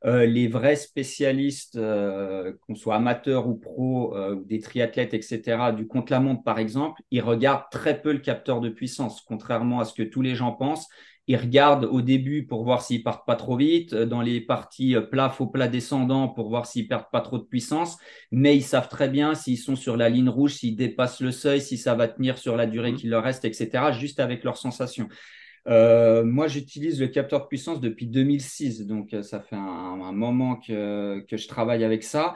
Euh, 0.06 0.26
les 0.26 0.48
vrais 0.48 0.76
spécialistes, 0.76 1.76
euh, 1.76 2.54
qu'on 2.62 2.76
soit 2.76 2.96
amateurs 2.96 3.48
ou 3.48 3.56
pros, 3.56 4.16
euh, 4.16 4.36
ou 4.36 4.46
des 4.46 4.60
triathlètes, 4.60 5.14
etc., 5.14 5.72
du 5.76 5.88
contre-la-montre 5.88 6.44
par 6.44 6.60
exemple, 6.60 7.02
ils 7.10 7.22
regardent 7.22 7.66
très 7.72 8.00
peu 8.00 8.12
le 8.12 8.20
capteur 8.20 8.62
de 8.62 8.70
puissance, 8.70 9.22
contrairement 9.22 9.80
à 9.80 9.86
ce 9.86 9.94
que 9.94 10.04
tous 10.04 10.22
les 10.22 10.36
gens 10.36 10.52
pensent. 10.52 10.88
Ils 11.30 11.36
regardent 11.36 11.86
au 11.86 12.02
début 12.02 12.46
pour 12.46 12.64
voir 12.64 12.82
s'ils 12.82 13.04
partent 13.04 13.26
pas 13.26 13.36
trop 13.36 13.58
vite, 13.58 13.94
dans 13.94 14.22
les 14.22 14.40
parties 14.40 14.96
plat, 15.12 15.30
faux 15.30 15.48
plat 15.48 15.68
descendant 15.68 16.30
pour 16.30 16.48
voir 16.48 16.66
s'ils 16.66 16.88
perdent 16.88 17.12
pas 17.12 17.20
trop 17.20 17.38
de 17.38 17.44
puissance, 17.44 17.98
mais 18.32 18.56
ils 18.56 18.64
savent 18.64 18.88
très 18.88 19.10
bien 19.10 19.36
s'ils 19.36 19.58
sont 19.58 19.76
sur 19.76 19.98
la 19.98 20.08
ligne 20.08 20.30
rouge, 20.30 20.54
s'ils 20.54 20.78
dépassent 20.78 21.20
le 21.20 21.32
seuil, 21.32 21.60
si 21.60 21.78
ça 21.78 21.96
va 21.96 22.08
tenir 22.08 22.38
sur 22.38 22.56
la 22.56 22.66
durée 22.66 22.94
mmh. 22.94 22.96
qu'il 22.96 23.10
leur 23.10 23.24
reste, 23.24 23.44
etc., 23.44 23.92
juste 23.92 24.22
avec 24.22 24.46
leurs 24.46 24.58
sensations. 24.58 25.10
Euh, 25.68 26.24
moi, 26.24 26.48
j'utilise 26.48 27.00
le 27.02 27.08
capteur 27.08 27.48
puissance 27.48 27.82
depuis 27.82 28.08
2006, 28.08 28.86
donc 28.88 29.14
euh, 29.14 29.22
ça 29.22 29.42
fait 29.42 29.56
un, 29.56 30.12
moment 30.14 30.56
que, 30.56 31.26
je 31.30 31.48
travaille 31.48 31.84
avec 31.84 32.04
ça. 32.04 32.36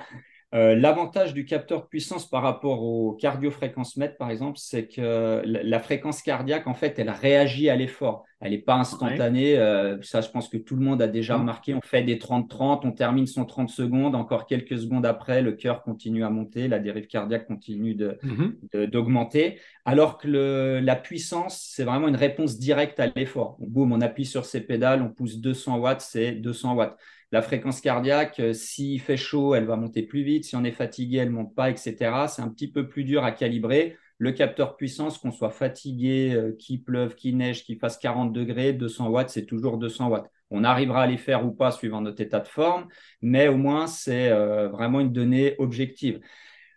Euh, 0.53 0.75
l'avantage 0.75 1.33
du 1.33 1.45
capteur 1.45 1.87
puissance 1.87 2.29
par 2.29 2.43
rapport 2.43 2.83
au 2.83 3.13
cardiofréquence-mètre, 3.13 4.17
par 4.17 4.29
exemple, 4.31 4.57
c'est 4.57 4.87
que 4.87 5.41
la, 5.45 5.79
fréquence 5.79 6.21
cardiaque, 6.21 6.67
en 6.67 6.73
fait, 6.73 6.99
elle 6.99 7.09
réagit 7.09 7.69
à 7.69 7.75
l'effort. 7.77 8.25
Elle 8.41 8.51
n'est 8.51 8.57
pas 8.57 8.75
instantanée. 8.75 9.57
Euh, 9.57 10.01
ça, 10.01 10.21
je 10.21 10.29
pense 10.29 10.49
que 10.49 10.57
tout 10.57 10.75
le 10.75 10.83
monde 10.83 11.01
a 11.01 11.07
déjà 11.07 11.37
mm. 11.37 11.39
remarqué. 11.41 11.73
On 11.75 11.81
fait 11.81 12.03
des 12.03 12.17
30-30, 12.17 12.81
on 12.83 12.91
termine 12.91 13.27
son 13.27 13.45
30 13.45 13.69
secondes. 13.69 14.15
Encore 14.15 14.47
quelques 14.47 14.79
secondes 14.79 15.05
après, 15.05 15.41
le 15.41 15.51
cœur 15.51 15.83
continue 15.83 16.23
à 16.23 16.29
monter, 16.29 16.67
la 16.67 16.79
dérive 16.79 17.07
cardiaque 17.07 17.47
continue 17.47 17.93
mm-hmm. 17.93 18.87
d'augmenter. 18.87 19.59
Alors 19.85 20.17
que 20.17 20.79
la 20.83 20.95
puissance, 20.95 21.61
c'est 21.71 21.83
vraiment 21.83 22.07
une 22.07 22.15
réponse 22.15 22.57
directe 22.57 22.99
à 22.99 23.07
l'effort. 23.15 23.57
Boum, 23.59 23.91
on 23.91 24.01
appuie 24.01 24.25
sur 24.25 24.45
ses 24.45 24.61
pédales, 24.61 25.01
on 25.01 25.09
pousse 25.09 25.37
200 25.37 25.77
watts, 25.77 26.01
c'est 26.01 26.31
200 26.31 26.75
watts. 26.75 26.97
La 27.31 27.41
fréquence 27.41 27.79
cardiaque, 27.79 28.41
euh, 28.41 28.53
s'il 28.53 28.99
fait 28.99 29.15
chaud, 29.15 29.55
elle 29.55 29.65
va 29.65 29.77
monter 29.77 30.03
plus 30.03 30.23
vite. 30.23 30.43
Si 30.43 30.55
on 30.57 30.65
est 30.65 30.71
fatigué, 30.71 31.17
elle 31.17 31.29
ne 31.29 31.35
monte 31.35 31.55
pas, 31.55 31.69
etc. 31.69 31.95
C'est 32.27 32.41
un 32.41 32.49
petit 32.49 32.69
peu 32.69 32.89
plus 32.89 33.05
dur 33.05 33.23
à 33.23 33.31
calibrer. 33.31 33.97
Le 34.21 34.31
capteur 34.31 34.77
puissance, 34.77 35.17
qu'on 35.17 35.31
soit 35.31 35.49
fatigué, 35.49 36.31
euh, 36.35 36.55
qu'il 36.55 36.83
pleuve, 36.83 37.15
qu'il 37.15 37.37
neige, 37.37 37.63
qu'il 37.63 37.79
fasse 37.79 37.97
40 37.97 38.31
degrés, 38.31 38.71
200 38.71 39.09
watts, 39.09 39.31
c'est 39.31 39.47
toujours 39.47 39.79
200 39.79 40.09
watts. 40.09 40.29
On 40.51 40.63
arrivera 40.63 41.03
à 41.03 41.07
les 41.07 41.17
faire 41.17 41.43
ou 41.43 41.51
pas 41.51 41.71
suivant 41.71 42.01
notre 42.01 42.21
état 42.21 42.39
de 42.39 42.47
forme, 42.47 42.87
mais 43.23 43.47
au 43.47 43.57
moins, 43.57 43.87
c'est 43.87 44.29
euh, 44.29 44.69
vraiment 44.69 44.99
une 44.99 45.11
donnée 45.11 45.55
objective. 45.57 46.19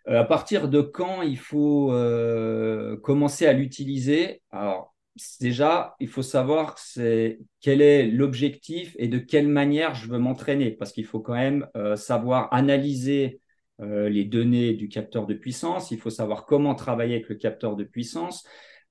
à 0.07 0.23
partir 0.23 0.69
de 0.69 0.81
quand 0.81 1.21
il 1.21 1.37
faut 1.37 1.91
commencer 3.03 3.45
à 3.45 3.53
l'utiliser? 3.53 4.41
Alors, 4.51 4.95
déjà, 5.39 5.95
il 5.99 6.07
faut 6.07 6.23
savoir 6.23 6.77
quel 7.61 7.81
est 7.81 8.07
l'objectif 8.07 8.95
et 8.97 9.07
de 9.07 9.17
quelle 9.17 9.47
manière 9.47 9.95
je 9.95 10.07
veux 10.07 10.19
m'entraîner, 10.19 10.71
parce 10.71 10.91
qu'il 10.91 11.05
faut 11.05 11.19
quand 11.19 11.35
même 11.35 11.67
euh, 11.75 11.95
savoir 11.95 12.53
analyser 12.53 13.39
euh, 13.81 14.07
les 14.09 14.23
données 14.23 14.73
du 14.73 14.87
capteur 14.87 15.25
de 15.25 15.33
puissance, 15.33 15.91
il 15.91 15.99
faut 15.99 16.09
savoir 16.09 16.45
comment 16.45 16.75
travailler 16.75 17.15
avec 17.15 17.29
le 17.29 17.35
capteur 17.35 17.75
de 17.75 17.83
puissance. 17.83 18.47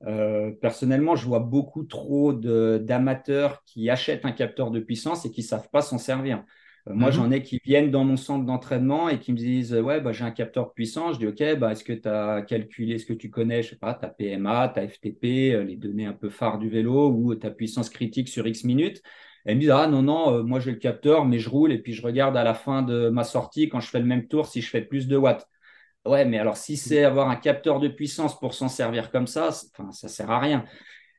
Euh, 0.06 0.50
personnellement, 0.60 1.16
je 1.16 1.26
vois 1.26 1.38
beaucoup 1.38 1.84
trop 1.84 2.32
d'amateurs 2.32 3.62
qui 3.64 3.88
achètent 3.88 4.26
un 4.26 4.32
capteur 4.32 4.70
de 4.70 4.80
puissance 4.80 5.24
et 5.24 5.30
qui 5.30 5.40
ne 5.40 5.46
savent 5.46 5.70
pas 5.70 5.80
s'en 5.80 5.96
servir. 5.96 6.44
moi, 6.86 7.08
mhm. 7.08 7.14
j'en 7.14 7.30
ai 7.30 7.42
qui 7.42 7.58
viennent 7.64 7.90
dans 7.90 8.04
mon 8.04 8.18
centre 8.18 8.44
d'entraînement 8.44 9.08
et 9.08 9.18
qui 9.18 9.32
me 9.32 9.38
disent 9.38 9.72
Ouais, 9.72 10.02
bah, 10.02 10.12
j'ai 10.12 10.24
un 10.24 10.30
capteur 10.30 10.66
de 10.66 10.72
puissance. 10.72 11.14
Je 11.14 11.20
dis 11.20 11.26
Ok, 11.28 11.58
bah, 11.58 11.72
est-ce 11.72 11.84
que 11.84 11.94
tu 11.94 12.08
as 12.08 12.42
calculé, 12.42 12.96
est-ce 12.96 13.06
que 13.06 13.14
tu 13.14 13.30
connais, 13.30 13.62
je 13.62 13.70
sais 13.70 13.76
pas, 13.76 13.94
ta 13.94 14.08
PMA, 14.08 14.68
ta 14.68 14.86
FTP, 14.86 15.64
les 15.66 15.76
données 15.76 16.06
un 16.06 16.12
peu 16.12 16.28
phares 16.28 16.58
du 16.58 16.68
vélo 16.68 17.08
ou 17.10 17.34
ta 17.36 17.50
puissance 17.50 17.88
critique 17.88 18.28
sur 18.28 18.46
X 18.46 18.64
minutes? 18.64 19.02
Elle 19.44 19.56
me 19.56 19.60
dit 19.60 19.70
Ah 19.70 19.86
non, 19.86 20.02
non, 20.02 20.42
moi 20.44 20.60
j'ai 20.60 20.70
le 20.70 20.78
capteur, 20.78 21.24
mais 21.24 21.38
je 21.38 21.48
roule 21.50 21.72
et 21.72 21.78
puis 21.78 21.92
je 21.92 22.02
regarde 22.02 22.36
à 22.36 22.44
la 22.44 22.54
fin 22.54 22.82
de 22.82 23.08
ma 23.08 23.24
sortie 23.24 23.68
quand 23.68 23.80
je 23.80 23.88
fais 23.88 23.98
le 24.00 24.06
même 24.06 24.26
tour 24.28 24.46
si 24.46 24.62
je 24.62 24.70
fais 24.70 24.82
plus 24.82 25.06
de 25.08 25.16
watts. 25.16 25.46
Ouais, 26.06 26.24
mais 26.24 26.38
alors 26.38 26.56
si 26.56 26.76
c'est 26.76 27.02
avoir 27.04 27.30
un 27.30 27.36
capteur 27.36 27.80
de 27.80 27.88
puissance 27.88 28.38
pour 28.38 28.52
s'en 28.52 28.68
servir 28.68 29.10
comme 29.10 29.26
ça, 29.26 29.48
enfin, 29.48 29.90
ça 29.92 30.08
sert 30.08 30.30
à 30.30 30.38
rien. 30.38 30.64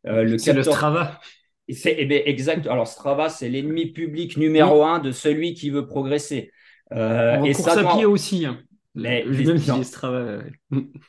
Euh, 0.05 0.23
le 0.23 0.37
c'est 0.37 0.53
le 0.53 0.63
Strava. 0.63 1.19
C'est, 1.67 1.95
eh 1.97 2.05
ben, 2.05 2.21
exact. 2.25 2.67
Alors 2.67 2.87
Strava, 2.87 3.29
c'est 3.29 3.49
l'ennemi 3.49 3.87
public 3.87 4.37
numéro 4.37 4.83
un 4.83 4.99
de 4.99 5.11
celui 5.11 5.55
qui 5.55 5.71
veut 5.71 5.87
progresser. 5.87 6.51
Euh, 6.91 7.41
et 7.43 7.53
course 7.53 7.73
ça, 7.73 7.79
à 7.79 7.95
pied 7.95 8.05
aussi. 8.05 8.45
Hein. 8.45 8.59
Mais, 8.95 9.25
même 9.25 9.57
si 9.57 9.83
Strava. 9.83 10.39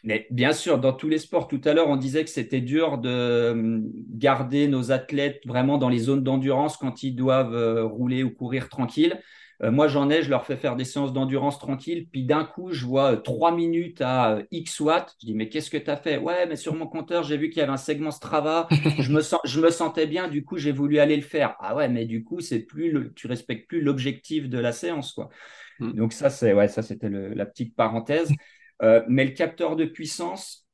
mais 0.03 0.27
bien 0.31 0.53
sûr, 0.53 0.79
dans 0.79 0.92
tous 0.92 1.09
les 1.09 1.18
sports, 1.18 1.46
tout 1.46 1.61
à 1.64 1.72
l'heure, 1.72 1.88
on 1.88 1.96
disait 1.96 2.25
que 2.25 2.31
c'était 2.31 2.61
dur 2.61 2.99
de 2.99 3.51
hum, 3.53 3.90
garder 4.11 4.66
nos 4.66 4.92
athlètes 4.92 5.40
vraiment 5.46 5.79
dans 5.79 5.88
les 5.88 6.01
zones 6.01 6.25
d'endurance 6.25 6.77
quand 6.77 7.03
ils 7.03 7.14
doivent 7.14 7.55
euh, 7.55 7.85
rouler 7.85 8.25
ou 8.25 8.31
courir 8.31 8.68
tranquille. 8.68 9.20
Euh, 9.62 9.70
moi, 9.70 9.88
j'en 9.88 10.11
ai, 10.11 10.22
je 10.22 10.29
leur 10.29 10.44
fais 10.44 10.57
faire 10.57 10.77
des 10.77 10.85
séances 10.85 11.12
d'endurance 11.12 11.59
tranquille, 11.59 12.07
puis 12.11 12.25
d'un 12.25 12.44
coup, 12.44 12.72
je 12.72 12.85
vois 12.85 13.12
euh, 13.12 13.16
trois 13.16 13.53
minutes 13.53 14.03
à 14.03 14.35
euh, 14.35 14.42
X 14.51 14.81
watts. 14.81 15.14
Je 15.20 15.27
dis, 15.27 15.35
mais 15.35 15.49
qu'est-ce 15.49 15.70
que 15.70 15.79
tu 15.79 15.90
as 15.90 15.96
fait? 15.96 16.18
Ouais, 16.18 16.46
mais 16.46 16.57
sur 16.57 16.75
mon 16.75 16.87
compteur, 16.87 17.22
j'ai 17.22 17.37
vu 17.37 17.49
qu'il 17.49 17.61
y 17.61 17.62
avait 17.62 17.72
un 17.72 17.79
segment 17.79 18.11
Strava. 18.11 18.68
je, 18.99 19.11
me 19.11 19.22
sens, 19.22 19.40
je 19.44 19.61
me 19.61 19.70
sentais 19.70 20.07
bien, 20.07 20.29
du 20.29 20.44
coup, 20.44 20.59
j'ai 20.59 20.72
voulu 20.72 20.99
aller 20.99 21.16
le 21.16 21.22
faire. 21.22 21.57
Ah 21.61 21.75
ouais, 21.75 21.88
mais 21.88 22.05
du 22.05 22.22
coup, 22.22 22.40
c'est 22.40 22.61
plus 22.61 22.90
le, 22.90 23.14
tu 23.14 23.27
respectes 23.27 23.66
plus 23.68 23.81
l'objectif 23.81 24.49
de 24.49 24.59
la 24.59 24.72
séance. 24.72 25.12
Quoi. 25.12 25.31
Mm. 25.80 25.92
Donc, 25.92 26.12
ça, 26.12 26.30
c'est, 26.30 26.52
ouais, 26.52 26.68
ça 26.68 26.82
c'était 26.82 27.08
la 27.10 27.46
petite 27.46 27.74
parenthèse. 27.74 28.30
mais 29.08 29.24
le 29.24 29.30
capteur 29.30 29.76
de 29.76 29.84
puissance, 29.84 30.66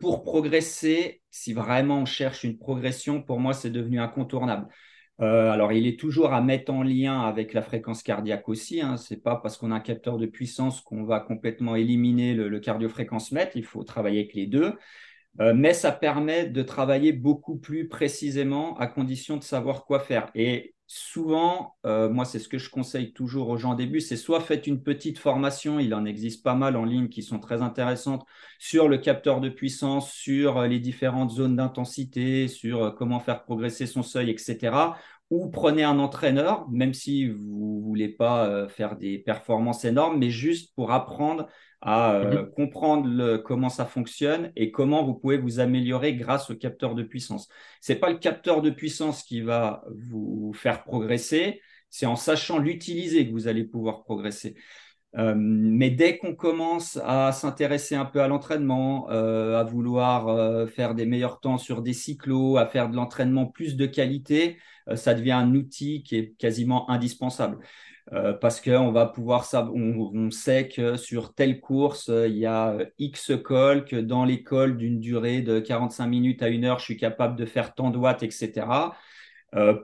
pour 0.00 0.22
progresser, 0.22 1.22
si 1.30 1.52
vraiment 1.52 2.00
on 2.00 2.04
cherche 2.04 2.44
une 2.44 2.58
progression, 2.58 3.22
pour 3.22 3.38
moi, 3.38 3.52
c'est 3.52 3.70
devenu 3.70 4.00
incontournable. 4.00 4.68
Euh, 5.20 5.50
alors, 5.50 5.72
il 5.72 5.86
est 5.86 5.98
toujours 5.98 6.32
à 6.32 6.40
mettre 6.40 6.72
en 6.72 6.82
lien 6.82 7.20
avec 7.20 7.52
la 7.52 7.62
fréquence 7.62 8.02
cardiaque 8.02 8.48
aussi. 8.48 8.80
Hein. 8.80 8.96
Ce 8.96 9.14
n'est 9.14 9.20
pas 9.20 9.36
parce 9.36 9.56
qu'on 9.56 9.70
a 9.70 9.76
un 9.76 9.80
capteur 9.80 10.18
de 10.18 10.26
puissance 10.26 10.80
qu'on 10.80 11.04
va 11.04 11.20
complètement 11.20 11.76
éliminer 11.76 12.34
le, 12.34 12.60
cardiofréquence 12.60 13.30
mètre. 13.30 13.56
Il 13.56 13.64
faut 13.64 13.84
travailler 13.84 14.20
avec 14.20 14.34
les 14.34 14.46
deux. 14.46 14.74
Euh, 15.40 15.54
mais 15.54 15.74
ça 15.74 15.92
permet 15.92 16.46
de 16.46 16.62
travailler 16.62 17.12
beaucoup 17.12 17.56
plus 17.56 17.88
précisément 17.88 18.76
à 18.78 18.86
condition 18.86 19.36
de 19.36 19.42
savoir 19.42 19.84
quoi 19.84 20.00
faire. 20.00 20.30
Et 20.34 20.74
souvent, 20.94 21.76
euh, 21.86 22.08
moi, 22.08 22.24
c'est 22.24 22.38
ce 22.38 22.48
que 22.48 22.58
je 22.58 22.70
conseille 22.70 23.12
toujours 23.12 23.48
aux 23.48 23.56
gens 23.56 23.72
au 23.72 23.76
début, 23.76 24.00
c'est 24.00 24.16
soit 24.16 24.40
faites 24.40 24.66
une 24.66 24.82
petite 24.82 25.18
formation, 25.18 25.78
il 25.78 25.94
en 25.94 26.04
existe 26.04 26.42
pas 26.42 26.54
mal 26.54 26.76
en 26.76 26.84
ligne 26.84 27.08
qui 27.08 27.22
sont 27.22 27.38
très 27.38 27.62
intéressantes 27.62 28.24
sur 28.58 28.88
le 28.88 28.98
capteur 28.98 29.40
de 29.40 29.48
puissance, 29.48 30.10
sur 30.12 30.62
les 30.62 30.80
différentes 30.80 31.30
zones 31.30 31.56
d'intensité, 31.56 32.48
sur 32.48 32.94
comment 32.94 33.20
faire 33.20 33.42
progresser 33.44 33.86
son 33.86 34.02
seuil, 34.02 34.30
etc 34.30 34.92
ou 35.32 35.48
prenez 35.48 35.82
un 35.82 35.98
entraîneur, 35.98 36.68
même 36.70 36.92
si 36.92 37.26
vous 37.26 37.78
ne 37.80 37.82
voulez 37.86 38.08
pas 38.10 38.46
euh, 38.46 38.68
faire 38.68 38.96
des 38.96 39.18
performances 39.18 39.86
énormes, 39.86 40.18
mais 40.18 40.28
juste 40.28 40.74
pour 40.74 40.92
apprendre 40.92 41.48
à 41.82 42.14
euh, 42.14 42.42
mhm. 42.42 42.50
comprendre 42.52 43.36
comment 43.38 43.68
ça 43.68 43.84
fonctionne 43.84 44.52
et 44.54 44.70
comment 44.70 45.04
vous 45.04 45.14
pouvez 45.14 45.36
vous 45.36 45.58
améliorer 45.58 46.14
grâce 46.14 46.48
au 46.50 46.54
capteur 46.54 46.94
de 46.94 47.02
puissance. 47.02 47.48
Ce 47.80 47.92
n'est 47.92 47.98
pas 47.98 48.10
le 48.10 48.18
capteur 48.18 48.62
de 48.62 48.70
puissance 48.70 49.24
qui 49.24 49.40
va 49.40 49.84
vous 50.08 50.52
faire 50.54 50.84
progresser, 50.84 51.60
c'est 51.90 52.06
en 52.06 52.16
sachant 52.16 52.58
l'utiliser 52.58 53.26
que 53.26 53.32
vous 53.32 53.48
allez 53.48 53.64
pouvoir 53.64 54.04
progresser. 54.04 54.54
Euh, 55.18 55.34
mais 55.36 55.90
dès 55.90 56.16
qu'on 56.16 56.34
commence 56.34 56.98
à 57.04 57.32
s'intéresser 57.32 57.94
un 57.94 58.06
peu 58.06 58.22
à 58.22 58.28
l'entraînement, 58.28 59.08
à 59.08 59.62
vouloir 59.64 60.68
faire 60.70 60.94
des 60.94 61.06
meilleurs 61.06 61.40
temps 61.40 61.58
sur 61.58 61.82
des 61.82 61.92
cyclos, 61.92 62.56
à 62.56 62.66
faire 62.66 62.88
de 62.88 62.96
l'entraînement 62.96 63.46
plus 63.46 63.76
de 63.76 63.86
qualité, 63.86 64.56
euh, 64.88 64.96
ça 64.96 65.14
devient 65.14 65.32
un 65.32 65.54
outil 65.54 66.02
qui 66.02 66.16
est 66.16 66.34
quasiment 66.36 66.90
indispensable. 66.90 67.58
Euh, 68.12 68.32
parce 68.32 68.60
qu'on 68.60 68.90
va 68.90 69.06
pouvoir 69.06 69.46
on, 69.54 70.10
on, 70.12 70.30
sait 70.32 70.68
que 70.68 70.96
sur 70.96 71.34
telle 71.34 71.60
course, 71.60 72.08
euh, 72.08 72.26
il 72.26 72.36
y 72.36 72.46
a 72.46 72.76
X 72.98 73.32
cols, 73.44 73.84
que 73.84 73.94
dans 73.96 74.24
les 74.24 74.42
cols 74.42 74.76
d'une 74.76 74.98
durée 74.98 75.40
de 75.40 75.60
45 75.60 76.06
minutes 76.08 76.42
à 76.42 76.48
une 76.48 76.64
heure, 76.64 76.80
je 76.80 76.84
suis 76.84 76.96
capable 76.96 77.36
de 77.36 77.46
faire 77.46 77.74
tant 77.74 77.90
de 77.90 77.98
watts, 77.98 78.24
etc. 78.24 78.66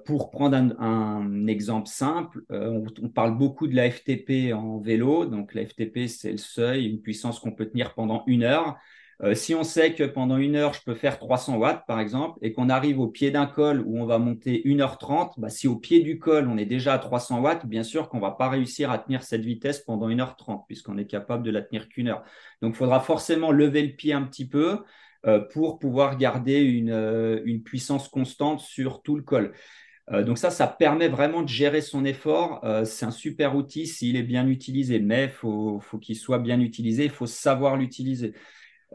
pour 0.04 0.30
prendre 0.30 0.56
un, 0.56 1.46
exemple 1.46 1.88
simple, 1.88 2.42
on, 2.50 2.84
on, 3.02 3.08
parle 3.08 3.36
beaucoup 3.36 3.66
de 3.66 3.76
la 3.76 3.90
FTP 3.90 4.52
en 4.54 4.78
vélo. 4.78 5.26
Donc 5.26 5.54
la 5.54 5.66
FTP, 5.66 6.06
c'est 6.08 6.32
le 6.32 6.38
seuil, 6.38 6.86
une 6.86 7.02
puissance 7.02 7.38
qu'on 7.38 7.52
peut 7.52 7.66
tenir 7.66 7.94
pendant 7.94 8.22
une 8.26 8.44
heure. 8.44 8.78
Euh, 9.20 9.34
si 9.34 9.52
on 9.54 9.64
sait 9.64 9.94
que 9.94 10.04
pendant 10.04 10.36
une 10.36 10.54
heure, 10.54 10.74
je 10.74 10.82
peux 10.84 10.94
faire 10.94 11.18
300 11.18 11.56
watts, 11.56 11.84
par 11.86 11.98
exemple, 11.98 12.38
et 12.40 12.52
qu'on 12.52 12.68
arrive 12.68 13.00
au 13.00 13.08
pied 13.08 13.32
d'un 13.32 13.46
col 13.46 13.82
où 13.84 13.98
on 13.98 14.06
va 14.06 14.18
monter 14.18 14.62
1h30, 14.64 15.32
bah, 15.38 15.48
si 15.48 15.66
au 15.66 15.74
pied 15.74 16.00
du 16.00 16.20
col, 16.20 16.46
on 16.48 16.56
est 16.56 16.66
déjà 16.66 16.94
à 16.94 16.98
300 17.00 17.40
watts, 17.40 17.66
bien 17.66 17.82
sûr 17.82 18.08
qu'on 18.08 18.20
va 18.20 18.30
pas 18.30 18.48
réussir 18.48 18.92
à 18.92 18.98
tenir 18.98 19.24
cette 19.24 19.44
vitesse 19.44 19.80
pendant 19.80 20.08
1h30, 20.08 20.66
puisqu'on 20.68 20.98
est 20.98 21.06
capable 21.06 21.42
de 21.42 21.50
la 21.50 21.62
tenir 21.62 21.88
qu'une 21.88 22.08
heure. 22.08 22.22
Donc, 22.62 22.74
il 22.74 22.76
faudra 22.76 23.00
forcément 23.00 23.50
lever 23.50 23.82
le 23.82 23.96
pied 23.96 24.12
un 24.12 24.22
petit 24.22 24.46
peu 24.46 24.70
euh, 24.70 24.76
pour 25.52 25.78
pouvoir 25.78 26.16
garder 26.16 26.60
une, 26.60 26.90
euh, 26.90 27.40
une, 27.44 27.62
puissance 27.62 28.08
constante 28.08 28.60
sur 28.60 29.02
tout 29.02 29.16
le 29.16 29.22
col. 29.22 29.52
donc 30.10 30.38
ça, 30.38 30.50
ça 30.50 30.66
permet 30.66 31.08
vraiment 31.08 31.42
de 31.42 31.48
gérer 31.48 31.82
son 31.82 32.04
effort. 32.04 32.64
c'est 32.84 33.04
un 33.04 33.10
super 33.10 33.56
outil 33.56 33.86
s'il 33.86 34.16
est 34.16 34.22
bien 34.22 34.46
utilisé, 34.48 35.00
mais 35.00 35.28
faut, 35.28 35.80
faut 35.80 35.98
qu'il 35.98 36.16
soit 36.16 36.38
bien 36.38 36.60
utilisé, 36.60 37.04
il 37.04 37.10
faut 37.10 37.26
savoir 37.26 37.76
l'utiliser. 37.76 38.32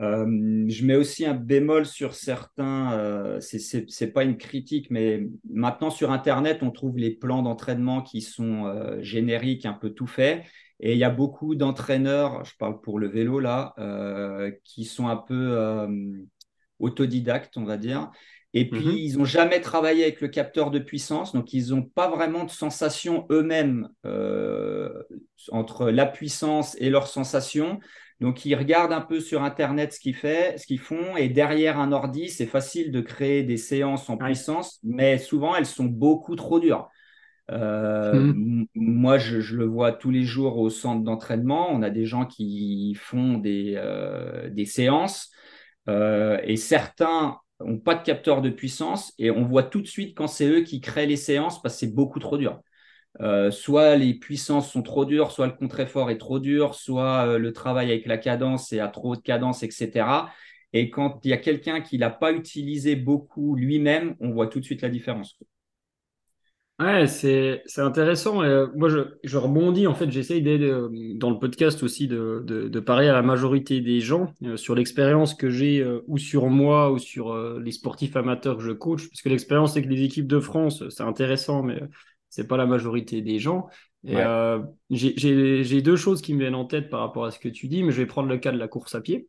Euh, 0.01 0.25
je 0.67 0.85
mets 0.85 0.95
aussi 0.95 1.25
un 1.25 1.35
bémol 1.35 1.85
sur 1.85 2.15
certains, 2.15 2.93
euh, 2.93 3.39
c'est 3.39 4.11
pas 4.11 4.23
une 4.23 4.37
critique, 4.37 4.89
mais 4.89 5.27
maintenant 5.49 5.91
sur 5.91 6.11
Internet, 6.11 6.63
on 6.63 6.71
trouve 6.71 6.97
les 6.97 7.11
plans 7.11 7.43
d'entraînement 7.43 8.01
qui 8.01 8.21
sont 8.21 8.65
euh, 8.65 9.01
génériques, 9.01 9.65
un 9.65 9.73
peu 9.73 9.91
tout 9.91 10.07
faits. 10.07 10.43
Et 10.85 10.91
il 10.91 10.97
y 10.99 11.05
a 11.05 11.09
beaucoup 11.09 11.55
d'entraîneurs, 11.55 12.43
je 12.43 12.57
parle 12.57 12.81
pour 12.81 12.99
le 12.99 13.07
vélo 13.07 13.39
là, 13.39 13.73
euh, 13.79 14.51
qui 14.65 14.83
sont 14.83 15.07
un 15.07 15.15
peu 15.15 15.87
autodidactes, 16.77 17.55
on 17.55 17.63
va 17.63 17.77
dire. 17.77 18.11
Et 18.53 18.69
puis, 18.69 18.81
mm-hmm. 18.81 18.97
ils 18.97 19.17
n'ont 19.17 19.25
jamais 19.25 19.61
travaillé 19.61 20.03
avec 20.03 20.19
le 20.19 20.27
capteur 20.27 20.71
de 20.71 20.79
puissance, 20.79 21.31
donc 21.33 21.53
ils 21.53 21.69
n'ont 21.69 21.83
pas 21.83 22.09
vraiment 22.09 22.43
de 22.43 22.51
sensation 22.51 23.25
eux-mêmes 23.31 23.87
entre 25.51 25.89
la 25.89 26.05
puissance 26.05 26.75
et 26.81 26.89
leur 26.89 27.07
sensation. 27.07 27.79
Donc, 28.19 28.45
ils 28.45 28.55
regardent 28.55 28.91
un 28.91 29.01
peu 29.01 29.21
sur 29.21 29.41
Internet 29.41 29.93
ce 29.93 29.99
qu'ils 30.01 30.79
font, 30.79 31.15
et 31.15 31.29
derrière 31.29 31.79
un 31.79 31.93
ordi, 31.93 32.27
c'est 32.27 32.45
facile 32.45 32.91
de 32.91 32.99
créer 32.99 33.43
des 33.43 33.57
séances 33.57 34.09
en 34.09 34.17
puissance, 34.17 34.79
mais 34.83 35.17
souvent, 35.17 35.55
elles 35.55 35.65
sont 35.65 35.85
beaucoup 35.85 36.35
trop 36.35 36.59
dures. 36.59 36.89
Euh, 37.51 38.33
hmm. 38.33 38.65
Moi, 38.75 39.17
je, 39.17 39.55
le 39.55 39.65
vois 39.65 39.91
tous 39.91 40.11
les 40.11 40.23
jours 40.23 40.57
au 40.57 40.69
centre 40.69 41.03
d'entraînement. 41.03 41.69
On 41.71 41.81
a 41.81 41.89
des 41.89 42.05
gens 42.05 42.25
qui 42.25 42.95
font 42.95 43.37
des, 43.37 43.73
euh, 43.77 44.65
séances, 44.65 45.31
euh, 45.89 46.39
et 46.43 46.55
certains 46.55 47.37
n'ont 47.59 47.79
pas 47.79 47.95
de 47.95 48.03
capteur 48.03 48.41
de 48.41 48.49
puissance, 48.49 49.13
et 49.17 49.31
on 49.31 49.43
voit 49.45 49.63
tout 49.63 49.81
de 49.81 49.87
suite 49.87 50.15
quand 50.17 50.27
c'est 50.27 50.47
eux 50.47 50.61
qui 50.61 50.81
créent 50.81 51.05
les 51.05 51.17
séances 51.17 51.61
parce 51.61 51.75
que 51.75 51.79
c'est 51.81 51.93
beaucoup 51.93 52.19
trop 52.19 52.37
dur. 52.37 52.61
Euh, 53.21 53.51
soit 53.51 53.95
les 53.95 54.15
puissances 54.15 54.71
sont 54.71 54.81
trop 54.81 55.05
dures, 55.05 55.31
soit 55.31 55.45
le 55.45 55.53
contre-effort 55.53 56.09
est 56.09 56.17
trop 56.17 56.39
dur, 56.39 56.73
soit 56.73 57.37
le 57.37 57.53
travail 57.53 57.91
avec 57.91 58.07
la 58.07 58.17
cadence 58.17 58.73
est 58.73 58.79
à 58.79 58.87
trop 58.87 59.11
haute 59.13 59.23
cadence, 59.23 59.63
etc. 59.63 60.31
Et 60.73 60.89
quand 60.89 61.19
il 61.23 61.29
y 61.29 61.33
a 61.33 61.37
quelqu'un 61.37 61.81
qui 61.81 61.97
l'a 61.97 62.09
pas 62.09 62.31
utilisé 62.31 62.95
beaucoup 62.95 63.55
lui-même, 63.55 64.15
on 64.19 64.31
voit 64.31 64.47
tout 64.47 64.59
de 64.59 64.65
suite 64.65 64.81
la 64.81 64.89
différence. 64.89 65.37
Ouais, 66.79 67.07
c'est, 67.07 67.61
intéressant. 67.77 68.41
Euh, 68.41 68.67
moi, 68.75 68.89
je, 68.89 69.37
rebondis. 69.37 69.87
En 69.87 69.93
fait, 69.93 70.09
j'essaye 70.11 70.41
d'aider 70.41 70.69
dans 71.15 71.29
le 71.29 71.37
podcast 71.37 71.83
aussi 71.83 72.07
de, 72.07 72.43
de, 72.45 72.79
parler 72.79 73.07
à 73.07 73.13
la 73.13 73.21
majorité 73.21 73.79
des 73.79 73.99
gens 73.99 74.33
sur 74.55 74.75
l'expérience 74.75 75.35
que 75.35 75.49
j'ai 75.49 75.85
ou 76.07 76.17
sur 76.17 76.47
moi 76.47 76.91
ou 76.91 76.97
sur 76.97 77.37
les 77.59 77.71
sportifs 77.71 78.15
amateurs 78.15 78.57
que 78.57 78.63
je 78.63 78.71
coach. 78.71 79.07
Parce 79.07 79.21
que 79.21 79.29
l'expérience 79.29 79.77
avec 79.77 79.87
les 79.87 80.01
équipes 80.01 80.27
de 80.27 80.39
France, 80.39 80.83
c'est 80.89 81.03
intéressant, 81.03 81.61
mais 81.61 81.79
c'est 82.29 82.47
pas 82.47 82.57
la 82.57 82.65
majorité 82.65 83.21
des 83.21 83.37
gens. 83.37 83.67
Et 84.05 84.17
euh, 84.17 84.59
j'ai 84.89 85.81
deux 85.81 85.95
choses 85.95 86.21
qui 86.21 86.33
me 86.33 86.39
viennent 86.39 86.55
en 86.55 86.65
tête 86.65 86.89
par 86.89 86.99
rapport 86.99 87.25
à 87.25 87.31
ce 87.31 87.39
que 87.39 87.47
tu 87.47 87.67
dis, 87.67 87.83
mais 87.83 87.91
je 87.91 87.97
vais 87.97 88.05
prendre 88.05 88.27
le 88.27 88.37
cas 88.37 88.51
de 88.51 88.57
la 88.57 88.67
course 88.67 88.95
à 88.95 89.01
pied. 89.01 89.27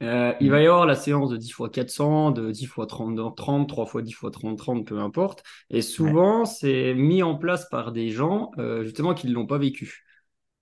Euh, 0.00 0.32
il 0.40 0.50
va 0.50 0.60
y 0.62 0.66
avoir 0.66 0.86
la 0.86 0.94
séance 0.94 1.30
de 1.30 1.36
10 1.36 1.48
x 1.50 1.62
400, 1.72 2.30
de 2.30 2.52
10 2.52 2.64
x 2.64 2.74
30, 2.88 3.36
30, 3.36 3.68
3 3.68 3.84
x 3.84 4.02
10 4.04 4.10
x 4.12 4.26
30, 4.32 4.58
30, 4.58 4.86
peu 4.86 4.98
importe. 4.98 5.42
Et 5.70 5.82
souvent, 5.82 6.44
c'est 6.44 6.94
mis 6.94 7.22
en 7.22 7.36
place 7.36 7.68
par 7.68 7.92
des 7.92 8.10
gens, 8.10 8.52
euh, 8.58 8.84
justement, 8.84 9.14
qui 9.14 9.26
ne 9.26 9.32
l'ont 9.32 9.46
pas 9.46 9.58
vécu. 9.58 10.04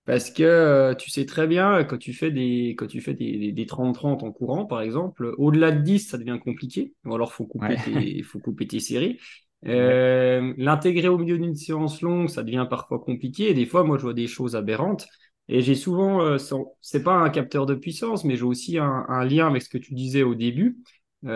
Parce 0.05 0.31
que 0.31 0.95
tu 0.97 1.11
sais 1.11 1.25
très 1.25 1.47
bien, 1.47 1.83
quand 1.83 1.97
tu 1.97 2.13
fais 2.13 2.31
des, 2.31 2.75
quand 2.77 2.87
tu 2.87 3.01
fais 3.01 3.13
des, 3.13 3.51
des 3.51 3.65
30-30 3.65 4.23
en 4.23 4.31
courant, 4.31 4.65
par 4.65 4.81
exemple, 4.81 5.33
au-delà 5.37 5.71
de 5.71 5.81
10, 5.81 5.99
ça 5.99 6.17
devient 6.17 6.39
compliqué. 6.41 6.93
Ou 7.05 7.13
alors, 7.13 7.29
il 7.31 7.35
faut, 7.35 7.45
couper 7.45 7.75
tes, 7.83 8.23
faut 8.23 8.39
couper 8.39 8.67
tes 8.67 8.79
séries. 8.79 9.19
L'intégrer 9.63 11.09
au 11.09 11.17
milieu 11.17 11.37
d'une 11.37 11.55
séance 11.55 12.01
longue, 12.01 12.29
ça 12.29 12.43
devient 12.43 12.65
parfois 12.69 12.99
compliqué. 12.99 13.49
Et 13.49 13.53
des 13.53 13.65
fois, 13.65 13.83
moi, 13.83 13.97
je 13.97 14.03
vois 14.03 14.13
des 14.13 14.27
choses 14.27 14.55
aberrantes. 14.55 15.07
Et 15.49 15.61
j'ai 15.61 15.75
souvent, 15.75 16.37
c'est 16.81 17.03
pas 17.03 17.13
un 17.13 17.29
capteur 17.29 17.65
de 17.65 17.73
puissance, 17.73 18.25
mais 18.25 18.35
j'ai 18.35 18.43
aussi 18.43 18.77
un, 18.77 19.25
lien 19.25 19.47
avec 19.47 19.61
ce 19.61 19.69
que 19.69 19.77
tu 19.77 19.93
disais 19.93 20.23
au 20.23 20.35
début. 20.35 20.77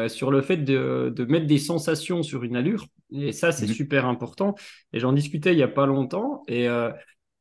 sur 0.08 0.32
le 0.32 0.41
fait 0.41 0.58
de, 0.58 1.26
mettre 1.30 1.47
des 1.47 1.58
sensations 1.58 2.21
sur 2.21 2.44
une 2.44 2.58
allure. 2.58 2.88
Et 3.13 3.31
ça, 3.31 3.52
c'est 3.52 3.67
mmh 3.67 3.73
super 3.73 4.06
important. 4.06 4.56
Et 4.92 5.00
j'en 5.00 5.13
discutais 5.13 5.54
il 5.54 5.58
n'y 5.58 5.63
a 5.63 5.69
pas 5.69 5.85
longtemps. 5.85 6.44
Et 6.50 6.67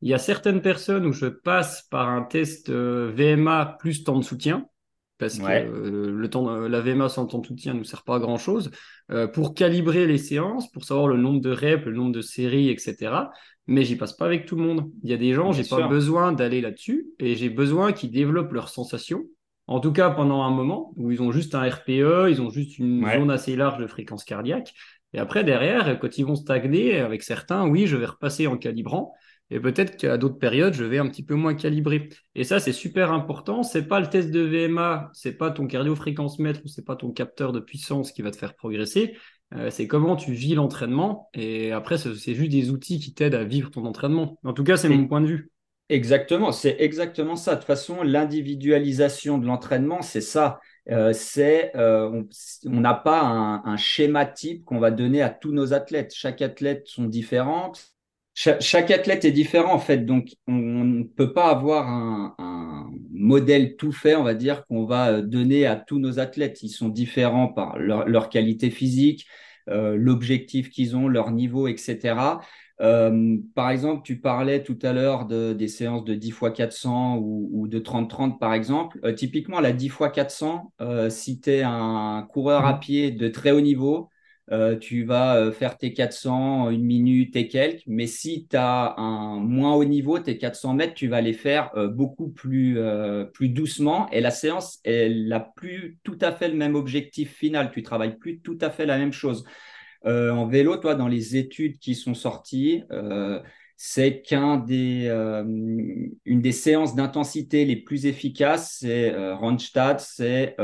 il 0.03 0.09
y 0.09 0.15
a 0.15 0.19
certaines 0.19 0.63
personnes 0.63 1.07
où 1.07 1.13
je 1.13 1.27
passe 1.27 1.83
par 1.91 2.09
un 2.09 2.23
test 2.23 2.71
euh, 2.71 3.13
VMA 3.15 3.77
plus 3.79 4.03
temps 4.03 4.19
de 4.19 4.25
soutien, 4.25 4.67
parce 5.21 5.39
que 5.39 5.45
euh, 5.45 6.11
le 6.11 6.31
temps, 6.31 6.51
la 6.57 6.81
VMA 6.81 7.09
sans 7.09 7.27
temps 7.27 7.39
de 7.39 7.47
soutien 7.47 7.75
ne 7.75 7.79
nous 7.79 7.85
sert 7.85 8.03
pas 8.03 8.17
à 8.17 8.19
grand 8.19 8.39
chose, 8.39 8.71
euh, 9.11 9.29
pour 9.29 9.55
calibrer 9.55 10.07
les 10.07 10.19
séances, 10.19 10.71
pour 10.73 10.83
savoir 10.85 11.07
le 11.07 11.19
nombre 11.19 11.41
de 11.41 11.51
reps, 11.51 11.85
le 11.85 11.93
nombre 11.93 12.13
de 12.13 12.23
séries, 12.23 12.71
etc. 12.71 13.31
Mais 13.67 13.85
j'y 13.85 13.97
passe 13.97 14.15
pas 14.15 14.25
avec 14.25 14.47
tout 14.47 14.57
le 14.57 14.63
monde. 14.65 14.91
Il 15.05 15.11
y 15.11 15.13
a 15.13 15.19
des 15.19 15.35
gens, 15.35 15.53
j'ai 15.53 15.65
pas 15.65 15.87
besoin 15.87 16.33
d'aller 16.33 16.63
là-dessus, 16.63 17.07
et 17.19 17.37
j'ai 17.37 17.51
besoin 17.51 17.93
qu'ils 17.93 18.11
développent 18.11 18.53
leurs 18.53 18.71
sensations. 18.71 19.25
En 19.67 19.79
tout 19.79 19.93
cas, 19.93 20.11
pendant 20.11 20.43
un 20.43 20.51
moment 20.51 20.93
où 20.97 21.13
ils 21.13 21.23
ont 21.23 21.31
juste 21.31 21.55
un 21.55 21.69
RPE, 21.69 22.29
ils 22.31 22.41
ont 22.41 22.51
juste 22.51 22.79
une 22.79 23.09
zone 23.09 23.31
assez 23.31 23.55
large 23.55 23.79
de 23.79 23.87
fréquence 23.87 24.25
cardiaque. 24.25 24.73
Et 25.13 25.19
après, 25.19 25.45
derrière, 25.45 25.99
quand 26.01 26.19
ils 26.19 26.25
vont 26.25 26.35
stagner, 26.35 26.99
avec 26.99 27.23
certains, 27.23 27.69
oui, 27.69 27.87
je 27.87 27.97
vais 27.97 28.07
repasser 28.07 28.47
en 28.47 28.57
calibrant. 28.57 29.15
Et 29.51 29.59
peut-être 29.61 29.97
qu'à 29.97 30.17
d'autres 30.17 30.39
périodes, 30.39 30.75
je 30.75 30.85
vais 30.85 30.99
un 30.99 31.09
petit 31.09 31.25
peu 31.25 31.35
moins 31.35 31.55
calibrer. 31.55 32.09
Et 32.35 32.45
ça, 32.45 32.61
c'est 32.61 32.73
super 32.73 33.13
important. 33.13 33.63
C'est 33.63 33.89
pas 33.89 34.01
le 34.01 34.09
test 34.09 34.31
de 34.31 34.41
VMA, 34.41 35.11
c'est 35.13 35.33
pas 35.33 35.51
ton 35.51 35.67
cardio-fréquence 35.67 36.39
mètre 36.39 36.61
ou 36.65 36.69
c'est 36.69 36.85
pas 36.85 36.97
ton 36.97 37.11
capteur 37.11 37.53
de 37.53 37.61
puissance 37.61 38.13
qui 38.13 38.23
va 38.23 38.31
te 38.31 38.37
faire 38.37 38.55
progresser. 38.55 39.17
Euh, 39.55 39.69
c'est 39.71 39.89
comment 39.89 40.15
tu 40.15 40.33
vis 40.33 40.55
l'entraînement. 40.55 41.29
Et 41.35 41.73
après, 41.73 41.99
c'est 41.99 42.35
juste 42.35 42.51
des 42.51 42.71
outils 42.71 43.01
qui 43.01 43.13
t'aident 43.13 43.35
à 43.35 43.45
vivre 43.45 43.71
ton 43.71 43.85
entraînement. 43.85 44.39
En 44.45 44.53
tout 44.53 44.65
cas, 44.65 44.77
c'est 44.77 44.89
mon 44.89 45.09
point 45.09 45.21
de 45.21 45.27
vue. 45.27 45.51
Exactement, 45.89 46.53
c'est 46.53 46.77
exactement 46.79 47.35
ça. 47.35 47.55
De 47.55 47.57
toute 47.57 47.67
façon, 47.67 48.05
l'individualisation 48.05 49.39
de 49.39 49.47
l'entraînement, 49.47 50.03
c'est 50.03 50.21
ça. 50.21 50.61
Euh, 50.89 51.13
c'est 51.13 51.73
euh, 51.75 52.23
on 52.67 52.81
n'a 52.81 52.95
pas 52.95 53.21
un, 53.23 53.65
un, 53.65 53.77
schéma 53.77 54.25
type 54.25 54.65
qu'on 54.65 54.79
va 54.79 54.93
donner 54.93 55.21
à 55.21 55.31
tous 55.31 55.51
nos 55.51 55.73
athlètes. 55.73 56.13
Chaque 56.15 56.43
athlète 56.43 56.87
sont 56.87 57.07
chaque, 58.35 58.91
athlète 58.91 59.25
est 59.25 59.33
différent 59.33 59.75
en 59.75 59.79
fait, 59.79 60.07
donc 60.07 60.35
on 60.47 60.53
ne 60.53 61.03
peut 61.03 61.33
pas 61.33 61.51
avoir 61.51 61.89
un, 61.89 62.35
modèle 63.21 63.77
tout 63.77 63.93
fait, 63.93 64.17
on 64.17 64.25
va 64.25 64.35
dire, 64.35 64.65
qu'on 64.67 64.85
va 64.85 65.11
euh, 65.11 65.23
donner 65.23 65.67
à 65.67 65.77
tous 65.77 65.99
nos 65.99 66.19
athlètes. 66.19 66.63
Ils 66.63 66.71
sont 66.71 66.89
différents 66.89 67.49
par 67.49 67.79
leur, 67.79 68.29
qualité 68.29 68.71
physique, 68.71 69.27
euh, 69.69 69.95
l'objectif 69.97 70.71
qu'ils 70.71 70.97
ont, 70.97 71.07
leur 71.07 71.31
niveau, 71.31 71.69
etc. 71.69 72.41
Euh, 72.81 73.37
par 73.55 73.71
exemple, 73.71 74.03
tu 74.05 74.19
parlais 74.19 74.63
tout 74.63 74.79
à 74.83 74.93
l'heure 74.93 75.27
de, 75.27 75.53
des 75.53 75.69
séances 75.69 76.05
de 76.05 76.15
10 76.15 76.29
x 76.29 76.41
400 76.57 77.19
ou, 77.19 77.69
de 77.69 77.79
30-30 77.79 78.39
par 78.39 78.55
exemple. 78.55 79.15
typiquement, 79.15 79.61
la 79.61 79.73
10 79.73 79.87
x 79.87 79.97
400, 80.15 80.73
si 81.11 81.41
tu 81.41 81.51
es 81.51 81.63
un 81.63 82.27
coureur 82.33 82.65
à 82.65 82.75
mmh. 82.75 82.81
pied 82.81 83.11
de 83.11 83.29
très 83.29 83.51
haut 83.51 83.61
niveau, 83.61 84.09
euh, 84.53 84.77
tu 84.77 85.05
vas 85.05 85.37
euh, 85.37 85.53
faire 85.53 85.77
tes 85.77 85.93
400, 85.93 86.71
une 86.71 86.83
minute 86.83 87.37
et 87.37 87.47
quelques. 87.47 87.85
Mais 87.87 88.07
si 88.07 88.49
tu 88.49 88.57
as 88.57 88.95
un 88.99 89.39
moins 89.39 89.75
haut 89.75 89.85
niveau, 89.85 90.19
tes 90.19 90.39
400 90.39 90.75
mètres, 90.75 90.95
tu 90.95 91.07
vas 91.07 91.21
les 91.21 91.33
faire 91.33 91.71
euh, 91.77 91.87
beaucoup 91.87 92.29
plus, 92.29 92.79
plus 93.33 93.49
doucement. 93.49 94.11
Et 94.11 94.21
la 94.21 94.31
séance, 94.31 94.81
elle 94.85 95.29
n'a 95.29 95.41
plus 95.41 95.99
tout 96.03 96.19
à 96.21 96.33
fait 96.33 96.49
le 96.49 96.55
même 96.55 96.75
objectif 96.75 97.35
final. 97.37 97.71
Tu 97.73 97.83
travailles 97.83 98.19
plus 98.19 98.41
tout 98.41 98.59
à 98.61 98.71
fait 98.71 98.87
la 98.87 98.99
même 98.99 99.13
chose. 99.13 99.45
en 100.05 100.47
vélo, 100.47 100.77
toi, 100.79 100.95
dans 100.95 101.09
les 101.09 101.37
études 101.37 101.79
qui 101.79 101.95
sont 101.95 102.15
sorties, 102.15 102.83
c'est 103.77 104.21
qu'un 104.23 104.57
des, 104.59 105.09
une 106.25 106.41
des 106.43 106.53
séances 106.53 106.95
d'intensité 106.95 107.65
les 107.65 107.77
plus 107.77 108.07
efficaces, 108.07 108.79
c'est 108.81 109.15
Randstad, 109.35 110.01
c'est 110.01 110.57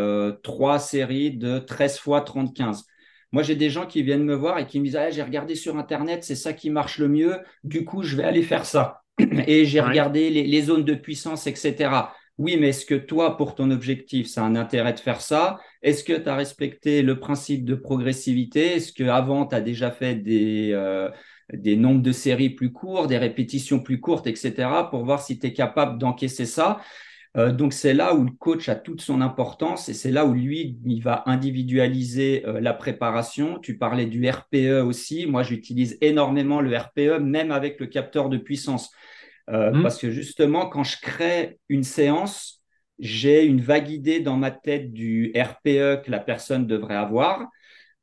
trois 0.43 0.78
séries 0.78 1.37
de 1.37 1.59
13 1.59 1.99
fois 1.99 2.20
30-15. 2.20 2.84
Moi, 3.37 3.43
j'ai 3.43 3.55
des 3.55 3.68
gens 3.68 3.84
qui 3.84 4.03
viennent 4.03 4.24
me 4.24 4.34
voir 4.34 4.59
et 4.59 4.66
qui 4.66 4.80
me 4.80 4.87
disent 4.87 4.97
ah, 4.97 5.11
J'ai 5.11 5.22
regardé 5.22 5.57
sur 5.57 5.76
Internet, 5.76 6.24
c'est 6.24 6.34
ça 6.34 6.55
qui 6.55 6.70
marche 6.70 6.97
le 6.97 7.07
mieux, 7.07 7.37
du 7.64 7.84
coup, 7.84 8.03
je 8.03 8.16
vais 8.16 8.24
aller 8.24 8.41
faire 8.41 8.64
ça. 8.64 9.03
Et 9.47 9.66
j'ai 9.66 9.82
regardé 9.82 10.30
les, 10.30 10.62
zones 10.62 10.84
de 10.84 10.95
puissance, 10.95 11.47
etc. 11.47 12.14
Oui, 12.39 12.57
mais 12.59 12.70
est-ce 12.70 12.87
que 12.87 12.95
toi, 12.95 13.37
pour 13.37 13.55
ton 13.55 13.70
objectif, 13.70 14.26
ça 14.26 14.41
a 14.41 14.47
un 14.47 14.57
intérêt 14.57 14.95
de 14.95 15.01
faire 15.01 15.20
ça? 15.20 15.59
Est-ce 15.82 16.03
que 16.03 16.14
tu 16.14 16.26
as 16.30 16.34
respecté 16.34 17.03
le 17.03 17.20
principe 17.20 17.66
de 17.66 17.74
progressivité? 17.74 18.76
Est-ce 18.76 18.95
qu'avant, 18.95 19.45
tu 19.45 19.55
as 19.55 19.61
déjà 19.61 19.91
fait 19.91 20.14
des, 20.14 20.70
euh, 20.72 21.11
des 21.53 21.76
nombres 21.76 22.01
de 22.01 22.12
séries 22.12 22.49
plus 22.49 22.72
courts, 22.72 23.07
des 23.07 23.18
répétitions 23.18 23.80
plus 23.80 24.01
courtes, 24.01 24.26
etc., 24.26 24.89
pour 24.89 25.05
voir 25.05 25.20
si 25.20 25.39
tu 25.39 25.49
es 25.49 25.53
capable 25.53 25.99
d'encaisser 25.99 26.47
ça? 26.47 26.80
Euh, 27.37 27.53
donc 27.53 27.72
c'est 27.72 27.93
là 27.93 28.14
où 28.14 28.24
le 28.24 28.30
coach 28.30 28.68
a 28.68 28.74
toute 28.74 29.03
son 29.03 29.20
importance 29.20 29.89
et 29.89 29.95
c'est 29.95 30.11
là 30.11 30.24
où 30.24 30.32
lui, 30.32 30.78
il 30.84 31.03
va 31.03 31.22
individualiser 31.26 32.47
euh, 32.47 32.61
la 32.61 32.72
préparation. 32.72 33.59
Tu 33.59 33.76
parlais 33.76 34.07
du 34.07 34.28
RPE 34.28 34.82
aussi. 34.84 35.26
Moi, 35.26 35.43
j'utilise 35.43 35.99
énormément 36.01 36.61
le 36.61 36.76
RPE, 36.76 37.20
même 37.20 37.51
avec 37.51 37.78
le 37.78 37.87
capteur 37.87 38.30
de 38.30 38.39
puissance. 38.39 38.91
Euh, 39.51 39.70
mmh. 39.72 39.82
Parce 39.82 39.99
que 39.99 40.11
justement, 40.11 40.66
quand 40.66 40.82
je 40.82 40.97
crée 41.01 41.59
une 41.68 41.84
séance, 41.84 42.62
j'ai 42.99 43.45
une 43.45 43.61
vague 43.61 43.91
idée 43.91 44.20
dans 44.20 44.37
ma 44.37 44.51
tête 44.51 44.93
du 44.93 45.32
RPE 45.37 46.03
que 46.05 46.11
la 46.11 46.20
personne 46.20 46.66
devrait 46.66 46.97
avoir. 46.97 47.47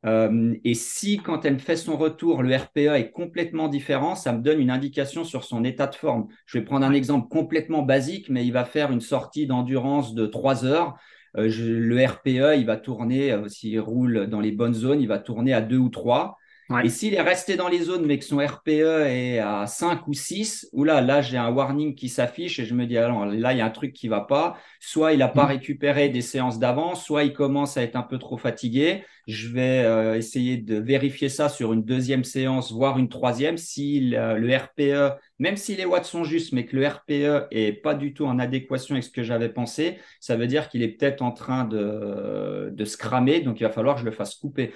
Euh, 0.06 0.56
et 0.64 0.74
si, 0.74 1.18
quand 1.18 1.46
elle 1.46 1.54
me 1.54 1.60
fait 1.60 1.78
son 1.78 1.96
retour, 1.98 2.44
le 2.44 2.56
RPA 2.56 3.00
est 3.00 3.12
complètement 3.12 3.70
différent, 3.70 4.16
ça 4.16 4.34
me 4.34 4.42
donne 4.42 4.60
une 4.60 4.70
indication 4.72 5.24
sur 5.24 5.44
son 5.44 5.64
état 5.64 5.88
de 5.88 5.96
forme. 5.96 6.28
Je 6.46 6.58
vais 6.58 6.66
prendre 6.66 6.86
un 6.86 6.92
exemple 6.94 7.30
complètement 7.30 7.84
basique, 7.84 8.30
mais 8.30 8.46
il 8.46 8.52
va 8.52 8.66
faire 8.66 8.92
une 8.92 9.02
sortie 9.02 9.48
d'endurance 9.48 10.14
de 10.14 10.26
3 10.26 10.66
heures. 10.66 10.96
Euh, 11.38 11.50
le 11.50 12.06
RPE, 12.06 12.58
il 12.58 12.66
va 12.66 12.78
tourner, 12.78 13.32
euh, 13.32 13.48
s'il 13.48 13.80
roule 13.80 14.28
dans 14.28 14.42
les 14.42 14.52
bonnes 14.52 14.74
zones, 14.74 15.02
il 15.02 15.08
va 15.08 15.20
tourner 15.20 15.54
à 15.54 15.62
2 15.62 15.78
ou 15.78 15.90
3. 15.90 16.38
Et 16.84 16.90
s'il 16.90 17.14
est 17.14 17.22
resté 17.22 17.56
dans 17.56 17.68
les 17.68 17.82
zones, 17.82 18.06
mais 18.06 18.18
que 18.18 18.26
son 18.26 18.38
RPE 18.38 19.06
est 19.08 19.40
à 19.40 19.68
5 19.68 20.08
ou 20.08 20.14
6, 20.14 20.70
ou 20.72 20.84
là, 20.84 21.02
là, 21.02 21.22
j'ai 21.22 21.38
un 21.38 21.50
warning 21.50 21.94
qui 21.94 22.10
s'affiche 22.10 22.58
et 22.60 22.66
je 22.66 22.74
me 22.74 22.86
dis, 22.86 22.98
alors 22.98 23.26
là, 23.26 23.54
il 23.54 23.58
y 23.58 23.62
a 23.62 23.66
un 23.66 23.70
truc 23.70 23.94
qui 23.94 24.08
va 24.08 24.22
pas. 24.22 24.58
Soit 24.80 25.14
il 25.14 25.20
n'a 25.20 25.28
pas 25.28 25.44
mm. 25.44 25.50
récupéré 25.50 26.10
des 26.10 26.22
séances 26.22 26.60
d'avant, 26.60 26.96
soit 26.96 27.26
il 27.26 27.34
commence 27.34 27.78
à 27.78 27.84
être 27.84 27.96
un 27.96 28.04
peu 28.04 28.18
trop 28.18 28.38
fatigué. 28.38 29.04
Je 29.28 29.50
vais 29.50 29.84
euh, 29.86 30.16
essayer 30.16 30.58
de 30.58 30.78
vérifier 30.78 31.30
ça 31.30 31.48
sur 31.48 31.74
une 31.74 31.84
deuxième 31.84 32.24
séance, 32.24 32.72
voire 32.72 32.98
une 32.98 33.10
troisième. 33.10 33.58
Si 33.58 34.00
le, 34.12 34.56
RPE, 34.56 35.18
même 35.40 35.58
si 35.58 35.76
les 35.76 35.86
watts 35.86 36.06
sont 36.06 36.24
justes, 36.24 36.54
mais 36.54 36.66
que 36.66 36.76
le 36.76 36.88
RPE 36.88 37.48
est 37.52 37.82
pas 37.82 37.94
du 37.94 38.14
tout 38.14 38.26
en 38.26 38.40
adéquation 38.40 38.96
avec 38.96 39.04
ce 39.04 39.12
que 39.12 39.24
j'avais 39.24 39.50
pensé, 39.50 39.98
ça 40.20 40.36
veut 40.36 40.48
dire 40.48 40.70
qu'il 40.70 40.82
est 40.82 40.90
peut-être 40.90 41.22
en 41.22 41.32
train 41.32 41.66
de, 41.66 42.70
de 42.72 42.86
se 42.86 42.98
cramer. 42.98 43.42
Donc, 43.42 43.60
il 43.60 43.64
va 43.64 43.70
falloir 43.70 43.96
que 43.96 44.02
je 44.02 44.06
le 44.06 44.12
fasse 44.12 44.36
couper. 44.36 44.74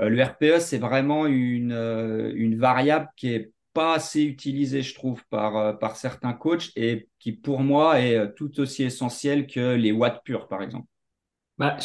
Euh, 0.00 0.08
le 0.08 0.22
RPE, 0.22 0.60
c'est 0.60 0.78
vraiment 0.78 1.26
une, 1.26 1.72
euh, 1.72 2.32
une 2.34 2.58
variable 2.58 3.08
qui 3.16 3.32
est 3.32 3.52
pas 3.72 3.94
assez 3.94 4.22
utilisée, 4.22 4.82
je 4.82 4.94
trouve, 4.94 5.22
par, 5.30 5.56
euh, 5.56 5.72
par 5.72 5.96
certains 5.96 6.32
coachs 6.32 6.70
et 6.76 7.08
qui, 7.18 7.32
pour 7.32 7.60
moi, 7.60 8.00
est 8.00 8.34
tout 8.34 8.60
aussi 8.60 8.82
essentielle 8.82 9.46
que 9.46 9.74
les 9.74 9.92
watts 9.92 10.22
purs, 10.24 10.48
par 10.48 10.62
exemple. 10.62 10.86
Bah, 11.58 11.76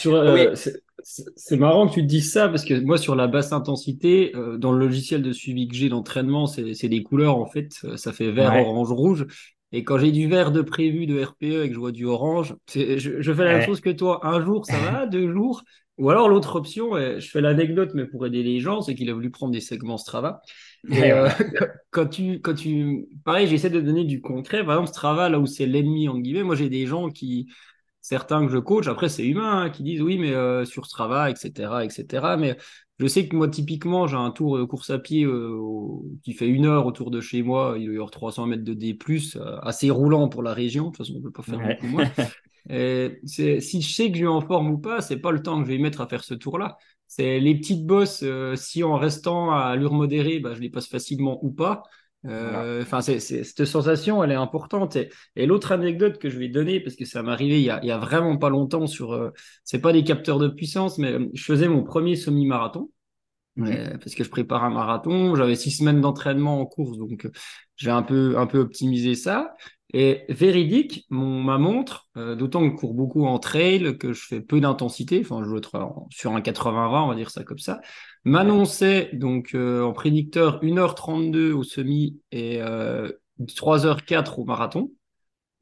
c'est 1.03 1.57
marrant 1.57 1.87
que 1.87 1.95
tu 1.95 2.01
te 2.01 2.07
dises 2.07 2.31
ça 2.31 2.47
parce 2.47 2.63
que 2.63 2.79
moi, 2.79 2.97
sur 2.97 3.15
la 3.15 3.27
basse 3.27 3.51
intensité, 3.51 4.31
dans 4.57 4.71
le 4.71 4.79
logiciel 4.79 5.21
de 5.21 5.33
suivi 5.33 5.67
que 5.67 5.75
j'ai 5.75 5.89
d'entraînement, 5.89 6.47
c'est 6.47 6.87
des 6.87 7.03
couleurs 7.03 7.37
en 7.37 7.45
fait. 7.45 7.73
Ça 7.97 8.13
fait 8.13 8.31
vert, 8.31 8.55
orange, 8.55 8.91
rouge. 8.93 9.27
Et 9.73 9.83
quand 9.83 9.97
j'ai 9.97 10.13
du 10.13 10.29
vert 10.29 10.51
de 10.51 10.61
prévu 10.61 11.05
de 11.05 11.21
RPE 11.21 11.43
et 11.43 11.67
que 11.67 11.73
je 11.73 11.79
vois 11.79 11.91
du 11.91 12.05
orange, 12.05 12.55
je, 12.73 12.97
je, 12.97 13.33
fais 13.33 13.43
la 13.43 13.57
même 13.57 13.65
chose 13.65 13.81
que 13.81 13.89
toi. 13.89 14.25
Un 14.25 14.39
jour, 14.39 14.65
ça 14.65 14.77
va, 14.79 15.05
deux 15.07 15.29
jours? 15.33 15.63
Ou 15.97 16.09
alors 16.09 16.27
l'autre 16.27 16.57
option, 16.57 16.95
je 16.97 17.27
fais 17.29 17.39
l'anecdote, 17.39 17.91
mais 17.93 18.05
pour 18.05 18.25
aider 18.25 18.43
les 18.43 18.59
gens, 18.59 18.81
c'est 18.81 18.95
qu'il 18.95 19.09
a 19.09 19.13
voulu 19.13 19.31
prendre 19.31 19.53
des 19.53 19.61
segments 19.61 19.97
Strava. 19.97 20.41
Et 20.91 21.11
euh, 21.11 21.29
quand 21.91 22.07
tu, 22.07 22.41
quand 22.41 22.53
tu, 22.53 23.07
pareil, 23.23 23.47
j'essaie 23.47 23.69
de 23.69 23.79
donner 23.79 24.03
du 24.03 24.21
concret. 24.21 24.65
Par 24.65 24.75
exemple, 24.75 24.89
Strava, 24.89 25.29
là 25.29 25.39
où 25.39 25.45
c'est 25.45 25.65
l'ennemi 25.65 26.09
en 26.09 26.19
guillemets, 26.19 26.43
moi 26.43 26.55
j'ai 26.55 26.69
des 26.69 26.85
gens 26.85 27.09
qui, 27.09 27.47
certains 28.05 28.45
que 28.45 28.51
je 28.51 28.59
coach, 28.59 28.87
après 28.87 29.09
c'est 29.09 29.25
humain, 29.25 29.63
hein, 29.63 29.69
qui 29.71 29.81
disent 29.81 30.01
oui, 30.01 30.19
mais 30.19 30.31
euh, 30.31 30.63
sur 30.63 30.85
Strava, 30.85 31.31
etc., 31.31 31.83
etc. 31.83 32.37
Mais 32.37 32.55
je 32.99 33.07
sais 33.07 33.27
que 33.27 33.35
moi 33.35 33.47
typiquement, 33.47 34.05
j'ai 34.05 34.15
un 34.15 34.29
tour 34.29 34.59
de 34.59 34.63
course 34.63 34.91
à 34.91 34.99
pied 34.99 35.23
euh, 35.25 35.57
qui 36.23 36.33
fait 36.33 36.47
une 36.47 36.67
heure 36.67 36.85
autour 36.85 37.09
de 37.09 37.19
chez 37.19 37.41
moi. 37.41 37.75
Il 37.77 37.91
y 37.91 37.99
a 37.99 38.05
300 38.05 38.45
mètres 38.45 38.63
de 38.63 38.73
D+, 38.75 38.97
assez 39.63 39.89
roulant 39.89 40.29
pour 40.29 40.43
la 40.43 40.53
région. 40.53 40.85
De 40.85 40.89
toute 40.89 40.97
façon, 40.97 41.13
on 41.15 41.19
ne 41.19 41.23
peut 41.23 41.31
pas 41.31 41.41
faire 41.41 41.59
beaucoup 41.59 41.87
moins. 41.87 42.05
Et 42.69 43.19
si 43.25 43.81
je 43.81 43.93
sais 43.93 44.07
que 44.07 44.13
je 44.13 44.19
suis 44.19 44.27
en 44.27 44.41
forme 44.41 44.71
ou 44.71 44.77
pas, 44.77 45.01
c'est 45.01 45.17
pas 45.17 45.31
le 45.31 45.41
temps 45.41 45.59
que 45.59 45.65
je 45.67 45.71
vais 45.71 45.77
mettre 45.77 46.01
à 46.01 46.07
faire 46.07 46.23
ce 46.23 46.33
tour-là. 46.33 46.77
C'est 47.07 47.39
les 47.39 47.55
petites 47.55 47.85
bosses, 47.85 48.21
euh, 48.23 48.55
si 48.55 48.83
en 48.83 48.97
restant 48.97 49.51
à 49.51 49.61
allure 49.65 49.93
modérée, 49.93 50.39
bah, 50.39 50.53
je 50.55 50.61
les 50.61 50.69
passe 50.69 50.87
facilement 50.87 51.43
ou 51.43 51.51
pas. 51.51 51.83
Euh, 52.27 52.81
enfin, 52.81 53.01
c'est, 53.01 53.19
cette 53.19 53.65
sensation, 53.65 54.23
elle 54.23 54.31
est 54.31 54.35
importante. 54.35 54.97
Et, 55.35 55.45
l'autre 55.45 55.71
anecdote 55.71 56.17
que 56.17 56.29
je 56.29 56.39
vais 56.39 56.47
donner, 56.47 56.79
parce 56.79 56.95
que 56.95 57.05
ça 57.05 57.23
m'est 57.23 57.31
arrivé 57.31 57.59
il 57.59 57.65
y, 57.65 57.69
a, 57.69 57.79
il 57.83 57.87
y 57.87 57.91
a 57.91 57.97
vraiment 57.97 58.37
pas 58.37 58.49
longtemps 58.49 58.87
sur, 58.87 59.13
euh, 59.13 59.31
c'est 59.63 59.79
pas 59.79 59.93
des 59.93 60.03
capteurs 60.03 60.39
de 60.39 60.47
puissance, 60.47 60.97
mais 60.97 61.17
je 61.33 61.43
faisais 61.43 61.67
mon 61.67 61.83
premier 61.83 62.15
semi-marathon. 62.15 62.89
parce 63.55 64.15
que 64.15 64.23
je 64.23 64.29
prépare 64.29 64.63
un 64.63 64.69
marathon. 64.71 65.35
J'avais 65.35 65.55
six 65.55 65.71
semaines 65.71 66.01
d'entraînement 66.01 66.59
en 66.59 66.65
course, 66.65 66.97
donc 66.97 67.29
j'ai 67.75 67.91
un 67.91 68.03
peu, 68.03 68.37
un 68.37 68.47
peu 68.47 68.59
optimisé 68.59 69.15
ça. 69.15 69.55
Et 69.97 70.25
véridique, 70.27 71.05
mon, 71.09 71.41
ma 71.41 71.57
montre, 71.57 72.09
d'autant 72.15 72.67
que 72.67 72.75
je 72.75 72.75
cours 72.75 72.93
beaucoup 72.93 73.25
en 73.25 73.39
trail, 73.39 73.97
que 73.97 74.11
je 74.11 74.25
fais 74.25 74.41
peu 74.41 74.59
d'intensité, 74.59 75.21
enfin 75.21 75.41
je 75.41 75.55
être 75.55 76.05
sur 76.09 76.33
un 76.33 76.41
80-20, 76.41 77.05
on 77.05 77.07
va 77.07 77.15
dire 77.15 77.29
ça 77.29 77.45
comme 77.45 77.59
ça, 77.59 77.79
m'annonçait 78.25 79.11
donc 79.13 79.55
en 79.55 79.93
prédicteur 79.93 80.61
1h32 80.61 81.53
au 81.53 81.63
semi 81.63 82.19
et 82.33 82.59
3h04 83.39 84.37
au 84.37 84.43
marathon. 84.43 84.91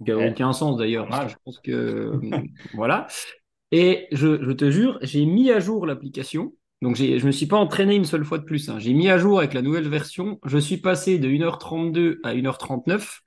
Qui 0.03 0.11
n'a 0.11 0.17
aucun 0.17 0.51
sens 0.51 0.77
d'ailleurs. 0.77 1.07
Je 1.29 1.36
pense 1.45 1.59
que 1.59 2.19
voilà. 2.73 3.05
Et 3.71 4.07
je, 4.11 4.51
te 4.51 4.69
jure, 4.69 4.99
j'ai 5.01 5.25
mis 5.25 5.51
à 5.51 5.59
jour 5.59 5.86
l'application. 5.86 6.53
Donc 6.81 6.95
je 6.95 7.03
ne 7.03 7.25
me 7.25 7.31
suis 7.31 7.45
pas 7.45 7.57
entraîné 7.57 7.95
une 7.95 8.05
seule 8.05 8.25
fois 8.25 8.38
de 8.38 8.43
plus. 8.43 8.69
Hein. 8.69 8.77
J'ai 8.79 8.93
mis 8.93 9.09
à 9.09 9.17
jour 9.17 9.39
avec 9.39 9.53
la 9.53 9.61
nouvelle 9.61 9.88
version. 9.88 10.39
Je 10.45 10.57
suis 10.57 10.77
passé 10.77 11.17
de 11.17 11.29
1h32 11.29 12.17
à 12.23 12.34
1h39 12.34 13.19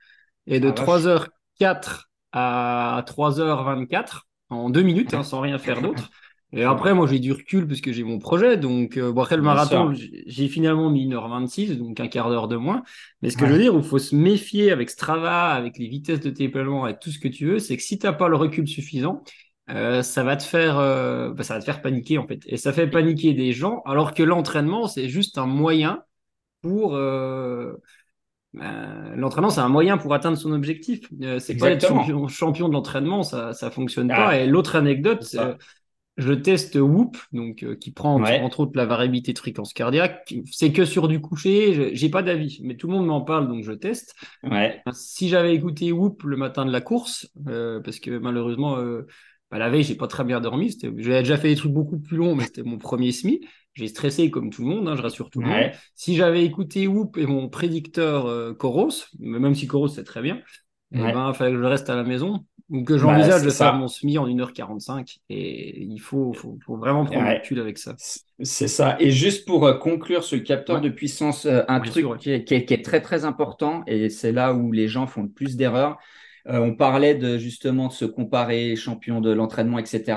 et 0.46 0.60
de 0.60 0.70
3h04 0.70 2.02
ah, 2.32 2.96
à 2.96 3.02
3h24 3.02 4.22
en 4.50 4.70
deux 4.70 4.82
minutes, 4.82 5.14
hein, 5.14 5.22
sans 5.22 5.40
rien 5.40 5.58
faire 5.58 5.82
d'autre. 5.82 6.10
Et 6.52 6.62
après, 6.62 6.94
moi, 6.94 7.06
j'ai 7.06 7.18
du 7.18 7.32
recul 7.32 7.66
puisque 7.66 7.90
j'ai 7.90 8.04
mon 8.04 8.18
projet. 8.18 8.56
Donc, 8.56 8.96
euh, 8.96 9.12
bon, 9.12 9.22
après 9.22 9.36
le 9.36 9.42
marathon, 9.42 9.92
j'ai 9.92 10.48
finalement 10.48 10.90
mis 10.90 11.06
1h26, 11.06 11.76
donc 11.76 11.98
un 11.98 12.06
quart 12.06 12.30
d'heure 12.30 12.48
de 12.48 12.56
moins. 12.56 12.82
Mais 13.20 13.30
ce 13.30 13.36
que 13.36 13.46
je 13.46 13.52
veux 13.52 13.58
dire, 13.58 13.74
il 13.74 13.82
faut 13.82 13.98
se 13.98 14.14
méfier 14.14 14.70
avec 14.70 14.88
Strava, 14.88 15.52
avec 15.52 15.76
les 15.76 15.88
vitesses 15.88 16.20
de 16.20 16.30
déploiement, 16.30 16.84
avec 16.84 17.00
tout 17.00 17.10
ce 17.10 17.18
que 17.18 17.28
tu 17.28 17.46
veux, 17.46 17.58
c'est 17.58 17.76
que 17.76 17.82
si 17.82 17.98
tu 17.98 18.06
n'as 18.06 18.12
pas 18.12 18.28
le 18.28 18.36
recul 18.36 18.66
suffisant, 18.68 19.22
euh, 19.70 20.02
ça 20.02 20.22
va 20.22 20.36
te 20.36 20.44
faire, 20.44 20.78
euh, 20.78 21.34
bah, 21.34 21.42
ça 21.42 21.54
va 21.54 21.60
te 21.60 21.64
faire 21.64 21.82
paniquer 21.82 22.16
en 22.18 22.26
fait. 22.26 22.40
Et 22.46 22.56
ça 22.56 22.72
fait 22.72 22.86
paniquer 22.86 23.34
des 23.34 23.52
gens, 23.52 23.82
alors 23.84 24.14
que 24.14 24.22
l'entraînement, 24.22 24.86
c'est 24.86 25.08
juste 25.08 25.38
un 25.38 25.46
moyen 25.46 26.04
pour 26.62 26.96
bah, 28.56 29.14
l'entraînement, 29.14 29.50
c'est 29.50 29.60
un 29.60 29.68
moyen 29.68 29.98
pour 29.98 30.14
atteindre 30.14 30.36
son 30.36 30.52
objectif. 30.52 31.08
c'est 31.38 31.56
pas 31.56 31.70
être 31.70 31.86
champion, 31.86 32.26
champion 32.28 32.68
de 32.68 32.72
l'entraînement, 32.72 33.22
ça, 33.22 33.52
ça 33.52 33.70
fonctionne 33.70 34.08
pas. 34.08 34.28
Ah. 34.28 34.38
Et 34.38 34.46
l'autre 34.46 34.76
anecdote, 34.76 35.36
je 36.16 36.32
teste 36.32 36.76
Whoop, 36.76 37.18
donc 37.32 37.62
euh, 37.62 37.76
qui 37.76 37.90
prend 37.90 38.22
entre 38.22 38.60
autres 38.60 38.72
la 38.74 38.86
variabilité 38.86 39.32
de 39.32 39.38
fréquence 39.38 39.72
cardiaque. 39.72 40.34
C'est 40.50 40.72
que 40.72 40.84
sur 40.84 41.08
du 41.08 41.20
coucher, 41.20 41.94
j'ai 41.94 42.08
pas 42.08 42.22
d'avis, 42.22 42.60
mais 42.62 42.76
tout 42.76 42.86
le 42.86 42.94
monde 42.94 43.06
m'en 43.06 43.20
parle, 43.20 43.48
donc 43.48 43.64
je 43.64 43.72
teste. 43.72 44.14
Ouais. 44.42 44.82
Si 44.92 45.28
j'avais 45.28 45.54
écouté 45.54 45.92
Whoop 45.92 46.22
le 46.22 46.36
matin 46.36 46.64
de 46.64 46.72
la 46.72 46.80
course, 46.80 47.28
euh, 47.48 47.80
parce 47.80 48.00
que 48.00 48.16
malheureusement 48.18 48.78
euh, 48.78 49.06
bah, 49.50 49.58
la 49.58 49.68
veille 49.68 49.82
j'ai 49.82 49.94
pas 49.94 50.08
très 50.08 50.24
bien 50.24 50.40
dormi, 50.40 50.74
j'avais 50.80 51.22
déjà 51.22 51.36
fait 51.36 51.48
des 51.48 51.56
trucs 51.56 51.72
beaucoup 51.72 51.98
plus 51.98 52.16
longs, 52.16 52.34
mais 52.34 52.44
c'était 52.44 52.62
mon 52.62 52.78
premier 52.78 53.12
SMI. 53.12 53.40
J'ai 53.76 53.88
stressé 53.88 54.30
comme 54.30 54.50
tout 54.50 54.62
le 54.62 54.68
monde, 54.68 54.88
hein, 54.88 54.96
je 54.96 55.02
rassure 55.02 55.30
tout 55.30 55.40
le 55.40 55.46
monde. 55.46 55.70
Si 55.94 56.16
j'avais 56.16 56.44
écouté 56.44 56.86
Whoop 56.86 57.16
et 57.18 57.26
mon 57.26 57.48
prédicteur 57.48 58.56
Coros, 58.56 58.88
même 59.20 59.54
si 59.54 59.66
Coros 59.66 59.88
c'est 59.88 60.04
très 60.04 60.22
bien, 60.22 60.40
il 60.92 61.04
eh 61.06 61.12
ben, 61.12 61.32
fallait 61.34 61.52
que 61.52 61.58
je 61.58 61.64
reste 61.64 61.90
à 61.90 61.96
la 61.96 62.04
maison. 62.04 62.44
Donc 62.68 62.90
bah, 62.90 62.98
j'envisage 62.98 63.42
de 63.42 63.50
faire 63.50 63.74
mon 63.74 63.86
SMI 63.86 64.18
en 64.18 64.26
1h45 64.26 65.18
et 65.28 65.82
il 65.82 65.98
faut, 65.98 66.32
faut, 66.32 66.58
faut 66.64 66.76
vraiment 66.76 67.04
prendre 67.04 67.24
ouais. 67.24 67.38
recul 67.38 67.60
avec 67.60 67.78
ça. 67.78 67.94
C'est 68.40 68.68
ça. 68.68 68.96
Et 68.98 69.12
juste 69.12 69.46
pour 69.46 69.66
euh, 69.66 69.74
conclure 69.74 70.24
sur 70.24 70.36
le 70.36 70.42
capteur 70.42 70.80
de 70.80 70.88
puissance, 70.88 71.46
euh, 71.46 71.62
un 71.68 71.80
truc 71.80 72.06
qui, 72.18 72.32
est, 72.32 72.44
qui, 72.44 72.54
est, 72.54 72.84
très 72.84 73.00
très 73.00 73.24
important 73.24 73.84
et 73.86 74.10
c'est 74.10 74.32
là 74.32 74.52
où 74.52 74.72
les 74.72 74.88
gens 74.88 75.06
font 75.06 75.22
le 75.22 75.28
plus 75.28 75.56
d'erreurs. 75.56 75.98
Euh, 76.48 76.60
on 76.60 76.74
parlait 76.74 77.14
de 77.14 77.38
justement 77.38 77.88
de 77.88 77.92
se 77.92 78.04
comparer 78.04 78.76
champion 78.76 79.20
de 79.20 79.30
l'entraînement, 79.30 79.78
etc 79.78 80.16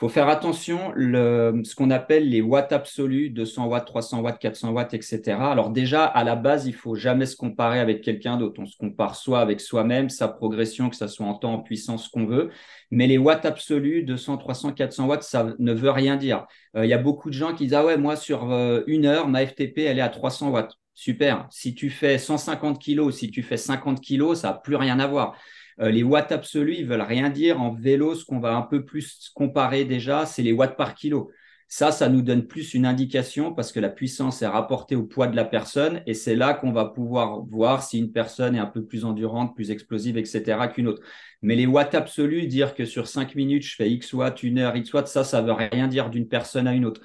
faut 0.00 0.08
faire 0.08 0.30
attention, 0.30 0.92
le, 0.94 1.60
ce 1.62 1.74
qu'on 1.74 1.90
appelle 1.90 2.26
les 2.26 2.40
watts 2.40 2.72
absolus, 2.72 3.28
200 3.28 3.66
watts, 3.66 3.86
300 3.86 4.22
watts, 4.22 4.38
400 4.38 4.70
watts, 4.70 4.94
etc. 4.94 5.50
Alors 5.50 5.68
déjà, 5.68 6.06
à 6.06 6.24
la 6.24 6.36
base, 6.36 6.66
il 6.66 6.72
faut 6.72 6.94
jamais 6.94 7.26
se 7.26 7.36
comparer 7.36 7.80
avec 7.80 8.00
quelqu'un 8.00 8.38
d'autre. 8.38 8.62
On 8.62 8.64
se 8.64 8.78
compare 8.78 9.14
soit 9.14 9.40
avec 9.40 9.60
soi-même, 9.60 10.08
sa 10.08 10.26
progression, 10.26 10.88
que 10.88 10.96
ça 10.96 11.06
soit 11.06 11.26
en 11.26 11.34
temps, 11.34 11.52
en 11.52 11.58
puissance, 11.58 12.08
qu'on 12.08 12.24
veut. 12.24 12.48
Mais 12.90 13.06
les 13.06 13.18
watts 13.18 13.44
absolus, 13.44 14.02
200, 14.02 14.38
300, 14.38 14.72
400 14.72 15.06
watts, 15.06 15.22
ça 15.22 15.54
ne 15.58 15.74
veut 15.74 15.90
rien 15.90 16.16
dire. 16.16 16.46
Euh, 16.76 16.86
il 16.86 16.88
y 16.88 16.94
a 16.94 16.98
beaucoup 16.98 17.28
de 17.28 17.34
gens 17.34 17.52
qui 17.54 17.64
disent, 17.64 17.74
ah 17.74 17.84
ouais, 17.84 17.98
moi, 17.98 18.16
sur 18.16 18.50
euh, 18.50 18.80
une 18.86 19.04
heure, 19.04 19.28
ma 19.28 19.46
FTP, 19.46 19.80
elle 19.80 19.98
est 19.98 20.00
à 20.00 20.08
300 20.08 20.48
watts. 20.48 20.72
Super. 20.94 21.46
Si 21.50 21.74
tu 21.74 21.90
fais 21.90 22.16
150 22.16 22.78
kilos, 22.80 23.16
si 23.18 23.30
tu 23.30 23.42
fais 23.42 23.58
50 23.58 24.00
kilos, 24.00 24.40
ça 24.40 24.48
n'a 24.48 24.54
plus 24.54 24.76
rien 24.76 24.98
à 24.98 25.06
voir. 25.06 25.36
Euh, 25.80 25.90
les 25.90 26.02
watts 26.02 26.32
absolus, 26.32 26.76
ils 26.78 26.86
veulent 26.86 27.00
rien 27.00 27.30
dire. 27.30 27.60
En 27.60 27.72
vélo, 27.72 28.14
ce 28.14 28.24
qu'on 28.24 28.40
va 28.40 28.54
un 28.54 28.62
peu 28.62 28.84
plus 28.84 29.30
comparer 29.34 29.84
déjà, 29.84 30.26
c'est 30.26 30.42
les 30.42 30.52
watts 30.52 30.76
par 30.76 30.94
kilo. 30.94 31.30
Ça, 31.72 31.92
ça 31.92 32.08
nous 32.08 32.20
donne 32.20 32.48
plus 32.48 32.74
une 32.74 32.84
indication 32.84 33.54
parce 33.54 33.70
que 33.70 33.78
la 33.78 33.88
puissance 33.88 34.42
est 34.42 34.46
rapportée 34.48 34.96
au 34.96 35.04
poids 35.04 35.28
de 35.28 35.36
la 35.36 35.44
personne 35.44 36.02
et 36.04 36.14
c'est 36.14 36.34
là 36.34 36.52
qu'on 36.52 36.72
va 36.72 36.84
pouvoir 36.86 37.42
voir 37.44 37.84
si 37.84 37.98
une 38.00 38.10
personne 38.10 38.56
est 38.56 38.58
un 38.58 38.66
peu 38.66 38.84
plus 38.84 39.04
endurante, 39.04 39.54
plus 39.54 39.70
explosive, 39.70 40.18
etc. 40.18 40.66
qu'une 40.74 40.88
autre. 40.88 41.02
Mais 41.42 41.54
les 41.54 41.66
watts 41.66 41.94
absolus, 41.94 42.48
dire 42.48 42.74
que 42.74 42.84
sur 42.84 43.06
5 43.06 43.36
minutes, 43.36 43.62
je 43.62 43.76
fais 43.76 43.88
X 43.88 44.12
watts, 44.12 44.42
une 44.42 44.58
heure, 44.58 44.74
X 44.76 44.92
watts, 44.92 45.06
ça, 45.06 45.22
ça 45.22 45.42
veut 45.42 45.52
rien 45.52 45.86
dire 45.86 46.10
d'une 46.10 46.26
personne 46.26 46.66
à 46.66 46.74
une 46.74 46.84
autre. 46.84 47.02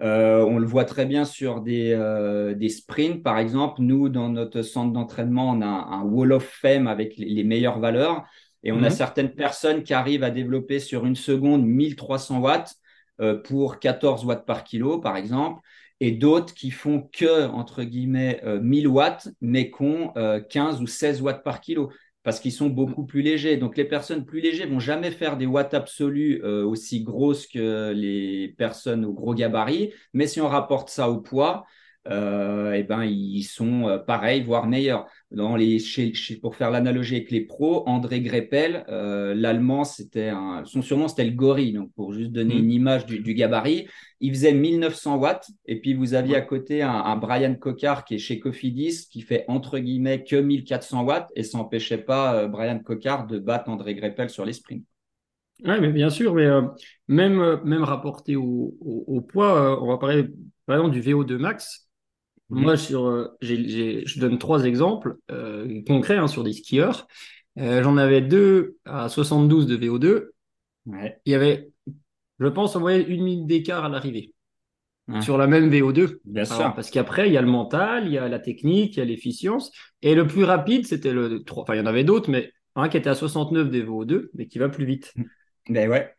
Euh, 0.00 0.44
on 0.44 0.58
le 0.58 0.66
voit 0.66 0.84
très 0.84 1.06
bien 1.06 1.24
sur 1.24 1.60
des, 1.60 1.92
euh, 1.92 2.54
des 2.54 2.68
sprints, 2.68 3.22
par 3.22 3.38
exemple. 3.38 3.80
Nous, 3.80 4.08
dans 4.08 4.28
notre 4.28 4.62
centre 4.62 4.92
d'entraînement, 4.92 5.50
on 5.50 5.60
a 5.60 5.66
un, 5.66 6.02
wall 6.02 6.32
of 6.32 6.44
fame 6.44 6.86
avec 6.86 7.16
les, 7.16 7.44
meilleures 7.44 7.80
valeurs. 7.80 8.24
Et 8.62 8.72
on 8.72 8.78
a 8.78 8.88
mhm. 8.88 8.90
certaines 8.90 9.34
personnes 9.34 9.82
qui 9.82 9.94
arrivent 9.94 10.24
à 10.24 10.30
développer 10.30 10.78
sur 10.78 11.04
une 11.04 11.16
seconde 11.16 11.64
1300 11.64 12.40
watts 12.40 12.74
euh, 13.20 13.36
pour 13.36 13.78
14 13.78 14.24
watts 14.24 14.46
par 14.46 14.64
kilo, 14.64 14.98
par 14.98 15.16
exemple. 15.16 15.60
Et 16.00 16.12
d'autres 16.12 16.54
qui 16.54 16.70
font 16.70 17.08
que, 17.12 17.48
entre 17.48 17.82
guillemets, 17.82 18.40
1000 18.44 18.86
watts, 18.86 19.28
mais 19.40 19.68
qui 19.72 19.82
ont 19.82 20.12
15 20.48 20.80
ou 20.80 20.86
16 20.86 21.22
watts 21.22 21.42
par 21.42 21.60
kilo 21.60 21.90
parce 22.28 22.40
qu'ils 22.40 22.52
sont 22.52 22.68
beaucoup 22.68 23.06
plus 23.06 23.22
légers. 23.22 23.56
Donc 23.56 23.78
les 23.78 23.86
personnes 23.86 24.26
plus 24.26 24.42
légères 24.42 24.68
vont 24.68 24.80
jamais 24.80 25.10
faire 25.10 25.38
des 25.38 25.46
watts 25.46 25.72
absolus 25.72 26.42
euh, 26.44 26.62
aussi 26.62 27.02
grosses 27.02 27.46
que 27.46 27.90
les 27.96 28.48
personnes 28.58 29.06
au 29.06 29.14
gros 29.14 29.32
gabarit, 29.32 29.94
mais 30.12 30.26
si 30.26 30.38
on 30.38 30.46
rapporte 30.46 30.90
ça 30.90 31.08
au 31.08 31.22
poids, 31.22 31.64
euh, 32.06 32.72
eh 32.72 32.84
ben, 32.84 33.04
ils 33.04 33.42
sont 33.42 33.88
euh, 33.88 33.98
pareils, 33.98 34.42
voire 34.42 34.66
meilleurs. 34.66 35.06
Dans 35.30 35.56
les, 35.56 35.78
pour 36.40 36.56
faire 36.56 36.70
l'analogie 36.70 37.16
avec 37.16 37.30
les 37.30 37.42
pros, 37.42 37.86
André 37.86 38.20
Greppel, 38.20 38.84
euh, 38.88 39.34
l'allemand, 39.34 39.84
c'était 39.84 40.32
son 40.64 40.80
surnom 40.80 41.06
c'était 41.08 41.26
le 41.26 41.32
gorille, 41.32 41.74
donc 41.74 41.92
pour 41.94 42.14
juste 42.14 42.32
donner 42.32 42.54
mm. 42.54 42.58
une 42.58 42.70
image 42.70 43.06
du, 43.06 43.34
gabarit, 43.34 43.88
il 44.20 44.32
faisait 44.32 44.54
1900 44.54 45.18
watts, 45.18 45.50
et 45.66 45.80
puis 45.80 45.92
vous 45.92 46.14
aviez 46.14 46.36
à 46.36 46.40
côté 46.40 46.82
un, 46.82 47.16
Brian 47.16 47.54
Cocard 47.56 48.04
qui 48.04 48.14
est 48.14 48.18
chez 48.18 48.40
Cofidis, 48.40 49.06
qui 49.10 49.20
fait 49.20 49.44
entre 49.48 49.78
guillemets 49.78 50.24
que 50.24 50.36
1400 50.36 51.04
watts, 51.04 51.28
et 51.36 51.42
ça 51.42 51.58
n'empêchait 51.58 51.98
pas 51.98 52.46
Brian 52.46 52.78
Cocard 52.78 53.26
de 53.26 53.38
battre 53.38 53.68
André 53.68 53.94
Greppel 53.94 54.30
sur 54.30 54.46
les 54.46 54.54
sprints. 54.54 54.84
Oui, 55.64 55.74
mais 55.80 55.90
bien 55.92 56.08
sûr, 56.08 56.34
mais 56.34 56.48
même, 57.08 57.60
même 57.64 57.82
rapporté 57.82 58.36
au, 58.36 58.76
au 58.80 59.20
poids, 59.20 59.82
on 59.82 59.88
va 59.88 59.98
parler 59.98 60.28
par 60.64 60.76
exemple 60.76 60.94
du 60.94 61.02
VO2 61.02 61.36
max. 61.36 61.87
Moi, 62.50 62.76
sur, 62.76 63.06
euh, 63.06 63.36
je 63.42 64.20
donne 64.20 64.38
trois 64.38 64.64
exemples 64.64 65.16
euh, 65.30 65.82
concrets 65.86 66.16
hein, 66.16 66.28
sur 66.28 66.44
des 66.44 66.52
skieurs. 66.52 67.06
Euh, 67.58 67.82
j'en 67.82 67.96
avais 67.96 68.22
deux 68.22 68.76
à 68.84 69.08
72 69.08 69.66
de 69.66 69.76
VO2. 69.76 70.28
Il 71.26 71.32
y 71.32 71.34
avait, 71.34 71.68
je 72.38 72.46
pense, 72.46 72.74
en 72.76 72.80
moyenne 72.80 73.04
une 73.08 73.22
minute 73.22 73.46
d'écart 73.46 73.84
à 73.84 73.88
l'arrivée. 73.88 74.32
Sur 75.22 75.38
la 75.38 75.46
même 75.46 75.70
VO2. 75.70 76.18
Bien 76.26 76.44
sûr. 76.44 76.74
Parce 76.74 76.90
qu'après, 76.90 77.28
il 77.28 77.32
y 77.32 77.38
a 77.38 77.42
le 77.42 77.48
mental, 77.48 78.06
il 78.06 78.12
y 78.12 78.18
a 78.18 78.28
la 78.28 78.38
technique, 78.38 78.96
il 78.96 78.98
y 78.98 79.02
a 79.02 79.06
l'efficience. 79.06 79.72
Et 80.02 80.14
le 80.14 80.26
plus 80.26 80.44
rapide, 80.44 80.86
c'était 80.86 81.14
le 81.14 81.42
3. 81.44 81.62
Enfin, 81.62 81.74
il 81.74 81.78
y 81.78 81.80
en 81.80 81.86
avait 81.86 82.04
d'autres, 82.04 82.30
mais 82.30 82.52
un 82.76 82.90
qui 82.90 82.98
était 82.98 83.08
à 83.08 83.14
69 83.14 83.70
des 83.70 83.82
VO2, 83.82 84.28
mais 84.34 84.46
qui 84.46 84.58
va 84.58 84.68
plus 84.68 84.84
vite. 84.84 85.14
Ben 85.68 85.90
ouais. 85.90 86.10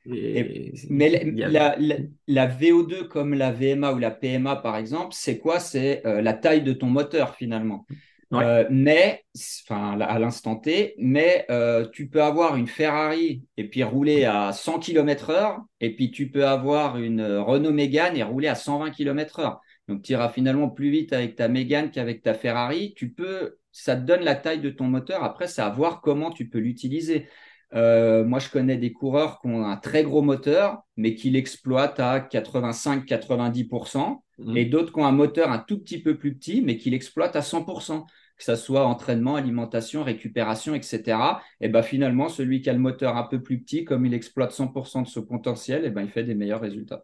mais 0.90 1.10
la, 1.36 1.76
la, 2.28 2.48
VO2 2.48 3.08
comme 3.08 3.34
la 3.34 3.52
VMA 3.52 3.94
ou 3.94 3.98
la 3.98 4.12
PMA 4.12 4.56
par 4.58 4.78
exemple, 4.78 5.10
c'est 5.12 5.40
quoi? 5.40 5.60
C'est 5.60 6.06
euh, 6.06 6.22
la 6.22 6.34
taille 6.34 6.62
de 6.62 6.74
ton 6.74 6.88
moteur 6.88 7.36
finalement. 7.36 7.86
Euh, 8.32 8.68
mais, 8.70 9.24
enfin 9.68 10.00
à 10.00 10.20
l'instant 10.20 10.56
T, 10.56 10.94
mais 11.00 11.48
euh, 11.50 11.88
tu 11.92 12.10
peux 12.10 12.22
avoir 12.22 12.58
une 12.58 12.68
Ferrari 12.68 13.44
et 13.58 13.68
puis 13.68 13.82
rouler 13.82 14.26
à 14.26 14.54
100 14.54 14.78
km/h, 14.80 15.58
et 15.82 15.96
puis 15.96 16.12
tu 16.12 16.30
peux 16.30 16.46
avoir 16.46 17.00
une 17.00 17.24
Renault 17.24 17.72
Mégane 17.72 18.16
et 18.16 18.22
rouler 18.22 18.48
à 18.48 18.56
120 18.56 18.92
km/h. 18.92 19.58
Donc 19.88 20.04
tu 20.04 20.14
iras 20.14 20.30
finalement 20.30 20.70
plus 20.70 20.92
vite 20.92 21.12
avec 21.12 21.36
ta 21.36 21.48
Mégane 21.48 21.90
qu'avec 21.90 22.22
ta 22.22 22.36
Ferrari. 22.36 22.94
Tu 22.96 23.10
peux, 23.10 23.58
ça 23.72 23.96
te 23.96 24.02
donne 24.02 24.22
la 24.22 24.36
taille 24.36 24.62
de 24.62 24.70
ton 24.70 24.86
moteur. 24.86 25.24
Après, 25.24 25.48
c'est 25.48 25.64
à 25.64 25.70
voir 25.70 26.02
comment 26.02 26.30
tu 26.30 26.48
peux 26.48 26.60
l'utiliser. 26.60 27.28
Euh, 27.76 28.24
moi, 28.24 28.40
je 28.40 28.50
connais 28.50 28.78
des 28.78 28.92
coureurs 28.92 29.40
qui 29.42 29.48
ont 29.48 29.66
un 29.66 29.78
très 29.78 30.04
gros 30.04 30.22
moteur, 30.22 30.82
mais 30.98 31.16
qui 31.16 31.30
l'exploitent 31.30 32.00
à 32.00 32.20
85-90%, 32.20 34.24
mhm. 34.40 34.58
et 34.58 34.66
d'autres 34.66 34.92
qui 34.92 35.00
ont 35.00 35.06
un 35.06 35.12
moteur 35.12 35.52
un 35.52 35.60
tout 35.60 35.80
petit 35.80 36.02
peu 36.02 36.18
plus 36.18 36.36
petit, 36.36 36.62
mais 36.62 36.78
qui 36.78 36.90
l'exploitent 36.90 37.36
à 37.36 37.42
100%, 37.42 38.06
que 38.38 38.44
ce 38.44 38.56
soit 38.56 38.86
entraînement, 38.86 39.36
alimentation, 39.36 40.04
récupération, 40.04 40.74
etc. 40.74 41.18
Et 41.62 41.70
ben 41.70 41.84
finalement, 41.84 42.30
celui 42.30 42.62
qui 42.62 42.70
a 42.70 42.74
le 42.74 42.80
moteur 42.80 43.18
un 43.18 43.24
peu 43.24 43.42
plus 43.42 43.62
petit, 43.62 43.84
comme 43.84 44.06
il 44.06 44.14
exploite 44.14 44.52
100% 44.52 45.04
de 45.04 45.08
son 45.08 45.26
potentiel, 45.26 45.86
et 45.86 45.90
ben 45.90 46.04
il 46.04 46.10
fait 46.10 46.24
des 46.24 46.36
meilleurs 46.36 46.62
résultats. 46.62 47.04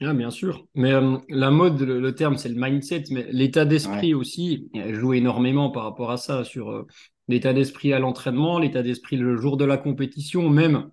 Ah, 0.00 0.14
bien 0.14 0.30
sûr. 0.30 0.64
Mais 0.76 0.92
euh, 0.92 1.16
la 1.28 1.50
mode, 1.50 1.80
le, 1.80 2.14
terme, 2.14 2.36
c'est 2.36 2.48
le 2.48 2.60
mindset, 2.60 3.04
mais 3.10 3.26
l'état 3.32 3.64
d'esprit 3.64 4.14
aussi 4.14 4.70
joue 4.90 5.14
énormément 5.14 5.70
par 5.70 5.82
rapport 5.82 6.12
à 6.12 6.16
ça, 6.16 6.44
sur 6.44 6.70
euh, 6.70 6.86
l'état 7.28 7.52
d'esprit 7.52 7.92
à 7.92 7.98
l'entraînement, 7.98 8.58
l'état 8.58 8.82
d'esprit 8.82 9.16
le 9.16 9.36
jour 9.36 9.56
de 9.56 9.64
la 9.64 9.76
compétition, 9.76 10.48
même, 10.48 10.90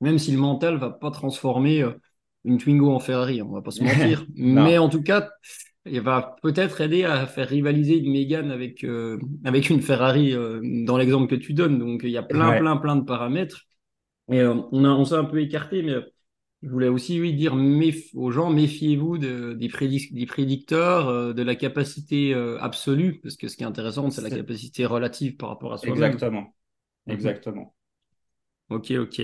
même 0.00 0.18
si 0.18 0.32
le 0.32 0.38
mental 0.38 0.76
va 0.76 0.90
pas 0.90 1.10
transformer 1.10 1.82
euh, 1.82 1.92
une 2.44 2.58
Twingo 2.58 2.90
en 2.90 3.00
Ferrari, 3.00 3.42
on 3.42 3.52
va 3.52 3.62
pas 3.62 3.70
se 3.70 3.82
mentir. 3.84 4.24
mais 4.34 4.78
en 4.78 4.88
tout 4.88 5.02
cas, 5.02 5.28
il 5.84 6.00
va 6.00 6.36
peut-être 6.42 6.80
aider 6.80 7.04
à 7.04 7.26
faire 7.26 7.48
rivaliser 7.48 7.98
une 7.98 8.12
Mégane 8.12 8.52
avec, 8.52 8.86
avec 9.44 9.68
une 9.68 9.82
Ferrari 9.82 10.32
dans 10.86 10.96
l'exemple 10.96 11.26
que 11.26 11.34
tu 11.34 11.54
donnes. 11.54 11.80
Donc 11.80 12.02
il 12.04 12.10
y 12.10 12.16
a 12.16 12.22
plein, 12.22 12.56
plein, 12.56 12.76
plein 12.76 12.94
de 12.94 13.04
paramètres. 13.04 13.62
Et 14.30 14.44
on, 14.44 14.84
a, 14.84 14.88
on 14.90 15.04
s'est 15.04 15.16
un 15.16 15.24
peu 15.24 15.40
écarté, 15.40 15.82
mais 15.82 15.96
je 16.62 16.68
voulais 16.68 16.88
aussi 16.88 17.20
oui, 17.20 17.34
dire 17.34 17.56
aux 18.14 18.30
gens, 18.30 18.50
méfiez-vous 18.50 19.18
de, 19.18 19.52
des, 19.54 19.68
des, 20.12 20.26
prédicteurs, 20.26 21.08
euh, 21.08 21.32
de 21.32 21.42
la 21.42 21.56
capacité 21.56 22.32
euh, 22.34 22.56
absolue, 22.60 23.20
parce 23.20 23.36
que 23.36 23.48
ce 23.48 23.56
qui 23.56 23.64
est 23.64 23.66
intéressant, 23.66 24.10
c'est 24.10 24.22
la 24.22 24.30
capacité 24.30 24.86
relative 24.86 25.36
par 25.36 25.48
rapport 25.48 25.72
à 25.72 25.78
soi-même. 25.78 26.04
Exactement. 26.04 26.54
Mhm. 27.06 27.14
Exactement. 27.14 27.74
Ok, 28.70 28.92
ok. 28.92 29.22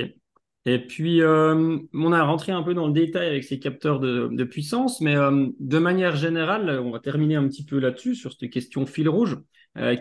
Et 0.66 0.78
puis, 0.84 1.22
euh, 1.22 1.78
on 1.94 2.12
a 2.12 2.22
rentré 2.24 2.50
un 2.50 2.62
peu 2.62 2.74
dans 2.74 2.88
le 2.88 2.92
détail 2.92 3.28
avec 3.28 3.44
ces 3.44 3.60
capteurs 3.60 4.00
de, 4.00 4.28
de 4.32 4.44
puissance, 4.44 5.00
mais 5.00 5.14
de 5.14 5.78
manière 5.78 6.16
générale, 6.16 6.80
on 6.84 6.90
va 6.90 6.98
terminer 6.98 7.36
un 7.36 7.46
petit 7.46 7.64
peu 7.64 7.78
là-dessus, 7.78 8.16
sur 8.16 8.32
cette 8.32 8.50
question 8.50 8.84
fil 8.84 9.08
rouge. 9.08 9.38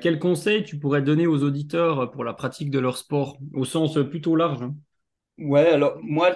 quels 0.01 0.19
conseils 0.19 0.63
tu 0.63 0.79
pourrais 0.79 1.03
donner 1.03 1.27
aux 1.27 1.43
auditeurs 1.43 2.11
pour 2.11 2.23
la 2.23 2.33
pratique 2.33 2.71
de 2.71 2.79
leur 2.79 2.97
sport, 2.97 3.37
au 3.53 3.63
sens 3.63 3.97
plutôt 4.09 4.35
large 4.35 4.63
hein? 4.63 4.75
Ouais, 5.37 5.67
alors 5.67 5.99
moi, 6.01 6.35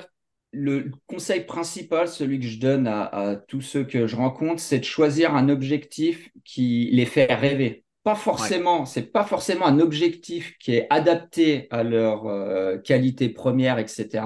le 0.52 0.92
conseil 1.08 1.42
principal, 1.42 2.08
celui 2.08 2.40
que 2.40 2.46
je 2.46 2.60
donne 2.60 2.88
à, 2.88 3.42
tous 3.48 3.62
ceux 3.62 3.84
que 3.84 4.08
je 4.08 4.16
rencontre, 4.16 4.60
c'est 4.60 4.80
de 4.80 4.86
choisir 4.86 5.36
un 5.36 5.50
objectif 5.50 6.30
qui 6.44 6.90
les 6.92 7.06
fait 7.06 7.34
rêver. 7.34 7.86
Pas 8.04 8.16
forcément, 8.16 8.86
c'est 8.86 9.12
pas 9.12 9.24
forcément 9.24 9.68
un 9.68 9.80
objectif 9.80 10.58
qui 10.58 10.74
est 10.74 10.88
adapté 10.90 11.68
à 11.70 11.84
leur 11.84 12.26
euh, 12.26 12.78
qualité 12.80 13.30
première, 13.30 13.78
etc. 13.78 14.24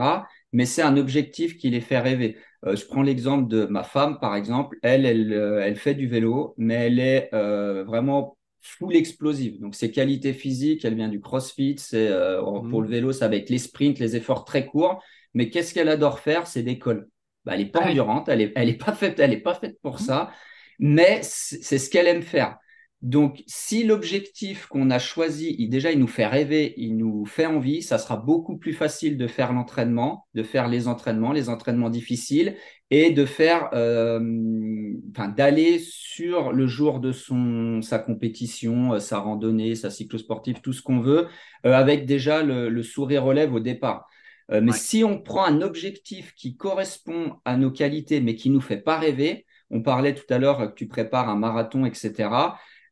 Mais 0.54 0.66
c'est 0.66 0.82
un 0.82 0.96
objectif 0.96 1.58
qui 1.58 1.70
les 1.70 1.82
fait 1.82 2.00
rêver. 2.00 2.38
Euh, 2.66 2.76
je 2.76 2.86
prends 2.86 3.02
l'exemple 3.02 3.50
de 3.50 3.66
ma 3.66 3.84
femme, 3.84 4.18
par 4.20 4.36
exemple. 4.36 4.78
Elle, 4.82 5.06
elle, 5.06 5.34
euh, 5.34 5.62
elle 5.62 5.76
fait 5.76 5.94
du 5.94 6.08
vélo, 6.08 6.56
mais 6.58 6.88
elle 6.88 7.00
est 7.00 7.30
vraiment 7.32 8.38
full 8.62 8.96
explosive. 8.96 9.60
Donc, 9.60 9.76
ses 9.76 9.92
qualités 9.92 10.34
physiques, 10.34 10.86
elle 10.86 10.96
vient 10.96 11.10
du 11.10 11.20
crossfit. 11.20 11.76
C'est 11.78 12.10
mmh. 12.10 12.70
pour 12.70 12.82
le 12.82 12.88
vélo, 12.88 13.12
ça 13.12 13.28
va 13.28 13.36
être 13.36 13.50
les 13.50 13.60
sprints, 13.60 14.00
les 14.00 14.16
efforts 14.16 14.46
très 14.46 14.66
courts. 14.66 15.04
Mais 15.36 15.52
qu'est-ce 15.52 15.74
qu'elle 15.76 15.90
adore 15.90 16.20
faire? 16.20 16.48
C'est 16.48 16.64
des 16.64 16.80
cols. 16.80 17.08
Bah, 17.46 17.54
elle 17.54 17.60
n'est 17.60 17.70
pas 17.70 17.86
endurante, 17.88 18.28
elle 18.28 18.40
n'est 18.40 18.54
elle 18.56 18.70
est 18.70 18.74
pas, 18.74 18.94
faite, 18.94 19.20
elle 19.20 19.34
est 19.34 19.38
pas 19.38 19.54
faite 19.54 19.78
pour 19.84 20.00
ça, 20.00 20.32
mais 20.80 21.20
c'est 21.22 21.78
ce 21.78 21.90
qu'elle 21.92 22.08
aime 22.08 22.24
faire. 22.24 22.58
Donc, 23.04 23.44
si 23.46 23.84
l'objectif 23.84 24.66
qu'on 24.66 24.90
a 24.90 24.98
choisi, 24.98 25.56
il, 25.60 25.70
déjà, 25.70 25.92
il 25.92 26.00
nous 26.00 26.08
fait 26.08 26.26
rêver, 26.26 26.74
il 26.78 26.98
nous 26.98 27.24
fait 27.28 27.46
envie, 27.46 27.84
ça 27.84 28.00
sera 28.00 28.18
beaucoup 28.18 28.58
plus 28.58 28.74
facile 28.74 29.16
de 29.16 29.28
faire 29.28 29.54
l'entraînement, 29.54 30.26
de 30.34 30.42
faire 30.42 30.68
les 30.68 30.88
entraînements, 30.88 31.32
les 31.32 31.50
entraînements 31.50 31.92
difficiles, 31.92 32.56
et 32.90 33.12
de 33.12 33.26
faire, 33.26 33.70
euh, 33.74 34.20
d'aller 35.38 35.78
sur 35.80 36.52
le 36.52 36.66
jour 36.66 37.00
de 37.00 37.12
son 37.12 37.82
sa 37.84 38.00
compétition, 38.00 38.94
euh, 38.94 39.00
sa 39.00 39.20
randonnée, 39.20 39.76
sa 39.76 39.92
cyclosportive, 39.92 40.62
tout 40.62 40.74
ce 40.74 40.82
qu'on 40.82 41.00
veut, 41.00 41.28
euh, 41.68 41.74
avec 41.74 42.08
déjà 42.08 42.42
le, 42.42 42.70
le 42.70 42.82
sourire 42.84 43.24
relève 43.24 43.54
au 43.54 43.60
départ. 43.60 44.08
Euh, 44.52 44.62
mais 44.62 44.74
si 44.74 45.04
on 45.04 45.20
prend 45.20 45.46
un 45.46 45.62
objectif 45.62 46.34
qui 46.36 46.56
correspond 46.56 47.38
à 47.46 47.58
nos 47.58 47.72
qualités, 47.72 48.22
mais 48.22 48.36
qui 48.36 48.50
nous 48.50 48.62
fait 48.62 48.78
pas 48.78 48.98
rêver, 48.98 49.46
on 49.72 49.82
parlait 49.82 50.14
tout 50.14 50.32
à 50.32 50.38
l'heure 50.38 50.70
que 50.70 50.76
tu 50.76 50.88
prépares 50.88 51.30
un 51.30 51.36
marathon, 51.36 51.86
etc. 51.86 52.30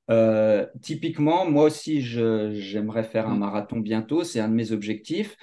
Euh, 0.10 0.66
typiquement, 0.82 1.49
moi 1.49 1.66
aussi, 1.66 2.01
j'aimerais 2.01 3.04
faire 3.04 3.28
un 3.28 3.36
mm. 3.36 3.39
marathon 3.39 3.80
bientôt, 3.80 4.24
c'est 4.24 4.39
un 4.39 4.49
de 4.49 4.56
mes 4.56 4.72
objectifs. 4.72 5.38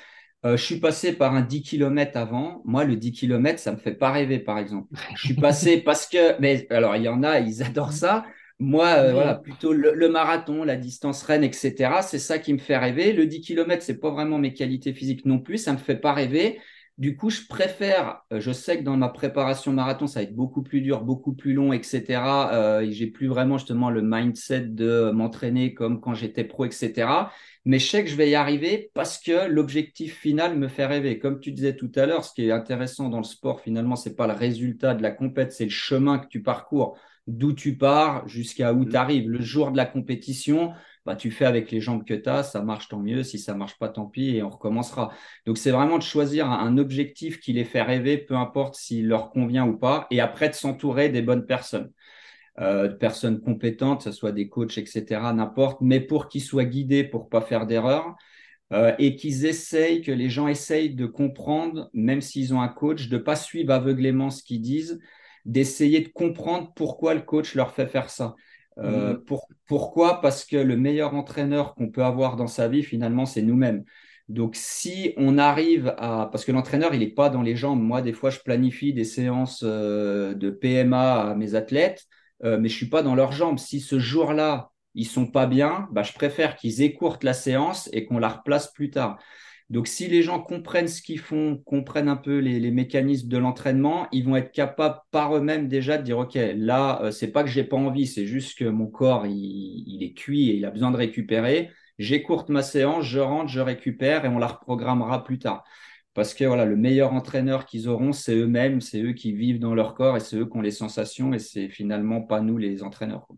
Euh, 0.47 0.57
je 0.57 0.65
suis 0.65 0.81
passé 0.81 1.13
par 1.13 1.35
un 1.35 1.43
10 1.43 1.63
km 1.63 2.17
avant. 2.17 2.63
Moi, 2.65 2.85
le 2.85 2.97
10 2.97 3.13
km, 3.13 3.59
ça 3.59 3.73
me 3.73 3.77
fait 3.77 3.95
pas 3.95 4.11
rêver, 4.11 4.39
par 4.39 4.59
exemple. 4.59 4.89
Je 5.15 5.27
suis 5.27 5.35
passé 5.35 5.79
parce 5.83 6.07
que, 6.07 6.41
mais 6.41 6.67
alors, 6.71 6.97
il 6.97 7.03
y 7.03 7.09
en 7.09 7.23
a, 7.23 7.41
ils 7.41 7.63
adorent 7.63 7.93
ça. 7.93 8.25
Moi, 8.61 8.89
euh, 8.89 9.13
voilà, 9.13 9.37
plutôt 9.37 9.73
le, 9.73 10.09
marathon, 10.11 10.65
la 10.65 10.77
distance 10.77 11.23
reine, 11.23 11.43
etc. 11.43 12.03
C'est 12.03 12.19
ça 12.19 12.39
qui 12.39 12.53
me 12.53 12.59
fait 12.59 12.77
rêver. 12.77 13.15
Le 13.15 13.25
10 13.25 13.41
km, 13.41 13.83
c'est 13.83 13.99
pas 13.99 14.11
vraiment 14.11 14.37
mes 14.37 14.53
qualités 14.53 14.93
physiques 14.93 15.25
non 15.25 15.39
plus. 15.39 15.57
Ça 15.57 15.73
me 15.73 15.79
fait 15.79 15.97
pas 15.97 16.13
rêver. 16.13 16.61
Du 16.99 17.17
coup, 17.17 17.31
je 17.31 17.41
préfère, 17.49 18.21
euh, 18.31 18.41
je 18.41 18.53
sais 18.53 18.79
que 18.79 18.83
dans 18.83 18.99
ma 18.99 19.09
préparation 19.09 19.73
marathon, 19.73 20.07
ça 20.07 20.21
va 20.21 20.25
être 20.25 20.35
beaucoup 20.35 20.63
plus 20.63 20.83
dur, 20.83 21.01
beaucoup 21.01 21.33
plus 21.33 21.55
long, 21.55 21.73
etc. 21.73 22.21
Euh, 22.53 22.87
j'ai 22.91 23.07
plus 23.07 23.29
vraiment 23.29 23.57
justement 23.57 23.89
le 23.89 24.03
mindset 24.03 24.67
de 24.67 25.11
m'entraîner 25.11 25.73
comme 25.73 25.99
quand 25.99 26.13
j'étais 26.13 26.45
pro, 26.45 26.67
etc. 26.67 27.09
Mais 27.65 27.79
je 27.79 27.87
sais 27.87 28.05
que 28.05 28.11
je 28.11 28.17
vais 28.17 28.29
y 28.29 28.35
arriver 28.35 28.91
parce 28.93 29.19
que 29.19 29.49
l'objectif 29.49 30.19
final 30.19 30.59
me 30.59 30.69
fait 30.69 30.85
rêver. 30.85 31.19
Comme 31.19 31.41
tu 31.41 31.53
disais 31.53 31.77
tout 31.77 31.91
à 31.95 32.05
l'heure, 32.05 32.27
ce 32.27 32.35
qui 32.35 32.47
est 32.47 32.53
intéressant 32.53 33.09
dans 33.09 33.19
le 33.19 33.25
sport, 33.25 33.63
finalement, 33.63 33.97
c'est 33.97 34.17
pas 34.17 34.27
le 34.27 34.35
résultat 34.35 34.93
de 34.93 35.03
la 35.03 35.13
compète, 35.13 35.53
c'est 35.53 35.65
le 35.65 35.71
chemin 35.71 36.19
que 36.19 36.27
tu 36.27 36.43
parcours 36.43 36.99
d'où 37.39 37.53
tu 37.53 37.77
pars 37.77 38.27
jusqu'à 38.29 38.73
où 38.73 38.85
mm. 38.85 38.89
tu 38.89 38.97
arrives. 38.97 39.29
Le 39.29 39.41
jour 39.41 39.71
de 39.73 39.77
la 39.77 39.87
compétition, 39.87 40.73
bah, 41.07 41.17
tu 41.17 41.31
fais 41.31 41.47
avec 41.47 41.71
les 41.71 41.81
jambes 41.81 42.05
que 42.05 42.15
tu 42.15 42.29
as, 42.29 42.43
ça 42.43 42.63
marche 42.63 42.89
tant 42.89 43.01
mieux, 43.01 43.23
si 43.23 43.39
ça 43.39 43.55
marche 43.55 43.79
pas 43.79 43.89
tant 43.89 44.07
pis 44.07 44.37
et 44.37 44.43
on 44.43 44.51
recommencera. 44.51 45.13
Donc 45.47 45.59
c'est 45.59 45.71
vraiment 45.71 45.99
de 45.99 46.03
choisir 46.03 46.51
un 46.51 46.77
objectif 46.79 47.41
qui 47.41 47.53
les 47.53 47.65
fait 47.65 47.83
rêver, 47.83 48.19
peu 48.19 48.37
importe 48.37 48.75
s'il 48.75 49.09
leur 49.09 49.31
convient 49.31 49.67
ou 49.67 49.77
pas, 49.77 50.07
et 50.11 50.21
après 50.21 50.49
de 50.49 50.55
s'entourer 50.55 51.09
des 51.09 51.23
bonnes 51.23 51.47
personnes. 51.47 51.91
Euh, 52.61 52.89
de 52.89 52.95
personnes 52.95 53.41
compétentes, 53.41 53.99
que 53.99 54.05
ce 54.05 54.13
soit 54.13 54.33
des 54.33 54.49
coachs, 54.49 54.77
etc., 54.77 55.33
n'importe, 55.33 55.81
mais 55.81 56.01
pour 56.01 56.29
qu'ils 56.29 56.43
soient 56.43 56.65
guidés 56.65 57.05
pour 57.05 57.31
pas 57.31 57.41
faire 57.41 57.67
d'erreur 57.67 58.17
euh, 58.73 58.95
et 58.99 59.17
qu'ils 59.17 59.47
essayent, 59.47 60.03
que 60.03 60.13
les 60.13 60.29
gens 60.29 60.47
essayent 60.47 60.95
de 60.95 61.07
comprendre, 61.07 61.89
même 61.95 62.21
s'ils 62.21 62.53
ont 62.53 62.61
un 62.61 62.69
coach, 62.69 63.09
de 63.09 63.17
pas 63.17 63.37
suivre 63.37 63.73
aveuglément 63.73 64.31
ce 64.31 64.43
qu'ils 64.43 64.61
disent, 64.61 65.01
d'essayer 65.45 66.01
de 66.01 66.09
comprendre 66.09 66.73
pourquoi 66.75 67.15
le 67.15 67.21
coach 67.21 67.55
leur 67.55 67.73
fait 67.73 67.87
faire 67.87 68.11
ça. 68.11 68.35
Euh, 68.79 69.15
mhm. 69.15 69.25
pourquoi? 69.67 70.21
Parce 70.21 70.45
que 70.45 70.57
le 70.57 70.77
meilleur 70.77 71.15
entraîneur 71.15 71.75
qu'on 71.75 71.91
peut 71.91 72.05
avoir 72.05 72.37
dans 72.37 72.47
sa 72.47 72.69
vie, 72.69 72.83
finalement, 72.83 73.27
c'est 73.27 73.43
nous-mêmes. 73.43 73.85
Donc, 74.29 74.55
si 74.55 75.13
on 75.17 75.39
arrive 75.39 75.93
à... 75.99 76.29
Parce 76.31 76.45
que 76.45 76.53
l'entraîneur, 76.53 76.95
il 76.95 77.01
n'est 77.01 77.09
pas 77.09 77.31
dans 77.31 77.43
les 77.43 77.57
jambes. 77.57 77.83
Moi, 77.83 78.01
des 78.01 78.13
fois, 78.13 78.31
je 78.31 78.39
planifie 78.39 78.93
des 78.93 79.05
séances 79.05 79.65
euh, 79.67 80.35
de 80.35 80.51
PMA 80.51 81.31
à 81.31 81.35
mes 81.35 81.57
athlètes, 81.57 82.05
euh, 82.45 82.57
mais 82.59 82.69
je 82.69 82.75
ne 82.75 82.79
suis 82.79 82.89
pas 82.89 83.03
dans 83.03 83.17
leurs 83.17 83.33
jambes. 83.33 83.59
Si 83.59 83.81
ce 83.81 83.99
jour-là, 83.99 84.71
ils 84.95 85.07
sont 85.07 85.27
pas 85.27 85.47
bien, 85.47 85.89
bah, 85.91 86.03
je 86.03 86.13
préfère 86.13 86.57
qu'ils 86.57 86.83
écourtent 86.83 87.25
la 87.25 87.33
séance 87.33 87.89
et 87.93 88.05
qu'on 88.07 88.19
la 88.19 88.29
replace 88.29 88.73
plus 88.73 88.91
tard. 88.91 89.19
Donc, 89.71 89.87
si 89.87 90.09
les 90.09 90.23
gens 90.23 90.41
comprennent 90.41 90.89
ce 90.89 91.01
qu'ils 91.01 91.21
font, 91.21 91.57
comprennent 91.65 92.09
un 92.09 92.17
peu 92.17 92.39
les, 92.39 92.71
mécanismes 92.73 93.29
de 93.29 93.39
l'entraînement, 93.39 94.09
ils 94.11 94.25
vont 94.25 94.35
être 94.35 94.51
capables 94.51 94.99
par 95.13 95.37
eux-mêmes 95.37 95.69
déjà 95.69 95.97
de 95.97 96.03
dire 96.03 96.19
OK, 96.19 96.37
là, 96.57 97.01
euh, 97.03 97.11
c'est 97.13 97.31
pas 97.31 97.45
que 97.45 97.51
j'ai 97.51 97.63
pas 97.63 97.77
envie, 97.77 98.07
c'est 98.09 98.27
juste 98.27 98.59
que 98.59 98.65
mon 98.65 98.89
corps 98.89 99.27
il, 99.27 100.03
est 100.03 100.13
cuit 100.13 100.51
et 100.51 100.57
il 100.57 100.65
a 100.65 100.71
besoin 100.71 100.91
de 100.91 100.97
récupérer. 100.97 101.71
J'écourte 101.99 102.49
ma 102.49 102.63
séance, 102.63 103.05
je 103.05 103.21
rentre, 103.21 103.49
je 103.49 103.61
récupère 103.61 104.25
et 104.25 104.29
on 104.29 104.39
la 104.39 104.49
reprogrammera 104.49 105.23
plus 105.23 105.39
tard. 105.39 105.63
Parce 106.15 106.35
que 106.35 106.45
voilà, 106.45 106.65
le 106.65 106.77
meilleur 106.77 107.13
entraîneur 107.13 107.65
qu'ils 107.67 107.89
auront, 107.89 108.13
c'est 108.13 108.35
eux-mêmes, 108.35 108.81
c'est 108.81 109.03
eux 109.03 109.13
qui 109.13 109.33
vivent 109.33 109.61
dans 109.61 109.75
leur 109.75 109.95
corps 109.95 110.17
et 110.17 110.21
c'est 110.21 110.37
eux 110.37 110.47
qui 110.47 110.57
ont 110.57 110.63
les 110.63 110.73
sensations 110.73 111.33
et 111.33 111.39
c'est 111.39 111.69
finalement 111.69 112.23
pas 112.23 112.41
nous 112.41 112.59
les 112.59 112.83
entraîneurs. 112.83 113.29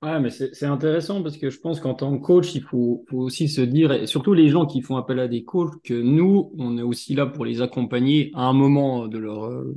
Ouais, 0.00 0.20
mais 0.20 0.30
c'est 0.30 0.66
intéressant 0.66 1.24
parce 1.24 1.36
que 1.36 1.50
je 1.50 1.58
pense 1.58 1.80
qu'en 1.80 1.94
tant 1.94 2.16
que 2.16 2.24
coach, 2.24 2.54
il 2.54 2.62
faut, 2.62 3.04
faut, 3.08 3.18
aussi 3.18 3.48
se 3.48 3.60
dire, 3.60 3.90
et 3.90 4.06
surtout 4.06 4.32
les 4.32 4.48
gens 4.48 4.64
qui 4.64 4.80
font 4.80 4.96
appel 4.96 5.18
à 5.18 5.26
des 5.26 5.42
coachs, 5.42 5.82
que 5.82 5.94
nous, 5.94 6.52
on 6.56 6.78
est 6.78 6.82
aussi 6.82 7.14
là 7.14 7.26
pour 7.26 7.44
les 7.44 7.62
accompagner 7.62 8.30
à 8.34 8.42
un 8.42 8.52
moment 8.52 9.08
de 9.08 9.18
leur, 9.18 9.46
euh, 9.46 9.74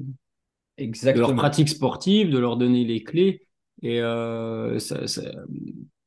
de 0.78 1.18
leur 1.20 1.36
pratique 1.36 1.70
sportive, 1.70 2.30
de 2.30 2.38
leur 2.38 2.58
donner 2.58 2.86
les 2.86 3.04
clés. 3.04 3.48
Et 3.82 4.00
euh, 4.00 4.78
ça, 4.78 5.08
ça, 5.08 5.24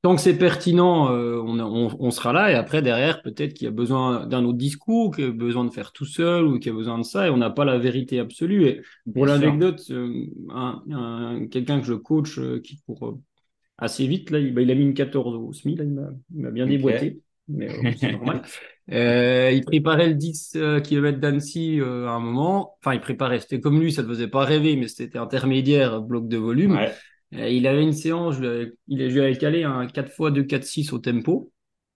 tant 0.03 0.15
que 0.15 0.21
c'est 0.21 0.39
pertinent, 0.39 1.11
euh, 1.11 1.43
on, 1.45 1.59
on, 1.59 1.97
on, 1.99 2.11
sera 2.12 2.33
là. 2.33 2.53
Et 2.53 2.55
après, 2.55 2.83
derrière, 2.83 3.21
peut-être 3.21 3.55
qu'il 3.55 3.65
y 3.65 3.69
a 3.69 3.73
besoin 3.73 4.27
d'un 4.27 4.45
autre 4.45 4.59
discours, 4.59 5.12
qu'il 5.12 5.25
y 5.25 5.29
a 5.29 5.33
besoin 5.33 5.65
de 5.65 5.71
faire 5.71 5.91
tout 5.91 6.05
seul 6.05 6.45
ou 6.45 6.61
qu'il 6.61 6.71
y 6.71 6.75
a 6.75 6.79
besoin 6.79 6.99
de 6.99 7.05
ça. 7.05 7.27
Et 7.27 7.31
on 7.31 7.37
n'a 7.37 7.51
pas 7.51 7.65
la 7.65 7.79
vérité 7.79 8.21
absolue. 8.21 8.67
Et 8.67 8.83
pour 9.12 9.27
l'anecdote, 9.27 9.83
euh, 9.91 10.27
un, 10.51 11.47
quelqu'un 11.51 11.81
que 11.81 11.87
je 11.87 11.95
coach 11.95 12.39
qui 12.62 12.79
pour 12.87 13.19
assez 13.85 14.07
vite. 14.07 14.30
Là, 14.30 14.39
il, 14.39 14.53
bah, 14.53 14.62
il 14.62 14.70
a 14.70 14.74
mis 14.74 14.82
une 14.82 14.95
14 14.95 15.37
au 15.37 15.53
SMI, 15.53 15.76
là, 15.76 15.85
il 15.85 16.41
m'a 16.41 16.51
bien 16.51 16.66
déboîté. 16.66 17.20
Mais 17.49 17.70
euh, 17.70 17.93
c'est 17.97 18.12
normal. 18.12 18.43
Euh, 18.93 19.51
il 19.51 19.64
préparait 19.64 20.09
le 20.09 20.14
10 20.14 20.57
euh, 20.57 20.78
km 20.78 21.18
d'Annecy 21.18 21.80
à 21.80 22.11
un 22.11 22.20
moment. 22.20 22.76
Enfin, 22.80 22.93
il 22.93 23.01
préparait. 23.01 23.41
C'était 23.41 23.59
comme 23.59 23.80
lui, 23.80 23.91
ça 23.91 24.03
ne 24.03 24.09
faisait 24.09 24.28
pas 24.28 24.45
rêver, 24.45 24.76
mais 24.76 24.89
c'était 24.89 25.16
intermédiaire, 25.16 26.03
bloc 26.03 26.28
de 26.28 26.37
volume. 26.37 26.78
il 27.32 27.66
avait 27.66 27.82
une 27.82 27.95
séance, 27.95 28.37
il 28.87 29.03
a, 29.03 29.09
joué 29.09 29.35
calé 29.39 29.64
un 29.64 29.87
4 29.87 30.09
x 30.09 30.32
2 30.35 30.43
4 30.43 30.64
6 30.64 30.93
au 30.93 30.99
tempo. 30.99 31.51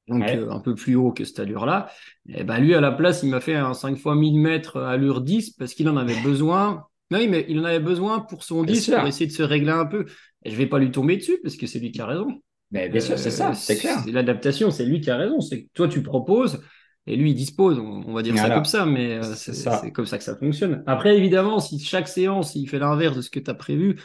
Donc 0.07 0.23
un 0.23 0.61
peu 0.61 0.75
plus 0.75 0.95
haut 0.95 1.13
que 1.13 1.25
cette 1.25 1.41
allure-là. 1.41 1.91
Et 2.27 2.43
ben 2.43 2.59
lui, 2.59 2.75
à 2.75 2.81
la 2.81 2.91
place, 2.91 3.23
il 3.23 3.29
m'a 3.29 3.41
fait 3.41 3.57
un 3.57 3.75
5 3.75 3.99
x 3.99 4.07
1000 4.07 4.41
mètres 4.41 4.81
allure 4.81 5.21
10 5.21 5.51
parce 5.59 5.75
qu'il 5.75 5.91
en 5.91 5.99
avait 5.99 6.19
besoin 6.23 6.87
Oui, 7.11 7.29
mais 7.29 7.47
il 7.49 7.61
en 7.61 7.65
avait 7.65 7.81
besoin 7.81 8.21
pour 8.21 8.43
son 8.43 8.63
disque, 8.65 8.95
pour 8.95 9.07
essayer 9.07 9.27
de 9.27 9.33
se 9.33 9.43
régler 9.43 9.71
un 9.71 9.87
peu. 9.87 10.07
Je 10.45 10.55
vais 10.55 10.67
pas 10.67 10.79
lui 10.79 10.91
tomber 10.91 11.17
dessus 11.17 11.39
parce 11.43 11.57
que 11.57 11.67
c'est 11.67 11.79
lui 11.79 11.91
qui 11.91 12.01
a 12.01 12.07
raison. 12.07 12.29
Mais 12.71 12.89
bien 12.89 13.01
sûr, 13.01 13.19
c'est 13.19 13.31
ça, 13.31 13.55
c'est 13.55 13.77
clair. 13.77 14.05
L'adaptation, 14.07 14.71
c'est 14.71 14.85
lui 14.85 15.01
qui 15.01 15.11
a 15.11 15.17
raison. 15.17 15.41
C'est 15.41 15.65
que 15.65 15.69
toi, 15.73 15.89
tu 15.89 16.03
proposes 16.03 16.61
et 17.07 17.17
lui, 17.17 17.31
il 17.31 17.35
dispose. 17.35 17.79
On, 17.79 18.13
va 18.13 18.23
dire 18.23 18.37
ça 18.37 18.51
comme 18.51 18.67
ça, 18.67 18.85
mais 18.85 19.21
c'est 19.23 19.93
comme 19.93 20.07
ça 20.07 20.19
que 20.19 20.25
ça 20.25 20.37
fonctionne. 20.37 20.83
Après, 20.87 21.17
évidemment, 21.17 21.61
si 21.61 21.79
chaque 21.79 22.09
séance, 22.09 22.55
il 22.55 22.69
fait 22.69 22.79
l'inverse 22.79 23.17
de 23.17 23.23
ce 23.23 23.31
que 23.31 23.41
tu 23.41 23.51
as 23.51 23.55
prévu, 23.55 23.99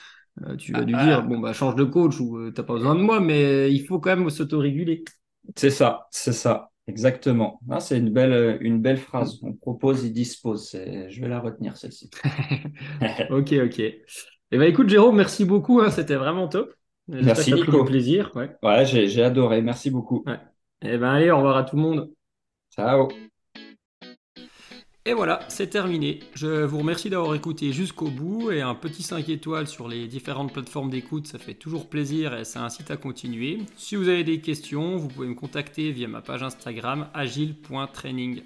tu 0.57 0.71
vas 0.71 0.81
lui 0.81 0.95
ah, 0.95 1.05
dire, 1.05 1.17
ah. 1.19 1.21
bon, 1.21 1.39
bah, 1.39 1.53
change 1.53 1.75
de 1.75 1.83
coach 1.83 2.19
ou 2.19 2.47
tu 2.47 2.53
t'as 2.53 2.63
pas 2.63 2.73
besoin 2.73 2.95
de 2.95 3.01
moi, 3.01 3.19
mais 3.19 3.71
il 3.71 3.85
faut 3.85 3.99
quand 3.99 4.15
même 4.15 4.29
s'autoréguler. 4.29 5.03
C'est 5.55 5.69
ça, 5.69 6.07
c'est 6.11 6.31
ça. 6.31 6.69
Exactement. 6.87 7.59
Ah, 7.69 7.79
c'est 7.79 7.97
une 7.97 8.09
belle, 8.09 8.57
une 8.61 8.81
belle 8.81 8.97
phrase. 8.97 9.39
On 9.41 9.53
propose, 9.53 10.03
il 10.03 10.11
dispose. 10.11 10.71
Je 10.71 11.21
vais 11.21 11.29
la 11.29 11.39
retenir, 11.39 11.77
celle-ci. 11.77 12.09
ok, 13.29 13.53
ok. 13.65 13.79
Eh 13.79 14.57
ben, 14.57 14.63
écoute, 14.63 14.89
Jérôme, 14.89 15.15
merci 15.15 15.45
beaucoup. 15.45 15.79
Hein, 15.81 15.89
c'était 15.89 16.15
vraiment 16.15 16.47
top. 16.47 16.73
Merci, 17.07 17.53
Nico. 17.53 17.83
plaisir. 17.85 18.31
Ouais, 18.35 18.51
ouais 18.63 18.85
j'ai 18.85 19.23
adoré. 19.23 19.61
Merci 19.61 19.91
beaucoup. 19.91 20.23
Ouais. 20.25 20.39
Eh 20.81 20.97
ben, 20.97 21.09
allez, 21.09 21.31
au 21.31 21.37
revoir 21.37 21.57
à 21.57 21.63
tout 21.63 21.75
le 21.75 21.81
monde. 21.81 22.11
Ciao. 22.69 23.07
Et 25.05 25.13
voilà, 25.13 25.39
c'est 25.49 25.67
terminé. 25.67 26.21
Je 26.33 26.63
vous 26.63 26.77
remercie 26.77 27.09
d'avoir 27.09 27.35
écouté 27.35 27.73
jusqu'au 27.73 28.09
bout 28.09 28.51
et 28.51 28.61
un 28.61 28.73
petit 28.73 29.03
5 29.03 29.27
étoiles 29.27 29.67
sur 29.67 29.89
les 29.89 30.07
différentes 30.07 30.53
plateformes 30.53 30.89
d'écoute, 30.89 31.27
ça 31.27 31.39
fait 31.39 31.55
toujours 31.55 31.89
plaisir 31.89 32.33
et 32.33 32.45
ça 32.45 32.63
incite 32.63 32.89
à 32.89 32.95
continuer. 32.95 33.57
Si 33.75 33.97
vous 33.97 34.07
avez 34.07 34.23
des 34.23 34.39
questions, 34.39 34.95
vous 34.95 35.09
pouvez 35.09 35.27
me 35.27 35.35
contacter 35.35 35.91
via 35.91 36.07
ma 36.07 36.21
page 36.21 36.41
Instagram 36.41 37.09
agile.training. 37.13 38.43